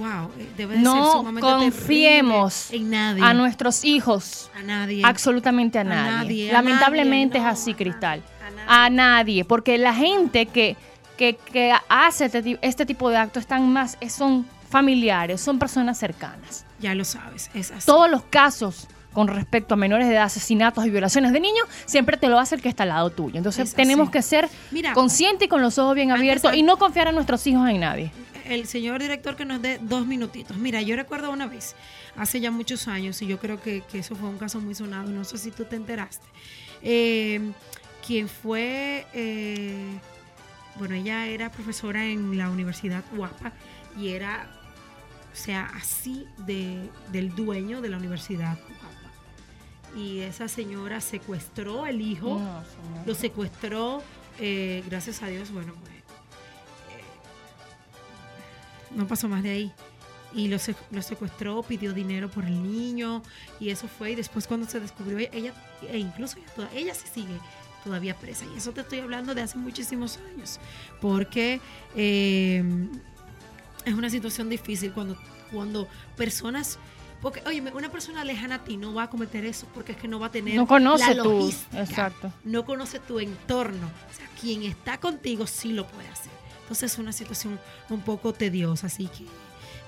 wow 0.00 0.30
eh, 0.38 0.48
debe 0.56 0.74
de 0.74 0.80
ser 0.80 0.84
No 0.84 1.22
terrible 1.22 1.40
confiemos 1.40 2.70
en 2.72 2.90
nadie 2.90 3.22
A 3.22 3.34
nuestros 3.34 3.84
hijos. 3.84 4.50
a 4.58 4.62
nadie 4.62 5.02
Absolutamente 5.04 5.78
a 5.78 5.82
A 5.82 5.84
nadie. 5.84 6.10
nadie, 6.12 6.50
a 6.50 6.52
Lamentablemente 6.54 7.38
nadie, 7.38 7.50
es 7.52 7.58
así, 7.60 7.72
a 7.72 7.76
Cristal. 7.76 8.22
A 8.66 8.84
a 8.86 8.90
nadie. 8.90 9.44
Porque 9.44 9.78
la 9.78 9.94
gente 9.94 10.46
que, 10.46 10.76
que, 11.16 11.36
que 11.36 11.72
hace 11.88 12.26
este, 12.26 12.58
este 12.62 12.86
tipo 12.86 13.10
de 13.10 13.16
actos 13.16 13.42
están 13.42 13.68
más, 13.72 13.96
son 14.08 14.46
familiares, 14.68 15.40
son 15.40 15.58
personas 15.58 15.98
cercanas. 15.98 16.64
ya 16.78 16.94
lo 16.94 17.04
sabes 17.04 17.50
es 17.54 17.70
así 17.72 17.86
Todos 17.86 18.10
los 18.10 18.22
casos 18.22 18.86
con 19.12 19.26
respecto 19.26 19.74
a 19.74 19.76
menores 19.76 20.06
de 20.06 20.14
edad, 20.14 20.22
asesinatos 20.26 20.86
y 20.86 20.90
violaciones 20.90 21.32
de 21.32 21.40
niños, 21.40 21.66
siempre 21.84 22.16
te 22.16 22.28
lo 22.28 22.38
hace 22.38 22.54
el 22.54 22.62
que 22.62 22.68
está 22.68 22.84
al 22.84 22.90
lado 22.90 23.10
tuyo. 23.10 23.38
Entonces 23.38 23.70
Es 23.70 23.74
tenemos 23.74 24.04
así. 24.04 24.12
que 24.12 24.22
ser 24.22 24.48
Mira, 24.70 24.92
conscientes 24.92 25.46
y 25.46 25.48
con 25.48 25.62
los 25.62 25.78
ojos 25.78 25.96
bien 25.96 26.12
abiertos 26.12 26.54
y 26.54 26.62
no 26.62 26.76
confiar 26.78 27.08
en 27.08 27.16
nuestros 27.16 27.44
hijos 27.48 27.68
en 27.68 27.80
nadie. 27.80 28.12
El 28.50 28.66
señor 28.66 29.00
director 29.00 29.36
que 29.36 29.44
nos 29.44 29.62
dé 29.62 29.78
dos 29.80 30.06
minutitos. 30.06 30.56
Mira, 30.56 30.82
yo 30.82 30.96
recuerdo 30.96 31.30
una 31.30 31.46
vez, 31.46 31.76
hace 32.16 32.40
ya 32.40 32.50
muchos 32.50 32.88
años, 32.88 33.22
y 33.22 33.26
yo 33.26 33.38
creo 33.38 33.62
que, 33.62 33.82
que 33.82 34.00
eso 34.00 34.16
fue 34.16 34.28
un 34.28 34.38
caso 34.38 34.60
muy 34.60 34.74
sonado, 34.74 35.08
no 35.08 35.24
sé 35.24 35.38
si 35.38 35.52
tú 35.52 35.64
te 35.64 35.76
enteraste, 35.76 36.26
eh, 36.82 37.52
quien 38.06 38.28
fue, 38.28 39.06
eh, 39.12 39.98
bueno, 40.76 40.94
ella 40.94 41.26
era 41.26 41.50
profesora 41.50 42.06
en 42.06 42.36
la 42.36 42.50
Universidad 42.50 43.04
Guapa 43.14 43.52
y 43.96 44.08
era, 44.08 44.50
o 45.32 45.36
sea, 45.36 45.70
así 45.74 46.26
de, 46.38 46.90
del 47.12 47.34
dueño 47.34 47.80
de 47.80 47.88
la 47.88 47.98
Universidad 47.98 48.58
Guapa. 48.58 49.96
Y 49.96 50.20
esa 50.20 50.48
señora 50.48 51.00
secuestró 51.00 51.86
el 51.86 52.00
hijo 52.00 52.38
No, 52.38 52.62
lo 53.06 53.14
secuestró, 53.14 54.02
eh, 54.38 54.82
gracias 54.88 55.22
a 55.22 55.26
Dios, 55.26 55.50
bueno, 55.50 55.74
pues 55.80 55.99
no 58.94 59.06
pasó 59.06 59.28
más 59.28 59.42
de 59.42 59.50
ahí. 59.50 59.72
Y 60.32 60.46
lo, 60.46 60.56
sec- 60.58 60.76
lo 60.92 61.02
secuestró, 61.02 61.60
pidió 61.64 61.92
dinero 61.92 62.30
por 62.30 62.44
el 62.44 62.62
niño 62.62 63.22
y 63.58 63.70
eso 63.70 63.88
fue. 63.88 64.12
Y 64.12 64.14
después 64.14 64.46
cuando 64.46 64.68
se 64.68 64.78
descubrió, 64.78 65.18
ella, 65.18 65.52
e 65.90 65.98
incluso 65.98 66.38
ella, 66.38 66.46
toda- 66.54 66.70
ella 66.72 66.94
se 66.94 67.08
sigue 67.08 67.34
todavía 67.82 68.14
presa. 68.16 68.44
Y 68.54 68.58
eso 68.58 68.70
te 68.72 68.82
estoy 68.82 69.00
hablando 69.00 69.34
de 69.34 69.42
hace 69.42 69.58
muchísimos 69.58 70.18
años. 70.32 70.60
Porque 71.00 71.60
eh, 71.96 72.62
es 73.84 73.94
una 73.94 74.08
situación 74.10 74.48
difícil 74.48 74.92
cuando, 74.92 75.16
cuando 75.52 75.88
personas... 76.16 76.78
Porque, 77.20 77.42
oye, 77.46 77.60
una 77.74 77.90
persona 77.90 78.24
lejana 78.24 78.54
a 78.56 78.64
ti 78.64 78.76
no 78.78 78.94
va 78.94 79.02
a 79.02 79.10
cometer 79.10 79.44
eso 79.44 79.66
porque 79.74 79.92
es 79.92 79.98
que 79.98 80.08
no 80.08 80.18
va 80.18 80.28
a 80.28 80.30
tener 80.30 80.54
No 80.54 80.66
conoce 80.66 81.14
la 81.14 81.22
tú. 81.22 81.52
Exacto. 81.74 82.32
no 82.44 82.64
conoce 82.64 82.98
tu 82.98 83.18
entorno. 83.20 83.86
O 84.10 84.16
sea, 84.16 84.26
quien 84.40 84.62
está 84.62 84.98
contigo 84.98 85.46
sí 85.46 85.72
lo 85.72 85.86
puede 85.86 86.08
hacer. 86.08 86.32
Entonces 86.70 86.92
es 86.92 86.98
una 87.00 87.10
situación 87.12 87.58
un 87.88 88.00
poco 88.00 88.32
tediosa, 88.32 88.86
así 88.86 89.08
que 89.08 89.24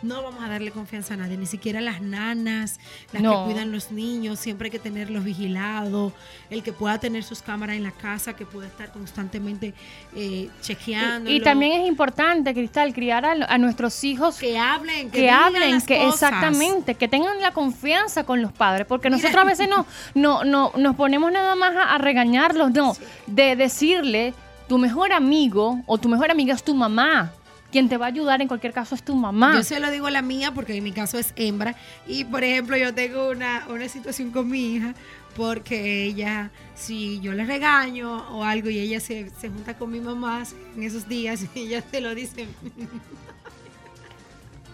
no 0.02 0.20
vamos 0.20 0.42
a 0.42 0.48
darle 0.48 0.72
confianza 0.72 1.14
a 1.14 1.16
nadie, 1.16 1.36
ni 1.36 1.46
siquiera 1.46 1.78
a 1.78 1.82
las 1.82 2.00
nanas, 2.00 2.80
las 3.12 3.22
No. 3.22 3.44
que 3.46 3.52
cuidan 3.52 3.70
los 3.70 3.92
niños, 3.92 4.40
siempre 4.40 4.66
hay 4.66 4.72
que 4.72 4.80
tenerlos 4.80 5.22
vigilados, 5.22 6.12
el 6.50 6.64
que 6.64 6.72
pueda 6.72 6.98
tener 6.98 7.22
sus 7.22 7.40
cámaras 7.40 7.76
en 7.76 7.84
la 7.84 7.92
casa, 7.92 8.34
que 8.34 8.44
pueda 8.44 8.66
estar 8.66 8.90
constantemente 8.90 9.74
eh, 10.16 10.50
chequeando. 10.60 11.30
Y, 11.30 11.36
y 11.36 11.40
también 11.40 11.82
es 11.82 11.86
importante, 11.86 12.52
Cristal, 12.52 12.92
criar 12.92 13.24
a, 13.24 13.30
a 13.46 13.58
nuestros 13.58 14.02
hijos 14.02 14.38
que 14.38 14.58
hablen, 14.58 15.08
que, 15.12 15.30
hablen, 15.30 15.70
las 15.70 15.84
que 15.86 15.98
cosas. 15.98 16.14
exactamente, 16.32 16.96
que 16.96 17.06
tengan 17.06 17.40
la 17.40 17.52
confianza 17.52 18.24
con 18.24 18.42
los 18.42 18.50
padres, 18.50 18.88
porque 18.88 19.08
Mira. 19.08 19.18
nosotros 19.22 19.40
a 19.40 19.46
veces 19.46 19.68
no, 19.68 19.86
no, 20.16 20.42
no 20.42 20.72
nos 20.76 20.96
ponemos 20.96 21.30
nada 21.30 21.54
más 21.54 21.76
a, 21.76 21.94
a 21.94 21.98
regañarlos, 21.98 22.72
no, 22.72 22.96
de 23.28 23.54
decirle 23.54 24.34
tu 24.72 24.78
mejor 24.78 25.12
amigo 25.12 25.82
o 25.84 25.98
tu 25.98 26.08
mejor 26.08 26.30
amiga 26.30 26.54
es 26.54 26.62
tu 26.62 26.74
mamá. 26.74 27.30
Quien 27.70 27.90
te 27.90 27.98
va 27.98 28.06
a 28.06 28.08
ayudar 28.08 28.40
en 28.40 28.48
cualquier 28.48 28.72
caso 28.72 28.94
es 28.94 29.02
tu 29.02 29.14
mamá. 29.14 29.52
Yo 29.54 29.62
se 29.62 29.78
lo 29.78 29.90
digo 29.90 30.06
a 30.06 30.10
la 30.10 30.22
mía 30.22 30.54
porque 30.54 30.74
en 30.74 30.82
mi 30.82 30.92
caso 30.92 31.18
es 31.18 31.34
hembra. 31.36 31.76
Y 32.06 32.24
por 32.24 32.42
ejemplo, 32.42 32.74
yo 32.78 32.94
tengo 32.94 33.28
una, 33.28 33.66
una 33.68 33.86
situación 33.90 34.30
con 34.30 34.48
mi 34.48 34.76
hija 34.76 34.94
porque 35.36 36.04
ella, 36.04 36.50
si 36.74 37.20
yo 37.20 37.34
le 37.34 37.44
regaño 37.44 38.26
o 38.30 38.44
algo 38.44 38.70
y 38.70 38.78
ella 38.78 38.98
se, 38.98 39.28
se 39.38 39.50
junta 39.50 39.76
con 39.76 39.90
mi 39.90 40.00
mamá 40.00 40.42
en 40.74 40.84
esos 40.84 41.06
días 41.06 41.42
y 41.42 41.50
ella 41.60 41.82
te 41.82 42.00
lo 42.00 42.14
dice. 42.14 42.48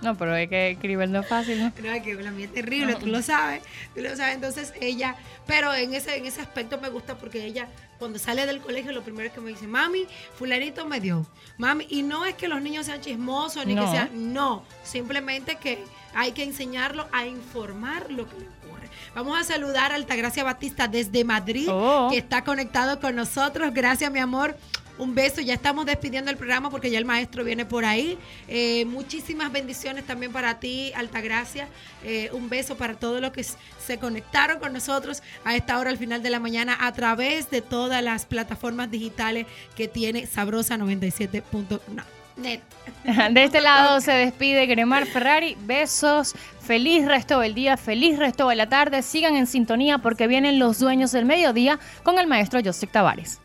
No, 0.01 0.17
pero 0.17 0.37
es 0.37 0.49
que 0.49 0.71
escribir 0.71 1.09
no 1.09 1.21
es 1.21 1.27
fácil, 1.29 1.59
¿no? 1.61 1.73
No, 1.83 1.93
es 1.93 2.03
que 2.03 2.15
la 2.15 2.31
mía 2.31 2.47
es 2.47 2.55
terrible, 2.55 2.95
tú 2.95 3.07
lo 3.07 3.21
sabes, 3.23 3.63
tú 3.95 4.01
lo 4.01 4.15
sabes. 4.17 4.35
Entonces 4.37 4.73
ella, 4.81 5.17
pero 5.47 5.75
en 5.75 5.93
ese, 5.95 6.17
en 6.17 6.27
ese 6.27 6.41
aspecto 6.41 6.79
me 6.81 6.89
gusta 6.89 7.17
porque 7.19 7.45
ella, 7.45 7.69
cuando 7.99 8.19
sale 8.19 8.47
del 8.47 8.61
colegio, 8.61 8.93
lo 8.93 9.03
primero 9.03 9.33
que 9.33 9.41
me 9.41 9.51
dice, 9.51 9.67
mami, 9.67 10.07
fulanito 10.37 10.87
me 10.87 11.01
dio. 11.01 11.27
Mami, 11.57 11.87
y 11.91 12.03
no 12.03 12.25
es 12.27 12.35
que 12.35 12.47
los 12.49 12.63
niños 12.63 12.87
sean 12.87 13.01
chismosos 13.01 13.67
ni 13.67 13.75
No. 13.75 13.85
que 13.85 13.91
sean, 13.91 14.33
no, 14.33 14.65
simplemente 14.85 15.57
que 15.57 15.83
hay 16.15 16.33
que 16.33 16.45
enseñarlo 16.45 17.09
a 17.13 17.27
informar 17.27 18.11
lo 18.11 18.29
que 18.29 18.37
le 18.39 18.47
ocurre. 18.47 18.89
Vamos 19.15 19.39
a 19.41 19.43
saludar 19.43 19.91
a 19.91 19.97
Altagracia 19.97 20.45
Batista 20.45 20.87
desde 20.87 21.25
Madrid, 21.25 21.69
Oh. 21.71 22.09
que 22.11 22.19
está 22.19 22.45
conectado 22.45 23.01
con 23.01 23.17
nosotros. 23.17 23.73
Gracias, 23.75 24.13
mi 24.13 24.21
amor. 24.21 24.57
Un 24.99 25.15
beso, 25.15 25.41
ya 25.41 25.55
estamos 25.55 25.87
despidiendo 25.87 26.31
el 26.31 26.37
programa 26.37 26.71
porque 26.71 26.91
ya 26.91 26.99
el 26.99 27.05
maestro 27.05 27.45
viene 27.45 27.65
por 27.65 27.85
ahí. 27.85 28.19
Eh, 28.49 28.85
muchísimas 28.85 29.51
bendiciones 29.53 30.05
también 30.05 30.33
para 30.33 30.59
ti, 30.59 30.93
Altagracia. 30.95 31.69
Eh, 32.05 32.31
un 32.33 32.49
beso 32.49 32.77
para 32.77 32.95
todos 32.95 33.21
los 33.21 33.31
que 33.31 33.45
se 33.45 33.99
conectaron 33.99 34.59
con 34.59 34.73
nosotros 34.73 35.23
a 35.45 35.57
esta 35.57 35.79
hora 35.79 35.91
al 35.91 35.99
final 35.99 36.23
de 36.23 36.31
la 36.31 36.41
mañana 36.41 36.77
a 36.81 36.93
través 36.93 37.51
de 37.51 37.63
todas 37.63 38.03
las 38.03 38.27
plataformas 38.27 38.91
digitales 38.91 39.47
que 39.77 39.89
tiene 39.89 40.27
Sabrosa 40.27 40.77
97.net. 40.77 42.61
De 43.33 43.45
este 43.45 43.61
lado 43.61 44.01
se 44.01 44.13
despide 44.13 44.67
Gremar 44.67 45.07
Ferrari. 45.07 45.57
Besos. 45.61 46.35
Feliz 46.61 47.07
resto 47.07 47.41
del 47.41 47.55
día, 47.55 47.77
feliz 47.77 48.19
resto 48.19 48.49
de 48.49 48.57
la 48.57 48.69
tarde. 48.69 49.03
Sigan 49.03 49.37
en 49.37 49.47
sintonía 49.47 49.99
porque 49.99 50.27
vienen 50.27 50.59
los 50.59 50.79
dueños 50.79 51.13
del 51.13 51.25
mediodía 51.25 51.79
con 52.03 52.19
el 52.19 52.27
maestro 52.27 52.61
Joseph 52.63 52.91
Tavares. 52.93 53.41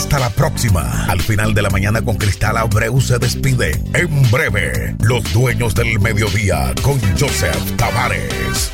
Hasta 0.00 0.18
la 0.18 0.30
próxima. 0.30 1.04
Al 1.10 1.20
final 1.20 1.52
de 1.52 1.60
la 1.60 1.68
mañana 1.68 2.00
con 2.00 2.16
Cristal 2.16 2.56
Abreu 2.56 3.02
se 3.02 3.18
despide. 3.18 3.72
En 3.92 4.30
breve, 4.30 4.96
los 5.02 5.30
dueños 5.34 5.74
del 5.74 6.00
mediodía 6.00 6.72
con 6.82 6.98
Joseph 7.18 7.76
Tavares. 7.76 8.72